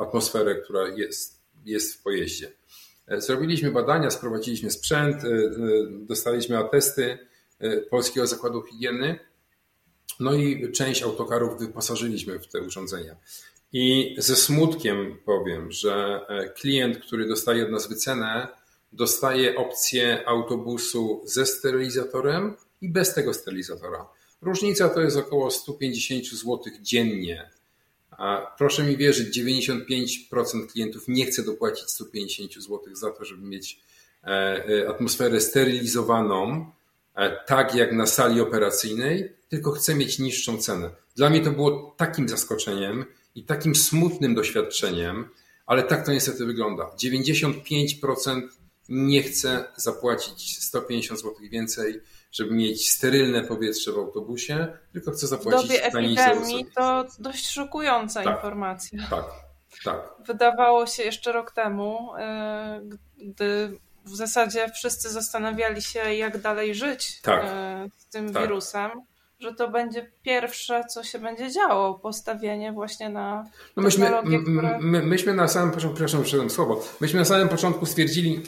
atmosferę, 0.01 0.55
która 0.55 0.89
jest, 0.89 1.43
jest 1.65 1.95
w 1.95 2.03
pojeździe. 2.03 2.53
E, 3.07 3.21
zrobiliśmy 3.21 3.71
badania, 3.71 4.11
sprowadziliśmy 4.11 4.71
sprzęt, 4.71 5.25
e, 5.25 5.29
dostaliśmy 5.91 6.59
atesty 6.59 7.19
Polskiego 7.91 8.27
Zakładu 8.27 8.63
Higieny. 8.63 9.19
No 10.21 10.35
i 10.35 10.73
część 10.73 11.03
autokarów 11.03 11.59
wyposażyliśmy 11.59 12.39
w 12.39 12.49
te 12.49 12.61
urządzenia. 12.61 13.17
I 13.73 14.17
ze 14.19 14.37
smutkiem 14.37 15.19
powiem, 15.25 15.73
że 15.73 16.21
klient, 16.57 16.99
który 16.99 17.29
dostaje 17.29 17.65
od 17.65 17.71
nas 17.71 17.89
wycenę, 17.89 18.49
dostaje 18.95 19.57
opcję 19.57 20.29
autobusu 20.29 21.23
ze 21.25 21.47
sterylizatorem 21.47 22.57
i 22.81 22.89
bez 22.89 23.15
tego 23.15 23.35
sterylizatora. 23.35 24.07
Różnica 24.43 24.89
to 24.89 25.01
jest 25.01 25.17
około 25.17 25.51
150 25.51 26.27
zł 26.27 26.61
dziennie. 26.81 27.51
A 28.11 28.55
proszę 28.59 28.83
mi 28.83 28.97
wierzyć, 28.97 29.39
95% 29.39 30.67
klientów 30.73 31.05
nie 31.09 31.27
chce 31.27 31.43
dopłacić 31.43 31.91
150 31.91 32.55
zł 32.55 32.81
za 32.93 33.11
to, 33.11 33.25
żeby 33.25 33.47
mieć 33.47 33.81
e, 34.25 34.29
e, 34.29 34.89
atmosferę 34.89 35.41
sterylizowaną, 35.41 36.71
e, 37.15 37.45
tak 37.47 37.75
jak 37.75 37.93
na 37.93 38.07
sali 38.07 38.41
operacyjnej, 38.41 39.33
tylko 39.49 39.71
chce 39.71 39.95
mieć 39.95 40.19
niższą 40.19 40.59
cenę. 40.59 40.91
Dla 41.17 41.31
mnie 41.31 41.41
to 41.41 41.51
było 41.51 41.95
takim 41.97 42.29
zaskoczeniem 42.29 43.05
i 43.35 43.45
takim 43.45 43.75
smutnym 43.75 44.35
doświadczeniem, 44.35 45.29
ale 45.67 45.83
tak 45.83 46.07
to 46.07 46.13
niestety 46.13 46.47
wygląda. 46.47 46.91
95% 47.05 48.43
nie 48.89 49.23
chce 49.23 49.65
zapłacić 49.77 50.63
150 50.63 51.21
zł 51.21 51.35
więcej, 51.51 52.01
żeby 52.33 52.55
mieć 52.55 52.91
sterylne 52.91 53.43
powietrze 53.43 53.93
w 53.93 53.99
autobusie, 53.99 54.79
tylko 54.93 55.11
chce 55.11 55.27
zapłacić 55.27 55.65
W 55.65 55.69
dobie 55.69 55.85
epidemii 55.85 56.67
to 56.77 57.07
dość 57.19 57.51
szokująca 57.51 58.23
tak, 58.23 58.37
informacja. 58.37 58.99
Tak, 59.11 59.25
tak. 59.85 60.15
Wydawało 60.27 60.87
się 60.87 61.03
jeszcze 61.03 61.33
rok 61.33 61.53
temu, 61.53 62.15
e, 62.19 62.81
gdy 63.17 63.79
w 64.05 64.17
zasadzie 64.17 64.71
wszyscy 64.75 65.11
zastanawiali 65.11 65.83
się, 65.83 66.15
jak 66.15 66.41
dalej 66.41 66.75
żyć 66.75 67.21
tak, 67.21 67.45
e, 67.45 67.89
z 67.99 68.07
tym 68.07 68.33
tak. 68.33 68.43
wirusem, 68.43 68.91
że 69.39 69.55
to 69.55 69.69
będzie 69.69 70.13
pierwsze, 70.23 70.85
co 70.85 71.05
się 71.05 71.19
będzie 71.19 71.53
działo, 71.53 71.95
postawienie 71.95 72.73
właśnie 72.73 73.09
na 73.09 73.45
no 73.77 73.83
myśmy, 73.83 74.07
które... 74.07 74.79
my, 74.81 75.03
myśmy 75.03 75.35
na 75.35 75.49
samym 75.49 75.71
początku, 75.71 76.05
przepraszam, 76.07 76.51
słowo, 76.51 76.85
myśmy 77.01 77.19
na 77.19 77.25
samym 77.25 77.49
początku 77.49 77.87
stwierdzili, 77.87 78.43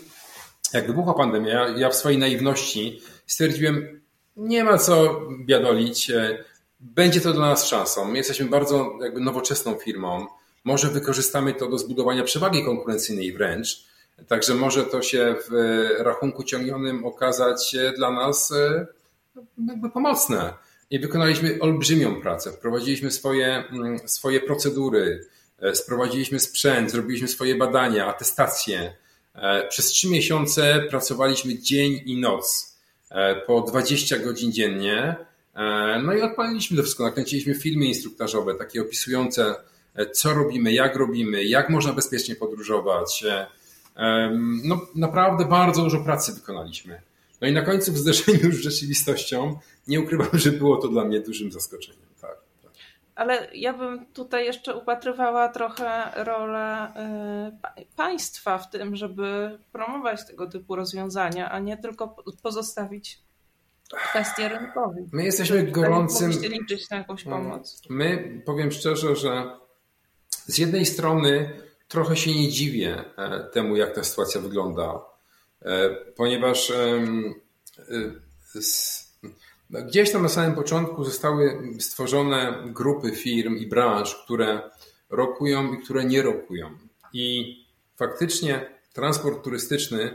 jak 0.73 0.87
wybuchła 0.87 1.15
pandemia, 1.15 1.69
ja 1.69 1.91
w 1.91 1.97
swojej 1.97 2.19
naiwności 2.19 3.01
stwierdziłem, 3.27 4.01
nie 4.37 4.65
ma 4.65 4.79
co 4.79 5.21
biadolić, 5.41 6.11
e, 6.11 6.45
będzie 6.81 7.21
to 7.21 7.33
dla 7.33 7.47
nas 7.47 7.67
szansą. 7.69 8.05
My 8.05 8.19
jesteśmy 8.19 8.47
bardzo 8.47 8.99
jakby 9.03 9.21
nowoczesną 9.21 9.75
firmą, 9.75 10.27
może 10.65 10.89
wykorzystamy 10.89 11.55
to 11.55 11.69
do 11.69 11.79
zbudowania 11.79 12.25
przewagi 12.25 12.65
konkurencyjnej 12.65 13.33
wręcz, 13.33 13.87
także 14.29 14.55
może 14.55 14.85
to 14.85 15.03
się 15.03 15.35
w 15.51 15.55
rachunku 15.99 16.45
ciągnionym 16.45 17.05
okazać 17.05 17.77
dla 17.97 18.11
nas 18.11 18.53
e, 18.53 18.87
jakby 19.69 19.91
pomocne. 19.91 20.53
I 20.91 20.99
wykonaliśmy 20.99 21.59
olbrzymią 21.61 22.21
pracę. 22.21 22.53
Wprowadziliśmy 22.53 23.11
swoje, 23.11 23.65
mm, 23.71 24.09
swoje 24.09 24.41
procedury, 24.41 25.27
e, 25.59 25.75
sprowadziliśmy 25.75 26.41
sprzęt, 26.41 26.91
zrobiliśmy 26.91 27.29
swoje 27.29 27.55
badania, 27.55 28.07
atestacje. 28.07 28.97
E, 29.37 29.69
przez 29.69 29.87
trzy 29.87 30.09
miesiące 30.09 30.83
pracowaliśmy 30.91 31.59
dzień 31.59 32.01
i 32.05 32.21
noc, 32.21 32.77
e, 33.11 33.37
po 33.37 33.61
20 33.61 34.19
godzin 34.19 34.53
dziennie. 34.53 35.17
E, 35.55 36.03
no 36.05 36.15
i 36.15 36.23
odpaliliśmy 36.23 36.77
to 36.77 36.83
wszystko, 36.83 37.05
nakręciliśmy 37.05 37.55
filmy 37.55 37.85
instruktażowe, 37.85 38.55
takie 38.55 38.83
opisujące, 38.83 39.55
co 40.13 40.35
robimy, 40.35 40.73
jak 40.73 40.97
robimy, 40.97 41.45
jak 41.45 41.71
można 41.71 41.93
bezpiecznie 41.93 42.37
podróżować. 42.37 43.25
No 44.65 44.81
naprawdę 44.95 45.45
bardzo 45.45 45.83
dużo 45.83 46.01
pracy 46.01 46.33
wykonaliśmy. 46.33 47.01
No 47.41 47.49
i 47.49 47.53
na 47.53 47.63
końcu 47.63 47.93
w 47.93 47.99
zderzeniu 47.99 48.53
z 48.53 48.59
rzeczywistością 48.59 49.59
nie 49.89 50.01
ukrywam, 50.01 50.29
że 50.33 50.53
było 50.53 50.77
to 50.77 50.89
dla 50.89 51.05
mnie 51.05 51.21
dużym 51.21 51.53
zaskoczeniem. 51.53 52.07
Ale 53.17 53.49
ja 53.55 53.73
bym 53.73 54.07
tutaj 54.07 54.45
jeszcze 54.45 54.75
upatrywała 54.75 55.49
trochę 55.49 56.11
rolę 56.25 56.93
y, 57.79 57.87
państwa 57.97 58.59
w 58.59 58.71
tym, 58.71 58.97
żeby 58.97 59.59
promować 59.73 60.27
tego 60.27 60.47
typu 60.47 60.77
rozwiązania, 60.77 61.51
a 61.51 61.59
nie 61.59 61.77
tylko 61.77 62.17
pozostawić 62.43 63.19
kwestie 64.11 64.49
rynkowe. 64.49 64.95
My 65.13 65.25
jesteśmy 65.25 65.63
gorącym. 65.63 66.31
Nie 66.31 66.49
liczyć 66.49 66.91
na 66.91 66.97
jakąś 66.97 67.27
mm. 67.27 67.43
pomoc. 67.43 67.83
My 67.91 68.43
powiem 68.47 68.73
szczerze, 68.73 69.17
że 69.17 69.59
z 70.31 70.59
jednej 70.59 70.87
strony 70.87 71.51
trochę 71.89 72.17
się 72.17 72.35
nie 72.35 72.49
dziwię 72.49 73.05
e, 73.17 73.45
temu, 73.53 73.77
jak 73.77 73.95
ta 73.95 74.05
sytuacja 74.05 74.41
wygląda, 74.41 75.01
e, 75.63 75.89
ponieważ 76.17 76.73
Gdzieś 79.71 80.13
tam 80.13 80.23
na 80.23 80.29
samym 80.29 80.55
początku 80.55 81.05
zostały 81.05 81.63
stworzone 81.79 82.65
grupy 82.67 83.13
firm 83.13 83.57
i 83.57 83.67
branż, 83.67 84.15
które 84.25 84.71
rokują 85.11 85.73
i 85.73 85.83
które 85.83 86.05
nie 86.05 86.23
rokują. 86.23 86.71
I 87.13 87.57
faktycznie 87.97 88.71
transport 88.93 89.45
turystyczny 89.45 90.15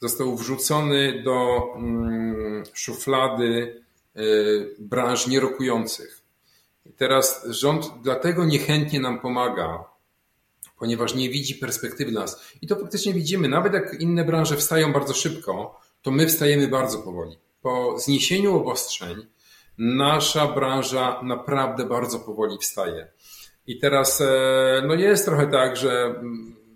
został 0.00 0.36
wrzucony 0.36 1.22
do 1.22 1.62
mm, 1.76 2.62
szuflady 2.74 3.82
y, 4.16 4.74
branż 4.78 5.26
nierokujących. 5.26 6.20
I 6.86 6.92
teraz 6.92 7.46
rząd 7.46 7.90
dlatego 8.02 8.44
niechętnie 8.44 9.00
nam 9.00 9.20
pomaga, 9.20 9.84
ponieważ 10.78 11.14
nie 11.14 11.30
widzi 11.30 11.54
perspektywy 11.54 12.12
nas. 12.12 12.52
I 12.62 12.66
to 12.66 12.76
faktycznie 12.76 13.14
widzimy, 13.14 13.48
nawet 13.48 13.72
jak 13.72 14.00
inne 14.00 14.24
branże 14.24 14.56
wstają 14.56 14.92
bardzo 14.92 15.14
szybko, 15.14 15.80
to 16.02 16.10
my 16.10 16.26
wstajemy 16.26 16.68
bardzo 16.68 16.98
powoli 16.98 17.36
po 17.62 17.98
zniesieniu 17.98 18.56
obostrzeń 18.56 19.26
nasza 19.78 20.46
branża 20.46 21.20
naprawdę 21.22 21.84
bardzo 21.84 22.18
powoli 22.18 22.58
wstaje. 22.58 23.08
I 23.66 23.78
teraz 23.78 24.20
e, 24.20 24.82
no 24.86 24.94
jest 24.94 25.24
trochę 25.24 25.46
tak, 25.46 25.76
że, 25.76 26.22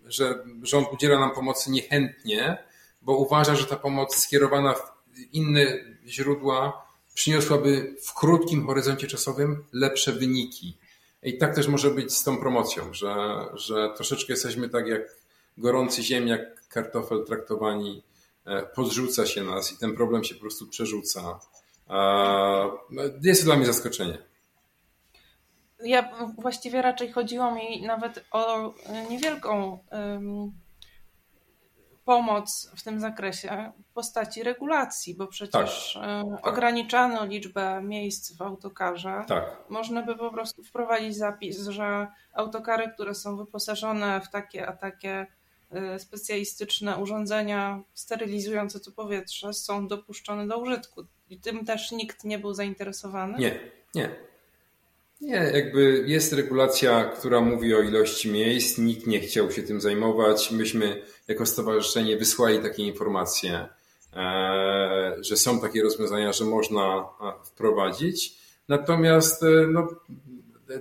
że 0.06 0.44
rząd 0.62 0.92
udziela 0.92 1.20
nam 1.20 1.34
pomocy 1.34 1.70
niechętnie, 1.70 2.64
bo 3.02 3.16
uważa, 3.16 3.54
że 3.54 3.66
ta 3.66 3.76
pomoc 3.76 4.16
skierowana 4.16 4.74
w 4.74 4.92
inne 5.32 5.66
źródła 6.06 6.86
przyniosłaby 7.14 7.96
w 8.02 8.14
krótkim 8.14 8.66
horyzoncie 8.66 9.06
czasowym 9.06 9.64
lepsze 9.72 10.12
wyniki. 10.12 10.78
I 11.22 11.38
tak 11.38 11.54
też 11.54 11.68
może 11.68 11.90
być 11.90 12.14
z 12.14 12.24
tą 12.24 12.36
promocją, 12.36 12.94
że, 12.94 13.14
że 13.54 13.92
troszeczkę 13.94 14.32
jesteśmy 14.32 14.68
tak 14.68 14.86
jak 14.86 15.02
gorący 15.58 16.02
ziemniak, 16.02 16.68
kartofel 16.68 17.24
traktowani 17.24 18.02
podrzuca 18.74 19.26
się 19.26 19.44
nas 19.44 19.72
i 19.72 19.78
ten 19.78 19.96
problem 19.96 20.24
się 20.24 20.34
po 20.34 20.40
prostu 20.40 20.68
przerzuca. 20.68 21.40
No, 22.90 23.02
jest 23.22 23.40
to 23.40 23.44
dla 23.44 23.56
mnie 23.56 23.66
zaskoczenie. 23.66 24.18
Ja 25.84 26.12
właściwie 26.38 26.82
raczej 26.82 27.12
chodziło 27.12 27.54
mi 27.54 27.82
nawet 27.86 28.24
o 28.30 28.74
niewielką 29.10 29.78
pomoc 32.04 32.70
w 32.76 32.82
tym 32.82 33.00
zakresie 33.00 33.72
w 33.90 33.92
postaci 33.92 34.42
regulacji, 34.42 35.14
bo 35.14 35.26
przecież 35.26 35.92
tak, 35.94 36.04
e, 36.04 36.24
tak. 36.30 36.46
ograniczano 36.46 37.24
liczbę 37.24 37.82
miejsc 37.82 38.36
w 38.36 38.42
autokarze. 38.42 39.24
Tak. 39.28 39.64
Można 39.68 40.02
by 40.02 40.16
po 40.16 40.30
prostu 40.30 40.62
wprowadzić 40.62 41.16
zapis, 41.16 41.58
że 41.58 42.06
autokary, 42.34 42.90
które 42.94 43.14
są 43.14 43.36
wyposażone 43.36 44.20
w 44.20 44.30
takie 44.30 44.66
a 44.68 44.72
takie 44.72 45.26
specjalistyczne 45.98 46.96
urządzenia 46.96 47.82
sterylizujące 47.94 48.80
to 48.80 48.92
powietrze 48.92 49.52
są 49.52 49.88
dopuszczone 49.88 50.46
do 50.46 50.58
użytku. 50.58 51.04
I 51.30 51.40
tym 51.40 51.64
też 51.64 51.92
nikt 51.92 52.24
nie 52.24 52.38
był 52.38 52.54
zainteresowany? 52.54 53.38
Nie, 53.38 53.60
nie. 53.94 54.10
Nie, 55.20 55.50
jakby 55.54 56.04
jest 56.06 56.32
regulacja, 56.32 57.04
która 57.04 57.40
mówi 57.40 57.74
o 57.74 57.82
ilości 57.82 58.30
miejsc, 58.30 58.78
nikt 58.78 59.06
nie 59.06 59.20
chciał 59.20 59.50
się 59.50 59.62
tym 59.62 59.80
zajmować. 59.80 60.50
Myśmy 60.50 61.02
jako 61.28 61.46
stowarzyszenie 61.46 62.16
wysłali 62.16 62.58
takie 62.58 62.82
informacje, 62.82 63.68
e, 64.16 65.16
że 65.20 65.36
są 65.36 65.60
takie 65.60 65.82
rozwiązania, 65.82 66.32
że 66.32 66.44
można 66.44 67.04
wprowadzić. 67.44 68.38
Natomiast 68.68 69.42
e, 69.42 69.46
no, 69.72 69.88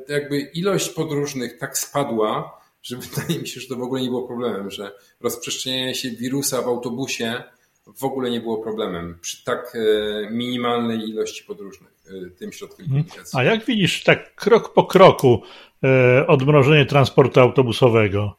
jakby 0.08 0.40
ilość 0.40 0.90
podróżnych 0.90 1.58
tak 1.58 1.78
spadła, 1.78 2.61
że 2.84 2.98
wydaje 2.98 3.40
mi 3.40 3.48
się, 3.48 3.60
że 3.60 3.68
to 3.68 3.76
w 3.76 3.82
ogóle 3.82 4.02
nie 4.02 4.10
było 4.10 4.28
problemem, 4.28 4.72
że 4.72 4.92
rozprzestrzenianie 5.22 5.96
się 5.96 6.10
wirusa 6.10 6.62
w 6.62 6.68
autobusie 6.68 7.44
w 7.98 8.04
ogóle 8.04 8.30
nie 8.30 8.42
było 8.42 8.58
problemem 8.58 9.18
przy 9.22 9.44
tak 9.44 9.76
e, 9.76 10.32
minimalnej 10.32 11.10
ilości 11.10 11.44
podróżnych 11.44 11.92
e, 12.08 12.30
tym 12.30 12.52
środkiem 12.52 12.86
mhm. 12.86 13.04
komunikacji. 13.04 13.40
A 13.40 13.44
jak 13.44 13.66
widzisz, 13.66 14.04
tak 14.04 14.36
krok 14.36 14.74
po 14.74 14.84
kroku 14.84 15.42
e, 15.84 16.28
odmrożenie 16.28 16.86
transportu 16.86 17.40
autobusowego? 17.40 18.38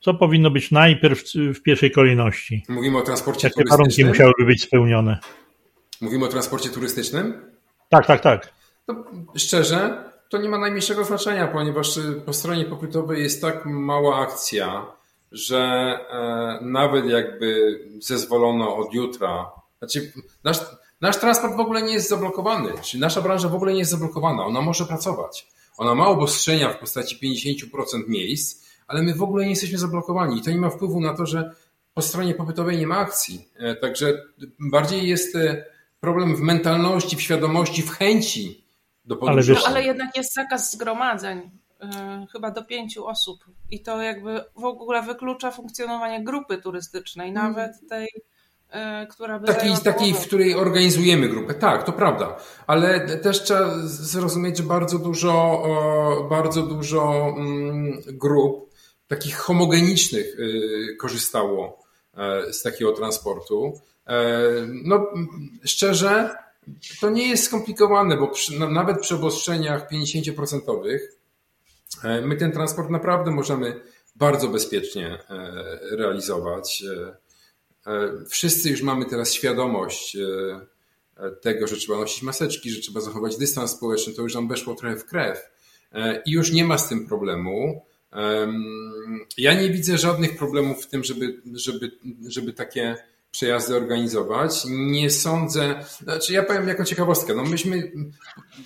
Co 0.00 0.14
powinno 0.14 0.50
być 0.50 0.70
najpierw 0.70 1.24
w 1.54 1.62
pierwszej 1.62 1.90
kolejności? 1.90 2.64
Mówimy 2.68 2.98
o 2.98 3.02
transporcie 3.02 3.46
Jakie 3.46 3.54
turystycznym. 3.54 3.78
warunki 3.78 4.04
musiałyby 4.04 4.44
być 4.46 4.62
spełnione? 4.62 5.18
Mówimy 6.00 6.24
o 6.24 6.28
transporcie 6.28 6.70
turystycznym? 6.70 7.50
Tak, 7.88 8.06
tak, 8.06 8.20
tak. 8.20 8.52
No, 8.88 9.04
szczerze, 9.36 10.04
to 10.32 10.38
nie 10.38 10.48
ma 10.48 10.58
najmniejszego 10.58 11.04
znaczenia, 11.04 11.46
ponieważ 11.46 11.98
po 12.26 12.32
stronie 12.32 12.64
popytowej 12.64 13.22
jest 13.22 13.42
tak 13.42 13.66
mała 13.66 14.16
akcja, 14.16 14.86
że 15.32 15.58
e, 16.10 16.58
nawet 16.64 17.06
jakby 17.06 17.78
zezwolono 18.00 18.76
od 18.76 18.94
jutra, 18.94 19.50
znaczy 19.78 20.12
nasz, 20.44 20.60
Nasz 21.02 21.16
transport 21.16 21.56
w 21.56 21.60
ogóle 21.60 21.82
nie 21.82 21.92
jest 21.92 22.08
zablokowany, 22.08 22.72
czyli 22.82 23.00
nasza 23.00 23.20
branża 23.20 23.48
w 23.48 23.54
ogóle 23.54 23.72
nie 23.72 23.78
jest 23.78 23.90
zablokowana, 23.90 24.46
ona 24.46 24.60
może 24.60 24.84
pracować. 24.84 25.48
Ona 25.76 25.94
ma 25.94 26.08
obostrzenia 26.08 26.72
w 26.72 26.78
postaci 26.78 27.18
50% 27.72 28.08
miejsc, 28.08 28.64
ale 28.86 29.02
my 29.02 29.14
w 29.14 29.22
ogóle 29.22 29.44
nie 29.44 29.50
jesteśmy 29.50 29.78
zablokowani 29.78 30.38
i 30.38 30.42
to 30.42 30.50
nie 30.50 30.58
ma 30.58 30.70
wpływu 30.70 31.00
na 31.00 31.14
to, 31.14 31.26
że 31.26 31.54
po 31.94 32.02
stronie 32.02 32.34
popytowej 32.34 32.78
nie 32.78 32.86
ma 32.86 32.96
akcji. 32.96 33.48
E, 33.56 33.76
także 33.76 34.22
bardziej 34.58 35.08
jest 35.08 35.36
e, 35.36 35.64
problem 36.00 36.36
w 36.36 36.40
mentalności, 36.40 37.16
w 37.16 37.22
świadomości, 37.22 37.82
w 37.82 37.90
chęci 37.90 38.61
do 39.04 39.16
podróży. 39.16 39.56
Ale, 39.56 39.66
ale 39.66 39.82
jednak 39.84 40.16
jest 40.16 40.34
zakaz 40.34 40.72
zgromadzeń, 40.72 41.50
yy, 41.82 41.88
chyba 42.32 42.50
do 42.50 42.64
pięciu 42.64 43.06
osób 43.06 43.44
i 43.70 43.82
to 43.82 44.02
jakby 44.02 44.44
w 44.56 44.64
ogóle 44.64 45.02
wyklucza 45.02 45.50
funkcjonowanie 45.50 46.24
grupy 46.24 46.58
turystycznej, 46.58 47.30
mm. 47.30 47.42
nawet 47.42 47.72
tej 47.88 48.08
która 49.10 49.38
by 49.38 49.46
takiej, 49.46 49.76
takiej, 49.84 50.14
w 50.14 50.26
której 50.26 50.54
organizujemy 50.54 51.28
grupę. 51.28 51.54
Tak, 51.54 51.84
to 51.84 51.92
prawda. 51.92 52.36
Ale 52.66 53.18
też 53.18 53.42
trzeba 53.42 53.78
zrozumieć, 53.84 54.56
że 54.56 54.62
bardzo 54.62 54.98
dużo, 54.98 55.62
bardzo 56.30 56.62
dużo 56.62 57.34
mm, 57.36 58.02
grup 58.06 58.72
takich 59.06 59.36
homogenicznych 59.36 60.26
y, 60.38 60.96
korzystało 61.00 61.78
e, 62.14 62.52
z 62.52 62.62
takiego 62.62 62.92
transportu. 62.92 63.72
E, 64.06 64.42
no, 64.84 65.06
szczerze, 65.64 66.34
to 67.00 67.10
nie 67.10 67.28
jest 67.28 67.44
skomplikowane, 67.44 68.16
bo 68.16 68.28
przy, 68.28 68.58
nawet 68.58 69.00
przy 69.00 69.14
obostrzeniach 69.14 69.90
50% 69.90 70.98
e, 72.04 72.20
my 72.20 72.36
ten 72.36 72.52
transport 72.52 72.90
naprawdę 72.90 73.30
możemy 73.30 73.80
bardzo 74.16 74.48
bezpiecznie 74.48 75.18
realizować. 75.90 76.84
Wszyscy 78.28 78.70
już 78.70 78.82
mamy 78.82 79.04
teraz 79.04 79.32
świadomość 79.32 80.16
tego, 81.40 81.66
że 81.66 81.76
trzeba 81.76 81.98
nosić 81.98 82.22
maseczki, 82.22 82.70
że 82.70 82.80
trzeba 82.80 83.00
zachować 83.00 83.36
dystans 83.36 83.70
społeczny, 83.70 84.12
to 84.12 84.22
już 84.22 84.34
nam 84.34 84.48
weszło 84.48 84.74
trochę 84.74 84.96
w 84.96 85.04
krew 85.04 85.50
i 86.26 86.30
już 86.30 86.52
nie 86.52 86.64
ma 86.64 86.78
z 86.78 86.88
tym 86.88 87.06
problemu. 87.06 87.86
Ja 89.38 89.60
nie 89.60 89.70
widzę 89.70 89.98
żadnych 89.98 90.36
problemów 90.36 90.84
w 90.84 90.86
tym, 90.88 91.04
żeby, 91.04 91.42
żeby, 91.54 91.90
żeby 92.28 92.52
takie 92.52 92.96
przejazdy 93.32 93.76
organizować. 93.76 94.62
Nie 94.68 95.10
sądzę, 95.10 95.84
znaczy 96.02 96.32
ja 96.32 96.42
powiem 96.42 96.68
jako 96.68 96.84
ciekawostkę, 96.84 97.34
no 97.34 97.44
myśmy 97.44 97.92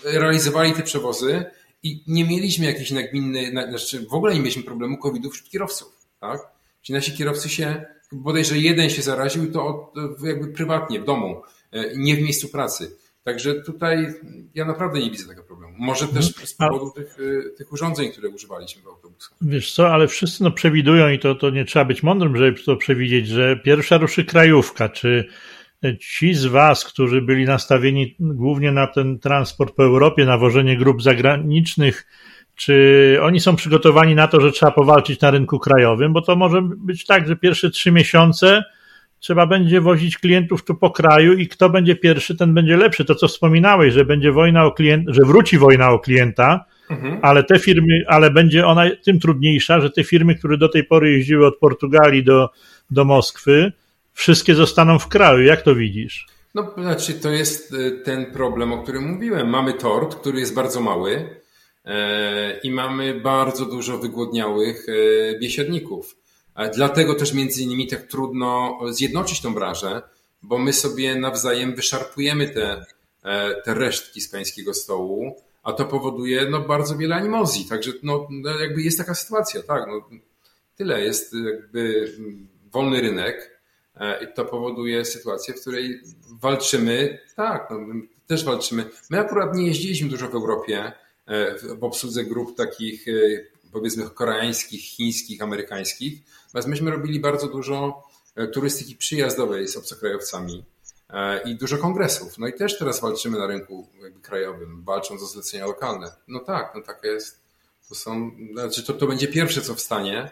realizowali 0.05 0.73
te 0.73 0.83
przewozy 0.83 1.45
i 1.83 2.05
nie 2.07 2.25
mieliśmy 2.25 2.67
jakiejś 2.67 2.91
nagminnej, 2.91 3.51
znaczy 3.51 4.07
w 4.07 4.15
ogóle 4.15 4.35
nie 4.35 4.41
mieliśmy 4.41 4.63
problemu 4.63 4.99
COVID-u 4.99 5.31
wśród 5.31 5.51
kierowców, 5.51 6.07
tak? 6.21 6.41
Czyli 6.83 6.95
nasi 6.95 7.13
kierowcy 7.13 7.49
się, 7.49 7.85
bodajże 8.13 8.59
jeden 8.59 8.91
się 8.91 9.03
zaraził 9.03 9.53
to 9.53 9.93
jakby 10.25 10.49
prywatnie, 10.49 11.01
w 11.01 11.05
domu, 11.05 11.43
e, 11.73 11.97
nie 11.97 12.17
w 12.17 12.21
miejscu 12.21 12.49
pracy. 12.49 12.97
Także 13.25 13.63
tutaj 13.63 14.15
ja 14.55 14.65
naprawdę 14.65 15.01
nie 15.01 15.11
widzę 15.11 15.29
tego 15.29 15.43
problemu. 15.43 15.56
Może 15.79 16.09
też 16.09 16.29
mhm. 16.29 16.47
z 16.47 16.55
powodu 16.55 16.91
tych, 16.91 17.19
y, 17.19 17.55
tych 17.59 17.73
urządzeń, 17.73 18.13
które 18.13 18.29
używaliśmy 18.29 18.83
w 18.83 18.87
autobusach. 18.87 19.33
Wiesz 19.41 19.73
co, 19.73 19.93
ale 19.93 20.09
wszyscy 20.09 20.45
no 20.45 20.51
przewidują 20.51 21.09
i 21.09 21.19
to, 21.19 21.35
to 21.35 21.51
nie 21.51 21.65
trzeba 21.65 21.85
być 21.85 22.03
mądrym, 22.03 22.37
żeby 22.37 22.63
to 22.63 22.77
przewidzieć, 22.77 23.29
że 23.29 23.57
pierwsza 23.65 23.99
ruszy 23.99 24.25
krajówka. 24.25 24.89
Czy 24.89 25.29
ci 26.01 26.35
z 26.35 26.47
Was, 26.47 26.85
którzy 26.85 27.23
byli 27.23 27.45
nastawieni 27.45 28.17
głównie 28.21 28.73
na 28.73 28.87
ten 28.87 29.19
transport 29.19 29.75
po 29.75 29.85
Europie, 29.85 30.25
na 30.25 30.39
wożenie 30.39 30.77
grup 30.77 31.03
zagranicznych, 31.03 32.07
czy 32.55 33.19
oni 33.23 33.41
są 33.41 33.57
przygotowani 33.57 34.15
na 34.15 34.29
to, 34.29 34.41
że 34.41 34.53
trzeba 34.53 34.73
powalczyć 34.73 35.21
na 35.21 35.31
rynku 35.31 35.59
krajowym? 35.59 36.13
Bo 36.13 36.23
to 36.23 36.37
może 36.37 36.63
być 36.63 37.05
tak, 37.05 37.29
że 37.29 37.37
pierwsze 37.37 37.71
trzy 37.71 37.93
miesiące 37.93 38.65
trzeba 39.21 39.47
będzie 39.47 39.81
wozić 39.81 40.19
klientów 40.19 40.65
tu 40.65 40.75
po 40.75 40.91
kraju 40.91 41.33
i 41.33 41.49
kto 41.49 41.71
będzie 41.71 41.97
pierwszy, 41.97 42.37
ten 42.37 42.55
będzie 42.55 42.77
lepszy. 42.77 43.05
To, 43.05 43.15
co 43.15 43.29
wspominałeś, 43.29 43.95
że 43.95 44.05
będzie 44.05 44.33
wojna 44.33 44.65
o 44.65 44.73
klient, 44.73 45.09
że 45.09 45.23
wróci 45.23 45.59
wojna 45.59 45.91
o 45.91 45.99
klienta, 45.99 46.65
mhm. 46.91 47.19
ale 47.23 47.45
te 47.45 47.59
firmy, 47.59 48.05
ale 48.07 48.31
będzie 48.31 48.67
ona 48.67 48.85
tym 49.05 49.21
trudniejsza, 49.21 49.81
że 49.81 49.91
te 49.91 50.05
firmy, 50.05 50.35
które 50.35 50.59
do 50.59 50.69
tej 50.69 50.85
pory 50.85 51.13
jeździły 51.13 51.47
od 51.47 51.59
Portugalii 51.59 52.25
do, 52.25 52.51
do 52.91 53.05
Moskwy, 53.05 53.73
wszystkie 54.13 54.55
zostaną 54.55 54.99
w 54.99 55.09
kraju. 55.09 55.43
Jak 55.43 55.63
to 55.63 55.75
widzisz? 55.75 56.27
No, 56.55 56.75
znaczy, 56.79 57.15
to 57.15 57.31
jest 57.31 57.73
y, 57.73 58.03
ten 58.05 58.33
problem, 58.33 58.73
o 58.73 58.83
którym 58.83 59.13
mówiłem. 59.13 59.49
Mamy 59.49 59.73
tort, 59.73 60.15
który 60.15 60.41
jest 60.41 60.55
bardzo 60.55 60.81
mały 60.81 61.41
e, 61.85 62.61
i 62.61 62.71
mamy 62.71 63.21
bardzo 63.21 63.67
dużo 63.67 63.99
wygłodniałych 63.99 64.87
e, 64.89 65.39
biesiadników. 65.39 66.17
Dlatego 66.75 67.15
też 67.15 67.33
między 67.33 67.63
innymi 67.63 67.87
tak 67.87 68.03
trudno 68.03 68.79
zjednoczyć 68.91 69.41
tą 69.41 69.55
branżę, 69.55 70.03
bo 70.43 70.59
my 70.59 70.73
sobie 70.73 71.15
nawzajem 71.15 71.75
wyszarpujemy 71.75 72.49
te, 72.49 72.87
e, 73.25 73.63
te 73.63 73.75
resztki 73.75 74.21
z 74.21 74.29
pańskiego 74.29 74.75
stołu, 74.75 75.37
a 75.63 75.73
to 75.73 75.85
powoduje 75.85 76.51
no, 76.51 76.61
bardzo 76.61 76.97
wiele 76.97 77.15
animozji. 77.15 77.65
Także 77.65 77.93
no, 78.03 78.29
no, 78.31 78.61
jakby 78.61 78.83
jest 78.83 78.99
taka 78.99 79.15
sytuacja, 79.15 79.63
tak. 79.63 79.87
No, 79.87 80.19
tyle 80.77 81.03
jest 81.03 81.35
jakby 81.35 82.13
wolny 82.73 83.01
rynek 83.01 83.61
e, 83.97 84.25
i 84.25 84.35
to 84.35 84.45
powoduje 84.45 85.05
sytuację, 85.05 85.55
w 85.55 85.61
której 85.61 86.01
walczymy, 86.43 87.19
tak, 87.37 87.69
no, 87.71 87.79
też 88.27 88.45
walczymy. 88.45 88.85
My 89.11 89.19
akurat 89.19 89.57
nie 89.57 89.67
jeździliśmy 89.67 90.09
dużo 90.09 90.29
w 90.29 90.35
Europie 90.35 90.93
e, 91.27 91.59
w 91.77 91.85
obsłudze 91.85 92.25
grup 92.25 92.57
takich 92.57 93.07
powiedzmy 93.73 94.11
koreańskich, 94.11 94.81
chińskich, 94.81 95.43
amerykańskich, 95.43 96.21
Natomiast 96.57 96.69
myśmy 96.69 96.91
robili 96.91 97.21
bardzo 97.21 97.47
dużo 97.47 98.03
e, 98.37 98.47
turystyki 98.47 98.97
przyjazdowej 98.97 99.69
z 99.69 99.77
obcokrajowcami 99.77 100.65
e, 101.11 101.43
i 101.43 101.57
dużo 101.57 101.79
kongresów. 101.79 102.39
No 102.39 102.47
i 102.47 102.53
też 102.53 102.79
teraz 102.79 103.01
walczymy 103.01 103.39
na 103.39 103.47
rynku 103.47 103.89
krajowym, 104.23 104.83
walcząc 104.85 105.23
o 105.23 105.27
zlecenia 105.27 105.67
lokalne. 105.67 106.13
No 106.29 106.41
tak, 106.41 106.73
no 106.75 106.83
tak 106.83 107.01
jest. 107.05 107.41
To 107.89 107.95
są, 107.95 108.31
znaczy 108.53 108.83
to, 108.83 108.93
to 108.93 109.07
będzie 109.07 109.29
pierwsze, 109.29 109.61
co 109.61 109.75
wstanie. 109.75 110.31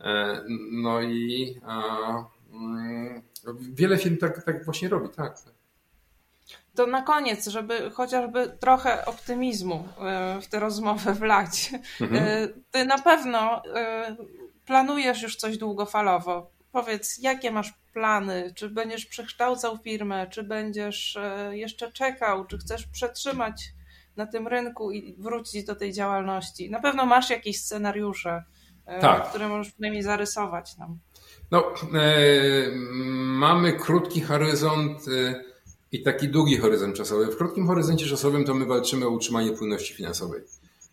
E, 0.00 0.44
no 0.70 1.02
i 1.02 1.60
a, 1.64 2.24
mm, 2.52 3.22
wiele 3.60 3.98
firm 3.98 4.16
tak, 4.16 4.44
tak 4.44 4.64
właśnie 4.64 4.88
robi, 4.88 5.08
tak. 5.08 5.38
To 6.74 6.86
na 6.86 7.02
koniec, 7.02 7.46
żeby 7.46 7.90
chociażby 7.90 8.56
trochę 8.60 9.04
optymizmu 9.06 9.88
w 10.42 10.46
tę 10.46 10.60
rozmowę 10.60 11.14
wlać. 11.14 11.70
Mhm. 12.00 12.48
Ty 12.70 12.84
na 12.84 12.98
pewno 12.98 13.62
planujesz 14.66 15.22
już 15.22 15.36
coś 15.36 15.58
długofalowo. 15.58 16.50
Powiedz, 16.72 17.18
jakie 17.18 17.50
masz 17.50 17.74
plany? 17.92 18.52
Czy 18.56 18.68
będziesz 18.68 19.06
przekształcał 19.06 19.78
firmę, 19.78 20.26
czy 20.30 20.42
będziesz 20.42 21.16
e, 21.16 21.56
jeszcze 21.56 21.92
czekał, 21.92 22.46
czy 22.46 22.58
chcesz 22.58 22.86
przetrzymać 22.86 23.72
na 24.16 24.26
tym 24.26 24.48
rynku 24.48 24.92
i 24.92 25.16
wrócić 25.18 25.64
do 25.64 25.74
tej 25.74 25.92
działalności? 25.92 26.70
Na 26.70 26.80
pewno 26.80 27.06
masz 27.06 27.30
jakieś 27.30 27.60
scenariusze, 27.60 28.44
e, 28.86 29.00
tak. 29.00 29.28
które 29.28 29.48
możesz 29.48 29.72
przynajmniej 29.72 30.02
zarysować 30.02 30.76
nam. 30.76 30.98
No, 31.50 31.64
e, 31.94 32.12
mamy 33.38 33.72
krótki 33.72 34.20
horyzont 34.20 34.98
i 35.92 36.02
taki 36.02 36.28
długi 36.28 36.58
horyzont 36.58 36.96
czasowy. 36.96 37.26
W 37.26 37.36
krótkim 37.36 37.66
horyzoncie 37.66 38.06
czasowym 38.06 38.44
to 38.44 38.54
my 38.54 38.66
walczymy 38.66 39.06
o 39.06 39.10
utrzymanie 39.10 39.52
płynności 39.52 39.94
finansowej. 39.94 40.40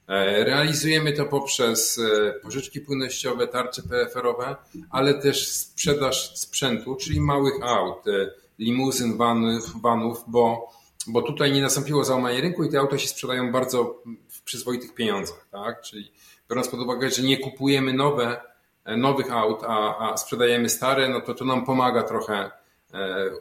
E, 0.07 0.43
realizujemy 0.43 1.13
to 1.13 1.25
poprzez 1.25 1.99
e, 1.99 2.33
pożyczki 2.33 2.81
płynnościowe, 2.81 3.47
tarcze 3.47 3.81
PFR-owe, 3.81 4.55
ale 4.89 5.13
też 5.13 5.47
sprzedaż 5.47 6.37
sprzętu, 6.39 6.95
czyli 6.95 7.21
małych 7.21 7.53
aut, 7.63 8.07
e, 8.07 8.31
limuzyn, 8.59 9.17
vanów, 9.17 9.81
vanów 9.81 10.23
bo, 10.27 10.71
bo 11.07 11.21
tutaj 11.21 11.51
nie 11.51 11.61
nastąpiło 11.61 12.03
załamanie 12.03 12.41
rynku 12.41 12.63
i 12.63 12.69
te 12.69 12.79
auta 12.79 12.97
się 12.97 13.07
sprzedają 13.07 13.51
bardzo 13.51 14.03
w 14.29 14.41
przyzwoitych 14.41 14.93
pieniądzach. 14.93 15.47
Tak? 15.51 15.81
Czyli 15.81 16.11
biorąc 16.49 16.67
pod 16.67 16.79
uwagę, 16.79 17.11
że 17.11 17.21
nie 17.21 17.37
kupujemy 17.37 17.93
nowe, 17.93 18.41
nowych 18.85 19.31
aut, 19.31 19.63
a, 19.67 20.11
a 20.11 20.17
sprzedajemy 20.17 20.69
stare, 20.69 21.09
no 21.09 21.21
to 21.21 21.33
to 21.33 21.45
nam 21.45 21.65
pomaga 21.65 22.03
trochę 22.03 22.51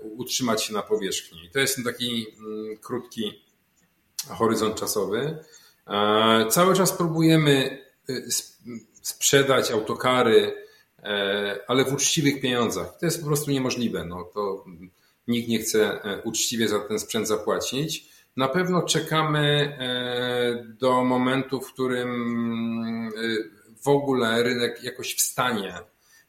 utrzymać 0.03 0.65
się 0.65 0.73
na 0.73 0.83
powierzchni. 0.83 1.45
I 1.45 1.51
to 1.51 1.59
jest 1.59 1.85
taki 1.85 2.27
mm, 2.39 2.77
krótki 2.77 3.43
horyzont 4.29 4.75
czasowy. 4.75 5.39
E, 5.87 6.47
cały 6.51 6.75
czas 6.75 6.93
próbujemy 6.93 7.79
y, 8.11 8.27
sprzedać 9.03 9.71
autokary, 9.71 10.55
e, 11.03 11.59
ale 11.69 11.85
w 11.85 11.93
uczciwych 11.93 12.41
pieniądzach. 12.41 12.99
To 12.99 13.07
jest 13.07 13.21
po 13.21 13.27
prostu 13.27 13.51
niemożliwe. 13.51 14.05
No, 14.05 14.25
to 14.25 14.65
nikt 15.29 15.49
nie 15.49 15.59
chce 15.59 16.05
e, 16.05 16.23
uczciwie 16.23 16.69
za 16.69 16.81
ten 16.81 16.99
sprzęt 16.99 17.29
zapłacić. 17.29 18.13
Na 18.37 18.49
pewno 18.49 18.83
czekamy 18.83 19.79
do 20.81 21.05
momentu, 21.05 21.61
w 21.61 21.73
którym 21.73 23.13
w 23.83 23.89
ogóle 23.89 24.43
rynek 24.43 24.85
jakoś 24.85 25.15
wstanie, 25.15 25.75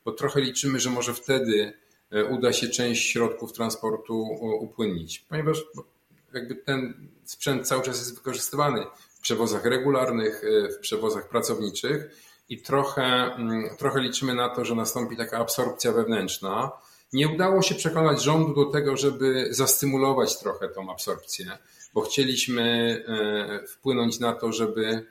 bo 0.05 0.11
trochę 0.11 0.41
liczymy, 0.41 0.79
że 0.79 0.89
może 0.89 1.13
wtedy 1.13 1.73
uda 2.29 2.53
się 2.53 2.67
część 2.67 3.11
środków 3.11 3.53
transportu 3.53 4.21
upłynnić, 4.59 5.19
ponieważ 5.19 5.63
jakby 6.33 6.55
ten 6.55 7.07
sprzęt 7.25 7.67
cały 7.67 7.83
czas 7.83 7.97
jest 7.97 8.15
wykorzystywany 8.15 8.85
przewozach 9.23 9.65
regularnych, 9.65 10.43
y, 10.43 10.69
w 10.69 10.79
przewozach 10.79 11.29
pracowniczych 11.29 12.09
i 12.49 12.61
trochę, 12.61 13.03
mm, 13.03 13.69
trochę 13.77 14.01
liczymy 14.01 14.33
na 14.33 14.49
to, 14.49 14.65
że 14.65 14.75
nastąpi 14.75 15.17
taka 15.17 15.37
absorpcja 15.37 15.91
wewnętrzna 15.91 16.71
Nie 17.13 17.27
udało 17.29 17.61
się 17.61 17.75
przekonać 17.75 18.23
rządu 18.23 18.65
do 18.65 18.71
tego, 18.71 18.97
żeby 18.97 19.47
zastymulować 19.51 20.39
trochę 20.39 20.69
tą 20.69 20.91
absorpcję, 20.91 21.57
bo 21.93 22.01
chcieliśmy 22.01 22.65
wpłynąć 23.67 24.19
na 24.19 24.33
to, 24.33 24.51
żeby 24.51 25.05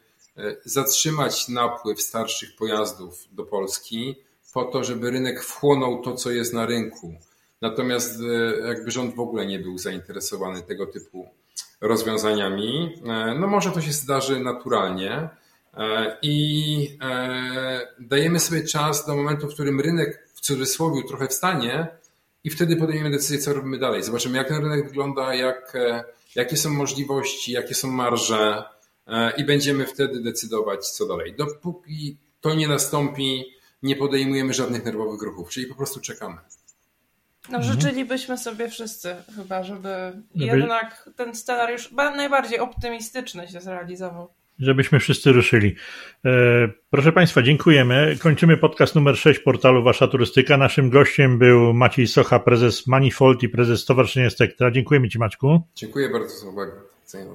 zatrzymać 0.65 1.49
napływ 1.49 2.03
starszych 2.03 2.57
pojazdów 2.57 3.15
do 3.33 3.45
Polski, 3.45 4.17
po 4.55 4.65
to, 4.65 4.85
żeby 4.85 5.11
rynek 5.11 5.45
wchłonął 5.45 6.03
to, 6.03 6.15
co 6.15 6.31
jest 6.31 6.53
na 6.53 6.67
rynku. 6.67 7.15
Natomiast 7.61 8.19
jakby 8.69 8.91
rząd 8.91 9.15
w 9.15 9.21
ogóle 9.21 9.47
nie 9.47 9.59
był 9.59 9.79
zainteresowany 9.79 10.63
tego 10.63 10.87
typu 10.87 11.29
rozwiązaniami. 11.83 12.95
E, 13.05 13.35
no 13.41 13.47
może 13.47 13.71
to 13.71 13.81
się 13.81 13.93
zdarzy 13.93 14.41
naturalnie 14.41 15.29
e, 15.75 16.17
i 16.23 16.99
e, 17.03 17.89
dajemy 17.99 18.41
sobie 18.41 18.65
czas 18.65 19.07
do 19.07 19.17
momentu, 19.17 19.49
w 19.49 19.55
którym 19.55 19.81
rynek 19.81 20.29
w 20.35 20.41
cudzysłowie 20.41 21.03
trochę 21.09 21.29
wstanie 21.29 21.89
i 22.45 22.51
wtedy 22.51 22.77
podejmiemy 22.77 23.11
decyzję, 23.11 23.39
co 23.39 23.55
robimy 23.55 23.79
dalej. 23.79 24.03
Zobaczymy, 24.03 24.39
jak 24.39 24.49
ten 24.49 24.63
rynek 24.63 24.89
wygląda, 24.89 25.35
jak, 25.35 25.73
jakie 26.35 26.57
są 26.57 26.71
możliwości, 26.71 27.53
jakie 27.53 27.75
są 27.75 27.91
marże 27.91 28.65
i 29.37 29.45
będziemy 29.45 29.87
wtedy 29.87 30.23
decydować, 30.23 30.89
co 30.89 31.07
dalej. 31.07 31.35
Dopóki 31.39 32.17
to 32.41 32.55
nie 32.55 32.69
nastąpi, 32.69 33.45
nie 33.83 33.97
podejmujemy 33.97 34.55
żadnych 34.55 34.85
nerwowych 34.85 35.23
ruchów, 35.23 35.51
czyli 35.51 35.67
po 35.67 35.75
prostu 35.75 36.01
czekamy. 36.01 36.39
No 37.51 37.59
mhm. 37.59 37.75
życzylibyśmy 37.75 38.39
sobie 38.39 38.69
wszyscy 38.69 39.17
chyba, 39.37 39.63
żeby 39.65 39.89
jednak 40.35 41.11
ten 41.17 41.35
scenariusz 41.35 41.91
najbardziej 41.93 42.59
optymistyczny 42.59 43.49
się 43.49 43.61
zrealizował. 43.61 44.35
Żebyśmy 44.59 45.01
wszyscy 45.01 45.33
ruszyli. 45.33 45.75
E, 46.25 46.31
proszę 46.91 47.13
Państwa, 47.13 47.43
dziękujemy. 47.43 48.17
Kończymy 48.21 48.57
podcast 48.57 48.95
numer 48.95 49.17
6 49.17 49.41
portalu 49.41 49.83
Wasza 49.83 50.09
Turystyka. 50.09 50.57
Naszym 50.57 50.91
gościem 50.91 51.39
był 51.39 51.75
Maciej 51.75 52.07
Socha, 52.07 52.39
prezes 52.39 52.87
Manifold 52.87 53.43
i 53.43 53.49
prezes 53.49 53.81
Stowarzyszenia 53.81 54.31
Spektra. 54.31 54.71
Dziękujemy 54.71 55.09
Ci 55.09 55.19
Maćku. 55.19 55.63
Dziękuję 55.75 56.11
bardzo 56.11 56.37
za 56.39 56.49
uwagę. 56.49 56.73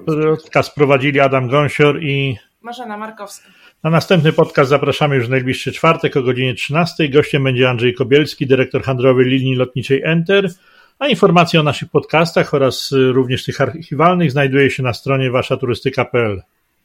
Podcast 0.06 0.74
prowadzili 0.74 1.20
Adam 1.20 1.48
Gąsior 1.48 2.02
i 2.02 2.36
Marzena 2.60 2.96
Markowska. 2.96 3.48
Na 3.82 3.90
następny 3.90 4.32
podcast 4.32 4.70
zapraszamy 4.70 5.16
już 5.16 5.26
w 5.26 5.30
najbliższy 5.30 5.72
czwartek 5.72 6.16
o 6.16 6.22
godzinie 6.22 6.54
13. 6.54 7.08
Gościem 7.08 7.44
będzie 7.44 7.70
Andrzej 7.70 7.94
Kobielski, 7.94 8.46
dyrektor 8.46 8.82
handlowy 8.82 9.24
linii 9.24 9.56
lotniczej 9.56 10.02
Enter. 10.04 10.50
A 10.98 11.08
informacje 11.08 11.60
o 11.60 11.62
naszych 11.62 11.90
podcastach 11.90 12.54
oraz 12.54 12.92
również 12.92 13.44
tych 13.44 13.60
archiwalnych 13.60 14.30
znajduje 14.30 14.70
się 14.70 14.82
na 14.82 14.92
stronie 14.92 15.30
waszaturystyka.pl. 15.30 16.42